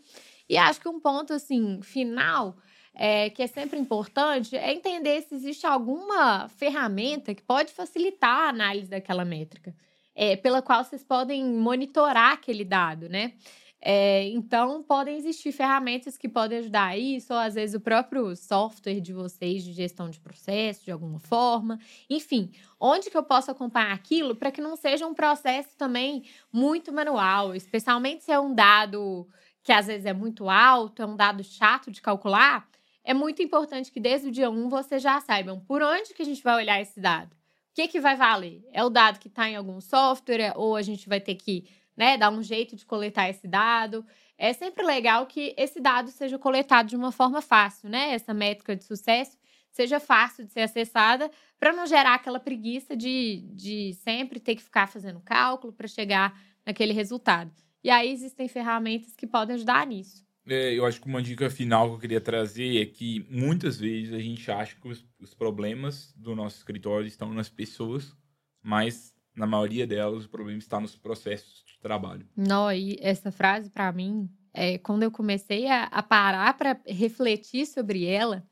E 0.48 0.56
acho 0.56 0.80
que 0.80 0.88
um 0.88 0.98
ponto 0.98 1.32
assim 1.32 1.80
final 1.82 2.56
é, 2.94 3.28
que 3.30 3.42
é 3.42 3.46
sempre 3.46 3.78
importante 3.78 4.56
é 4.56 4.72
entender 4.72 5.22
se 5.22 5.34
existe 5.34 5.66
alguma 5.66 6.48
ferramenta 6.48 7.34
que 7.34 7.42
pode 7.42 7.70
facilitar 7.72 8.46
a 8.46 8.48
análise 8.48 8.88
daquela 8.88 9.24
métrica, 9.24 9.74
é, 10.14 10.36
pela 10.36 10.62
qual 10.62 10.82
vocês 10.82 11.04
podem 11.04 11.44
monitorar 11.44 12.32
aquele 12.32 12.64
dado, 12.64 13.08
né? 13.08 13.34
É, 13.80 14.24
então, 14.30 14.82
podem 14.82 15.16
existir 15.16 15.52
ferramentas 15.52 16.18
que 16.18 16.28
podem 16.28 16.58
ajudar 16.58 16.98
isso, 16.98 17.32
ou 17.32 17.38
às 17.38 17.54
vezes 17.54 17.76
o 17.76 17.80
próprio 17.80 18.34
software 18.34 19.00
de 19.00 19.12
vocês 19.12 19.62
de 19.62 19.72
gestão 19.72 20.10
de 20.10 20.18
processo, 20.18 20.84
de 20.84 20.90
alguma 20.90 21.20
forma. 21.20 21.78
Enfim, 22.10 22.50
onde 22.80 23.08
que 23.08 23.16
eu 23.16 23.22
posso 23.22 23.50
acompanhar 23.50 23.92
aquilo 23.92 24.34
para 24.34 24.50
que 24.50 24.60
não 24.60 24.74
seja 24.74 25.06
um 25.06 25.14
processo 25.14 25.70
também 25.76 26.24
muito 26.52 26.92
manual, 26.92 27.54
especialmente 27.54 28.24
se 28.24 28.32
é 28.32 28.40
um 28.40 28.52
dado 28.52 29.28
que 29.62 29.72
às 29.72 29.86
vezes 29.86 30.06
é 30.06 30.12
muito 30.12 30.48
alto, 30.48 31.02
é 31.02 31.06
um 31.06 31.16
dado 31.16 31.44
chato 31.44 31.90
de 31.90 32.00
calcular. 32.00 32.68
É 33.04 33.14
muito 33.14 33.42
importante 33.42 33.92
que 33.92 34.00
desde 34.00 34.28
o 34.28 34.32
dia 34.32 34.50
1 34.50 34.68
vocês 34.68 35.02
já 35.02 35.20
saibam 35.20 35.60
por 35.60 35.82
onde 35.82 36.14
que 36.14 36.22
a 36.22 36.24
gente 36.24 36.42
vai 36.42 36.56
olhar 36.56 36.80
esse 36.80 37.00
dado. 37.00 37.32
O 37.32 37.36
que, 37.74 37.86
que 37.86 38.00
vai 38.00 38.16
valer? 38.16 38.66
É 38.72 38.82
o 38.82 38.90
dado 38.90 39.20
que 39.20 39.28
está 39.28 39.48
em 39.48 39.56
algum 39.56 39.80
software 39.80 40.52
ou 40.56 40.74
a 40.74 40.82
gente 40.82 41.08
vai 41.08 41.20
ter 41.20 41.36
que 41.36 41.64
né, 41.98 42.16
dar 42.16 42.30
um 42.30 42.44
jeito 42.44 42.76
de 42.76 42.86
coletar 42.86 43.28
esse 43.28 43.48
dado. 43.48 44.06
É 44.38 44.52
sempre 44.52 44.86
legal 44.86 45.26
que 45.26 45.52
esse 45.58 45.80
dado 45.80 46.10
seja 46.12 46.38
coletado 46.38 46.86
de 46.88 46.96
uma 46.96 47.10
forma 47.10 47.42
fácil, 47.42 47.88
né? 47.88 48.14
Essa 48.14 48.32
métrica 48.32 48.76
de 48.76 48.84
sucesso 48.84 49.36
seja 49.72 49.98
fácil 49.98 50.44
de 50.44 50.52
ser 50.52 50.60
acessada 50.60 51.28
para 51.58 51.72
não 51.72 51.86
gerar 51.88 52.14
aquela 52.14 52.38
preguiça 52.38 52.96
de, 52.96 53.42
de 53.52 53.94
sempre 53.94 54.38
ter 54.38 54.54
que 54.54 54.62
ficar 54.62 54.86
fazendo 54.86 55.20
cálculo 55.20 55.72
para 55.72 55.88
chegar 55.88 56.40
naquele 56.64 56.92
resultado. 56.92 57.50
E 57.82 57.90
aí 57.90 58.12
existem 58.12 58.46
ferramentas 58.46 59.16
que 59.16 59.26
podem 59.26 59.56
ajudar 59.56 59.84
nisso. 59.84 60.24
É, 60.46 60.72
eu 60.72 60.86
acho 60.86 61.00
que 61.00 61.08
uma 61.08 61.20
dica 61.20 61.50
final 61.50 61.88
que 61.88 61.94
eu 61.96 61.98
queria 61.98 62.20
trazer 62.20 62.80
é 62.80 62.86
que 62.86 63.26
muitas 63.28 63.78
vezes 63.78 64.14
a 64.14 64.20
gente 64.20 64.48
acha 64.50 64.76
que 64.76 64.86
os, 64.86 65.04
os 65.20 65.34
problemas 65.34 66.14
do 66.16 66.34
nosso 66.36 66.58
escritório 66.58 67.08
estão 67.08 67.34
nas 67.34 67.48
pessoas, 67.48 68.16
mas 68.62 69.12
na 69.34 69.46
maioria 69.46 69.86
delas 69.86 70.24
o 70.24 70.28
problema 70.28 70.58
está 70.58 70.80
nos 70.80 70.96
processos 70.96 71.67
trabalho. 71.88 72.26
Não, 72.36 72.70
e 72.70 72.98
essa 73.00 73.32
frase 73.32 73.70
para 73.70 73.90
mim, 73.90 74.28
é, 74.52 74.76
quando 74.78 75.02
eu 75.02 75.10
comecei 75.10 75.66
a, 75.66 75.84
a 75.84 76.02
parar 76.02 76.54
para 76.54 76.78
refletir 76.86 77.66
sobre 77.66 78.04
ela, 78.04 78.44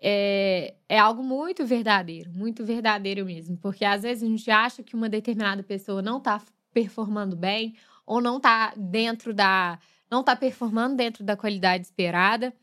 é, 0.00 0.74
é 0.88 0.98
algo 0.98 1.22
muito 1.22 1.66
verdadeiro, 1.66 2.30
muito 2.32 2.64
verdadeiro 2.64 3.24
mesmo, 3.24 3.56
porque 3.56 3.84
às 3.84 4.02
vezes 4.02 4.22
a 4.22 4.26
gente 4.26 4.50
acha 4.50 4.82
que 4.82 4.94
uma 4.94 5.08
determinada 5.08 5.62
pessoa 5.62 6.00
não 6.00 6.18
está 6.18 6.40
performando 6.72 7.34
bem 7.34 7.74
ou 8.06 8.20
não 8.20 8.36
está 8.36 8.72
dentro 8.76 9.34
da, 9.34 9.78
não 10.08 10.20
está 10.20 10.36
performando 10.36 10.94
dentro 10.94 11.24
da 11.24 11.36
qualidade 11.36 11.84
esperada. 11.84 12.54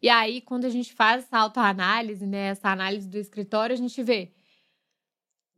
E 0.00 0.08
aí, 0.08 0.40
quando 0.40 0.64
a 0.64 0.70
gente 0.70 0.92
faz 0.94 1.24
essa 1.24 1.38
autoanálise, 1.38 2.26
né, 2.26 2.48
essa 2.48 2.70
análise 2.70 3.08
do 3.08 3.18
escritório, 3.18 3.74
a 3.74 3.76
gente 3.76 4.02
vê 4.02 4.32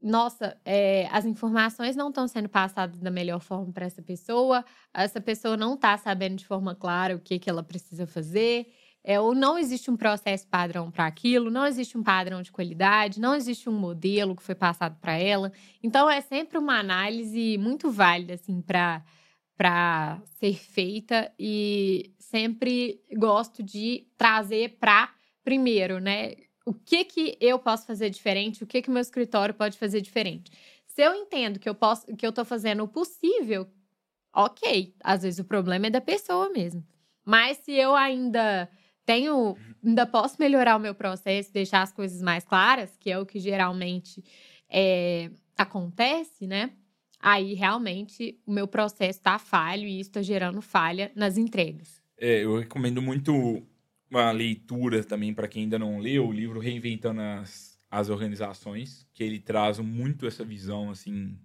nossa, 0.03 0.57
é, 0.65 1.07
as 1.11 1.25
informações 1.25 1.95
não 1.95 2.09
estão 2.09 2.27
sendo 2.27 2.49
passadas 2.49 2.99
da 3.01 3.11
melhor 3.11 3.41
forma 3.41 3.73
para 3.73 3.87
essa 3.87 4.03
pessoa, 4.03 4.65
essa 4.95 5.21
pessoa 5.21 5.57
não 5.57 5.75
está 5.75 5.97
sabendo 5.99 6.37
de 6.37 6.47
forma 6.47 6.75
clara 6.75 7.17
o 7.17 7.21
que, 7.21 7.39
que 7.39 7.51
ela 7.51 7.63
precisa 7.63 8.07
fazer, 8.07 8.67
é, 9.03 9.19
ou 9.21 9.35
não 9.35 9.59
existe 9.59 9.91
um 9.91 9.97
processo 9.97 10.47
padrão 10.47 10.91
para 10.91 11.07
aquilo, 11.07 11.51
não 11.51 11.67
existe 11.67 11.97
um 11.97 12.03
padrão 12.03 12.43
de 12.43 12.53
qualidade, 12.53 13.21
não 13.21 13.35
existe 13.35 13.69
um 13.69 13.73
modelo 13.73 14.37
que 14.37 14.43
foi 14.43 14.55
passado 14.55 14.97
para 15.01 15.19
ela. 15.19 15.53
Então, 15.83 16.09
é 16.09 16.21
sempre 16.21 16.59
uma 16.59 16.79
análise 16.79 17.57
muito 17.59 17.91
válida 17.91 18.35
assim, 18.35 18.61
para 18.63 20.23
ser 20.39 20.55
feita 20.55 21.33
e 21.39 22.15
sempre 22.19 23.01
gosto 23.17 23.63
de 23.63 24.07
trazer 24.17 24.77
para, 24.79 25.11
primeiro, 25.43 25.99
né? 25.99 26.35
O 26.71 26.73
que 26.73 27.05
que 27.05 27.37
eu 27.41 27.59
posso 27.59 27.85
fazer 27.85 28.11
diferente, 28.11 28.63
o 28.63 28.67
que 28.67 28.81
que 28.81 28.89
o 28.89 28.93
meu 28.93 29.01
escritório 29.01 29.53
pode 29.53 29.77
fazer 29.77 30.01
diferente. 30.01 30.53
Se 30.87 31.03
eu 31.03 31.13
entendo 31.17 31.59
que 31.59 31.69
eu 31.69 31.75
posso, 31.75 32.07
que 32.15 32.25
eu 32.25 32.31
estou 32.31 32.45
fazendo 32.45 32.85
o 32.85 32.89
possível 32.89 33.67
ok. 34.33 34.95
Às 35.03 35.23
vezes 35.23 35.41
o 35.41 35.45
problema 35.45 35.89
é 35.89 35.91
da 35.91 36.01
pessoa 36.01 36.49
mesmo. 36.51 36.87
Mas 37.25 37.57
se 37.59 37.73
eu 37.73 37.97
ainda 37.97 38.71
tenho, 39.05 39.57
ainda 39.85 40.07
posso 40.07 40.37
melhorar 40.39 40.77
o 40.77 40.79
meu 40.79 40.95
processo, 40.95 41.53
deixar 41.53 41.83
as 41.83 41.93
coisas 41.93 42.23
mais 42.23 42.45
claras, 42.45 42.97
que 42.97 43.11
é 43.11 43.19
o 43.19 43.27
que 43.27 43.41
geralmente 43.41 44.23
é, 44.69 45.29
acontece, 45.59 46.47
né? 46.47 46.71
Aí 47.19 47.55
realmente 47.55 48.41
o 48.47 48.53
meu 48.53 48.69
processo 48.69 49.19
está 49.19 49.41
falho 49.41 49.89
e 49.89 49.99
isso 49.99 50.11
está 50.11 50.23
gerando 50.23 50.63
falha 50.63 51.11
nas 51.17 51.37
entregas. 51.37 52.01
É, 52.17 52.45
eu 52.45 52.61
recomendo 52.61 53.03
muito 53.03 53.61
uma 54.11 54.31
leitura 54.33 55.05
também 55.05 55.33
para 55.33 55.49
quem 55.49 55.65
ainda 55.65 55.79
não 55.79 55.99
leu, 55.99 56.27
o 56.27 56.33
livro 56.33 56.59
Reinventando 56.59 57.21
as, 57.21 57.79
as 57.91 58.09
Organizações, 58.09 59.07
que 59.15 59.23
ele 59.23 59.39
traz 59.39 59.79
muito 59.79 60.27
essa 60.27 60.45
visão 60.45 60.91
assim 60.91 61.39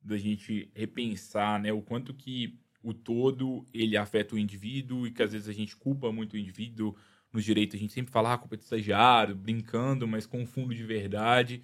da 0.00 0.16
gente 0.16 0.70
repensar, 0.74 1.60
né, 1.60 1.72
o 1.72 1.82
quanto 1.82 2.14
que 2.14 2.58
o 2.82 2.94
todo 2.94 3.66
ele 3.74 3.96
afeta 3.96 4.34
o 4.34 4.38
indivíduo 4.38 5.06
e 5.06 5.10
que 5.10 5.22
às 5.22 5.32
vezes 5.32 5.48
a 5.48 5.52
gente 5.52 5.76
culpa 5.76 6.12
muito 6.12 6.34
o 6.34 6.38
indivíduo 6.38 6.96
nos 7.32 7.44
direitos. 7.44 7.76
A 7.76 7.80
gente 7.80 7.92
sempre 7.92 8.12
fala, 8.12 8.32
ah, 8.32 8.38
culpa 8.38 8.56
do 8.56 8.62
estagiário, 8.62 9.34
brincando, 9.34 10.06
mas 10.06 10.24
com 10.24 10.46
fundo 10.46 10.72
de 10.72 10.84
verdade. 10.84 11.62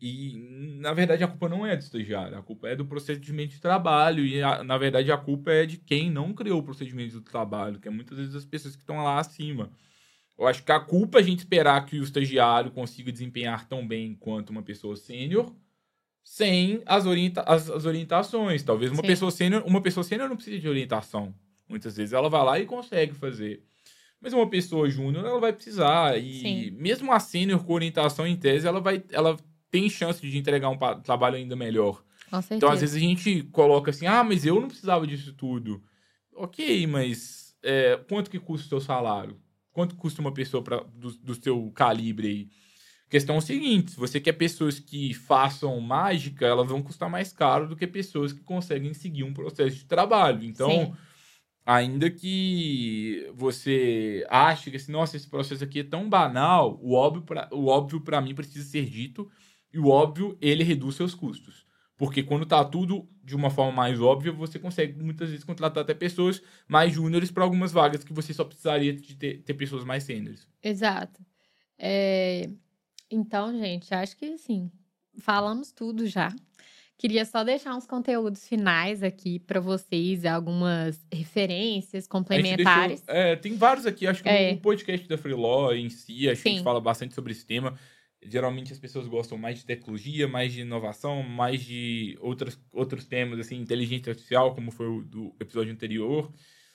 E, 0.00 0.76
na 0.78 0.92
verdade, 0.92 1.24
a 1.24 1.28
culpa 1.28 1.48
não 1.48 1.64
é 1.64 1.74
do 1.74 1.82
estagiário, 1.82 2.36
a 2.36 2.42
culpa 2.42 2.68
é 2.68 2.76
do 2.76 2.84
procedimento 2.84 3.54
de 3.54 3.60
trabalho. 3.60 4.24
E, 4.26 4.42
a, 4.42 4.62
na 4.62 4.76
verdade, 4.76 5.10
a 5.10 5.16
culpa 5.16 5.50
é 5.50 5.64
de 5.64 5.78
quem 5.78 6.10
não 6.10 6.34
criou 6.34 6.60
o 6.60 6.62
procedimento 6.62 7.18
de 7.18 7.24
trabalho, 7.24 7.80
que 7.80 7.88
é 7.88 7.90
muitas 7.90 8.18
vezes 8.18 8.34
as 8.34 8.44
pessoas 8.44 8.76
que 8.76 8.82
estão 8.82 9.02
lá 9.02 9.18
acima. 9.18 9.70
Eu 10.38 10.46
acho 10.46 10.62
que 10.62 10.70
a 10.70 10.78
culpa 10.78 11.18
é 11.18 11.22
a 11.22 11.24
gente 11.24 11.38
esperar 11.38 11.86
que 11.86 11.98
o 11.98 12.02
estagiário 12.02 12.70
consiga 12.70 13.10
desempenhar 13.10 13.66
tão 13.66 13.86
bem 13.86 14.14
quanto 14.14 14.50
uma 14.50 14.62
pessoa 14.62 14.94
sênior, 14.94 15.50
sem 16.22 16.82
as, 16.84 17.06
orienta 17.06 17.40
as, 17.42 17.70
as 17.70 17.86
orientações. 17.86 18.62
Talvez 18.62 18.90
uma 18.90 19.00
Sim. 19.00 19.06
pessoa 19.06 19.30
sênior, 19.30 19.62
uma 19.66 19.80
pessoa 19.80 20.04
sênior 20.04 20.28
não 20.28 20.36
precise 20.36 20.58
de 20.58 20.68
orientação. 20.68 21.34
Muitas 21.66 21.96
vezes 21.96 22.12
ela 22.12 22.28
vai 22.28 22.44
lá 22.44 22.58
e 22.60 22.66
consegue 22.66 23.14
fazer. 23.14 23.62
Mas 24.20 24.34
uma 24.34 24.48
pessoa 24.48 24.90
júnior, 24.90 25.24
ela 25.24 25.40
vai 25.40 25.54
precisar. 25.54 26.18
E 26.18 26.40
Sim. 26.40 26.70
mesmo 26.72 27.12
a 27.12 27.18
sênior 27.18 27.64
com 27.64 27.72
orientação 27.72 28.26
em 28.26 28.36
tese, 28.36 28.66
ela 28.66 28.80
vai 28.80 29.02
ela 29.10 29.38
tem 29.70 29.88
chance 29.88 30.20
de 30.20 30.38
entregar 30.38 30.68
um 30.70 30.78
trabalho 31.02 31.36
ainda 31.36 31.56
melhor. 31.56 32.02
Então, 32.56 32.70
às 32.70 32.80
vezes, 32.80 32.96
a 32.96 32.98
gente 32.98 33.42
coloca 33.44 33.90
assim, 33.90 34.06
ah, 34.06 34.24
mas 34.24 34.44
eu 34.44 34.60
não 34.60 34.68
precisava 34.68 35.06
disso 35.06 35.32
tudo. 35.32 35.82
Ok, 36.34 36.86
mas 36.86 37.54
é, 37.62 37.96
quanto 38.08 38.30
que 38.30 38.38
custa 38.38 38.66
o 38.66 38.68
seu 38.68 38.80
salário? 38.80 39.40
Quanto 39.72 39.96
custa 39.96 40.20
uma 40.20 40.32
pessoa 40.32 40.62
pra, 40.62 40.78
do, 40.94 41.12
do 41.18 41.34
seu 41.34 41.70
calibre 41.72 42.28
aí? 42.28 42.48
A 43.06 43.10
questão 43.10 43.36
é 43.36 43.38
o 43.38 43.42
seguinte: 43.42 43.92
se 43.92 43.96
você 43.96 44.20
quer 44.20 44.32
pessoas 44.32 44.78
que 44.80 45.14
façam 45.14 45.78
mágica, 45.80 46.46
elas 46.46 46.68
vão 46.68 46.82
custar 46.82 47.08
mais 47.08 47.32
caro 47.32 47.68
do 47.68 47.76
que 47.76 47.86
pessoas 47.86 48.32
que 48.32 48.40
conseguem 48.40 48.92
seguir 48.92 49.22
um 49.22 49.32
processo 49.32 49.76
de 49.76 49.84
trabalho. 49.84 50.44
Então, 50.44 50.70
Sim. 50.70 50.94
ainda 51.64 52.10
que 52.10 53.30
você 53.34 54.26
ache 54.28 54.70
que 54.70 54.76
assim, 54.76 54.92
nossa, 54.92 55.16
esse 55.16 55.28
processo 55.28 55.62
aqui 55.62 55.80
é 55.80 55.84
tão 55.84 56.08
banal, 56.08 56.78
o 56.82 56.94
óbvio 56.94 57.22
para 57.22 57.48
o 57.52 57.66
óbvio 57.66 58.00
para 58.00 58.20
mim 58.20 58.34
precisa 58.34 58.68
ser 58.68 58.86
dito 58.86 59.30
e 59.72 59.78
o 59.78 59.88
óbvio 59.88 60.36
ele 60.40 60.64
reduz 60.64 60.96
seus 60.96 61.14
custos. 61.14 61.66
Porque 61.96 62.22
quando 62.22 62.44
tá 62.44 62.62
tudo 62.64 63.08
de 63.24 63.34
uma 63.34 63.50
forma 63.50 63.72
mais 63.72 64.00
óbvia, 64.00 64.30
você 64.30 64.58
consegue 64.58 65.02
muitas 65.02 65.30
vezes 65.30 65.44
contratar 65.44 65.82
até 65.82 65.94
pessoas 65.94 66.42
mais 66.68 66.92
júniores 66.92 67.30
para 67.30 67.42
algumas 67.42 67.72
vagas 67.72 68.04
que 68.04 68.12
você 68.12 68.34
só 68.34 68.44
precisaria 68.44 68.92
de 68.92 69.16
ter, 69.16 69.42
ter 69.42 69.54
pessoas 69.54 69.84
mais 69.84 70.04
sêniores. 70.04 70.46
Exato. 70.62 71.24
É, 71.78 72.48
então, 73.10 73.56
gente, 73.58 73.94
acho 73.94 74.16
que 74.16 74.36
sim, 74.36 74.70
falamos 75.18 75.72
tudo 75.72 76.06
já. 76.06 76.34
Queria 76.98 77.26
só 77.26 77.44
deixar 77.44 77.76
uns 77.76 77.86
conteúdos 77.86 78.48
finais 78.48 79.02
aqui 79.02 79.38
para 79.38 79.60
vocês, 79.60 80.24
algumas 80.24 81.06
referências 81.12 82.06
complementares. 82.06 83.02
Deixou, 83.02 83.22
é, 83.22 83.36
tem 83.36 83.54
vários 83.54 83.84
aqui, 83.84 84.06
acho 84.06 84.22
que 84.22 84.28
é. 84.28 84.52
no 84.52 84.60
podcast 84.60 85.06
da 85.06 85.18
Freelaw 85.18 85.74
em 85.74 85.90
si, 85.90 86.26
acho 86.28 86.36
Sim. 86.36 86.42
que 86.42 86.48
a 86.48 86.52
gente 86.52 86.64
fala 86.64 86.80
bastante 86.80 87.14
sobre 87.14 87.32
esse 87.32 87.44
tema. 87.44 87.78
Geralmente 88.28 88.72
as 88.72 88.78
pessoas 88.78 89.06
gostam 89.06 89.38
mais 89.38 89.58
de 89.58 89.64
tecnologia, 89.64 90.26
mais 90.26 90.52
de 90.52 90.62
inovação, 90.62 91.22
mais 91.22 91.62
de 91.64 92.16
outras, 92.20 92.58
outros 92.72 93.04
temas, 93.04 93.38
assim, 93.38 93.56
inteligência 93.56 94.10
artificial, 94.10 94.54
como 94.54 94.70
foi 94.70 94.86
o 94.86 95.02
do 95.02 95.34
episódio 95.40 95.72
anterior. 95.72 96.32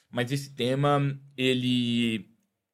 Mas 0.09 0.31
esse 0.31 0.53
tema, 0.53 1.19
ele 1.37 2.29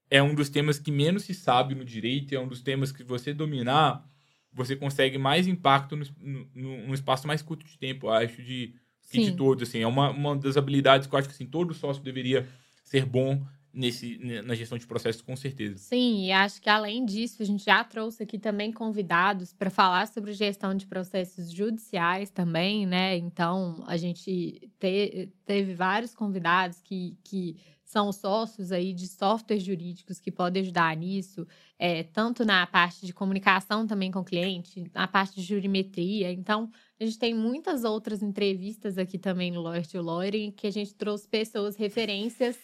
é 0.10 0.22
um 0.22 0.34
dos 0.34 0.50
temas 0.50 0.80
que 0.80 0.92
menos 0.92 1.24
se 1.24 1.34
sabe 1.34 1.76
no 1.76 1.86
direito, 1.86 2.34
é 2.34 2.40
um 2.40 2.48
dos 2.48 2.62
temas 2.62 2.92
que 2.92 3.04
você 3.04 3.34
dominar, 3.34 4.08
você 4.52 4.76
consegue 4.76 5.18
mais 5.18 5.48
impacto 5.48 5.96
no, 5.96 6.06
no, 6.54 6.88
no 6.88 6.94
espaço 6.94 7.28
mais 7.28 7.42
curto 7.42 7.66
de 7.66 7.78
tempo, 7.78 8.10
acho, 8.10 8.42
de, 8.42 8.74
de 9.12 9.32
todos, 9.36 9.68
assim. 9.68 9.80
É 9.80 9.88
uma, 9.88 10.10
uma 10.10 10.36
das 10.36 10.58
habilidades 10.58 11.08
que 11.08 11.14
eu 11.14 11.20
acho 11.20 11.28
que, 11.28 11.36
assim, 11.36 11.46
todo 11.46 11.74
sócio 11.74 12.02
deveria 12.04 12.48
ser 12.84 13.06
bom 13.06 13.46
nesse, 13.78 14.18
na 14.44 14.56
gestão 14.56 14.78
de 14.78 14.88
processos, 14.88 15.22
com 15.22 15.36
certeza. 15.36 15.78
Sim, 15.78 16.26
e 16.26 16.32
acho 16.32 16.60
que 16.60 16.70
além 16.70 17.06
disso, 17.06 17.44
a 17.44 17.46
gente 17.46 17.64
já 17.64 17.84
trouxe 17.84 18.24
aqui 18.24 18.40
também 18.40 18.72
convidados 18.72 19.54
para 19.54 19.70
falar 19.70 20.08
sobre 20.08 20.34
gestão 20.34 20.74
de 20.74 20.88
processos 20.88 21.52
judiciais 21.52 22.32
também, 22.32 22.88
né? 22.88 23.16
Então, 23.16 23.84
a 23.86 23.96
gente 23.96 24.72
te, 24.80 25.32
teve 25.46 25.76
vários 25.76 26.16
convidados 26.16 26.82
que, 26.82 27.16
que 27.24 27.56
são 27.86 28.12
sócios 28.12 28.72
aí 28.72 28.94
de 28.94 29.08
softwares 29.08 29.64
jurídicos 29.64 30.20
que 30.20 30.32
podem 30.32 30.64
ajudar 30.64 30.98
nisso, 30.98 31.48
é, 31.78 32.04
tanto 32.04 32.44
na 32.44 32.66
parte 32.66 33.06
de 33.06 33.14
comunicação 33.14 33.86
também 33.86 34.12
com 34.12 34.20
o 34.20 34.26
cliente, 34.26 34.92
na 34.94 35.08
parte 35.08 35.36
de 35.36 35.44
jurimetria. 35.44 36.32
Então, 36.32 36.70
a 37.00 37.06
gente 37.06 37.20
tem 37.20 37.34
muitas 37.34 37.84
outras 37.84 38.24
entrevistas 38.24 38.98
aqui 38.98 39.20
também 39.20 39.52
no 39.52 39.62
Lawyer 39.62 39.88
to 39.88 40.02
Lawyer, 40.02 40.52
que 40.52 40.66
a 40.66 40.72
gente 40.72 40.96
trouxe 40.96 41.28
pessoas, 41.28 41.78
referências 41.78 42.58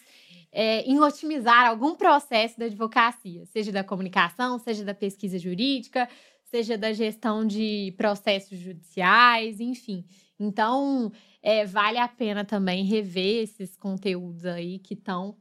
é, 0.54 0.82
em 0.82 1.00
otimizar 1.00 1.66
algum 1.66 1.96
processo 1.96 2.56
da 2.56 2.66
advocacia, 2.66 3.44
seja 3.46 3.72
da 3.72 3.82
comunicação, 3.82 4.56
seja 4.58 4.84
da 4.84 4.94
pesquisa 4.94 5.36
jurídica, 5.36 6.08
seja 6.44 6.78
da 6.78 6.92
gestão 6.92 7.44
de 7.44 7.92
processos 7.96 8.56
judiciais, 8.56 9.58
enfim. 9.58 10.04
Então, 10.38 11.10
é, 11.42 11.66
vale 11.66 11.98
a 11.98 12.06
pena 12.06 12.44
também 12.44 12.84
rever 12.84 13.42
esses 13.42 13.76
conteúdos 13.76 14.46
aí 14.46 14.78
que 14.78 14.94
estão 14.94 15.36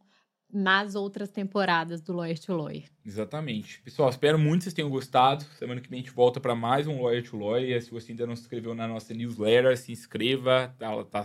nas 0.52 0.96
outras 0.96 1.30
temporadas 1.30 2.02
do 2.02 2.14
Lawyer 2.14 2.40
to 2.40 2.54
Lawyer. 2.56 2.86
Exatamente. 3.06 3.82
Pessoal, 3.82 4.10
espero 4.10 4.38
muito 4.38 4.60
que 4.60 4.64
vocês 4.66 4.74
tenham 4.74 4.90
gostado. 4.90 5.44
Semana 5.58 5.82
que 5.82 5.90
vem 5.90 6.00
a 6.00 6.04
gente 6.04 6.14
volta 6.14 6.40
para 6.40 6.56
mais 6.56 6.88
um 6.88 7.02
Lawyer 7.02 7.24
to 7.28 7.38
Lawyer. 7.38 7.82
Se 7.84 7.92
você 7.92 8.12
ainda 8.12 8.26
não 8.26 8.36
se 8.36 8.44
inscreveu 8.44 8.74
na 8.74 8.88
nossa 8.88 9.14
newsletter, 9.14 9.78
se 9.78 9.92
inscreva. 9.92 10.76
Ela 10.80 11.04
tá 11.06 11.24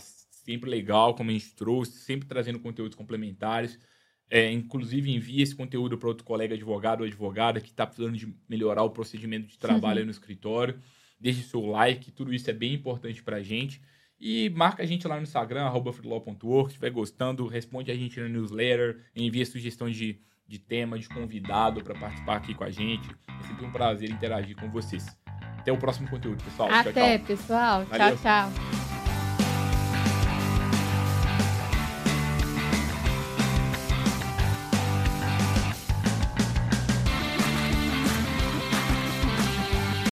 sempre 0.49 0.71
legal, 0.71 1.15
como 1.15 1.29
a 1.29 1.33
gente 1.35 1.55
trouxe, 1.55 1.99
sempre 1.99 2.27
trazendo 2.27 2.59
conteúdos 2.59 2.97
complementares. 2.97 3.79
É, 4.31 4.51
inclusive, 4.51 5.11
envie 5.11 5.43
esse 5.43 5.55
conteúdo 5.55 5.99
para 5.99 6.09
outro 6.09 6.25
colega 6.25 6.55
advogado 6.55 7.01
ou 7.01 7.07
advogada 7.07 7.61
que 7.61 7.69
está 7.69 7.87
precisando 7.87 8.17
de 8.17 8.35
melhorar 8.49 8.83
o 8.83 8.91
procedimento 8.91 9.47
de 9.47 9.59
trabalho 9.59 10.01
uhum. 10.01 10.07
no 10.07 10.11
escritório. 10.11 10.79
Deixe 11.21 11.43
seu 11.43 11.67
like, 11.67 12.11
tudo 12.13 12.33
isso 12.33 12.49
é 12.49 12.53
bem 12.53 12.73
importante 12.73 13.23
para 13.23 13.37
a 13.37 13.43
gente. 13.43 13.81
E 14.19 14.49
marca 14.51 14.83
a 14.83 14.87
gente 14.87 15.07
lá 15.07 15.17
no 15.17 15.23
Instagram, 15.23 15.65
arroba 15.65 15.93
Se 15.93 15.99
estiver 16.67 16.91
gostando, 16.91 17.47
responde 17.47 17.91
a 17.91 17.95
gente 17.95 18.19
na 18.19 18.29
newsletter, 18.29 19.03
envia 19.15 19.45
sugestões 19.45 19.97
de, 19.97 20.19
de 20.47 20.59
tema, 20.59 20.99
de 20.99 21.09
convidado 21.09 21.83
para 21.85 21.95
participar 21.95 22.37
aqui 22.37 22.55
com 22.55 22.65
a 22.65 22.71
gente. 22.71 23.09
É 23.29 23.47
sempre 23.47 23.67
um 23.67 23.71
prazer 23.71 24.11
interagir 24.11 24.57
com 24.57 24.71
vocês. 24.71 25.07
Até 25.59 25.73
o 25.73 25.77
próximo 25.77 26.09
conteúdo, 26.09 26.43
pessoal. 26.43 26.71
Até, 26.71 26.93
tchau, 26.93 27.19
tchau. 27.19 27.27
pessoal. 27.27 27.85
Valeu. 27.85 28.17
Tchau, 28.17 28.51
tchau. 28.51 28.88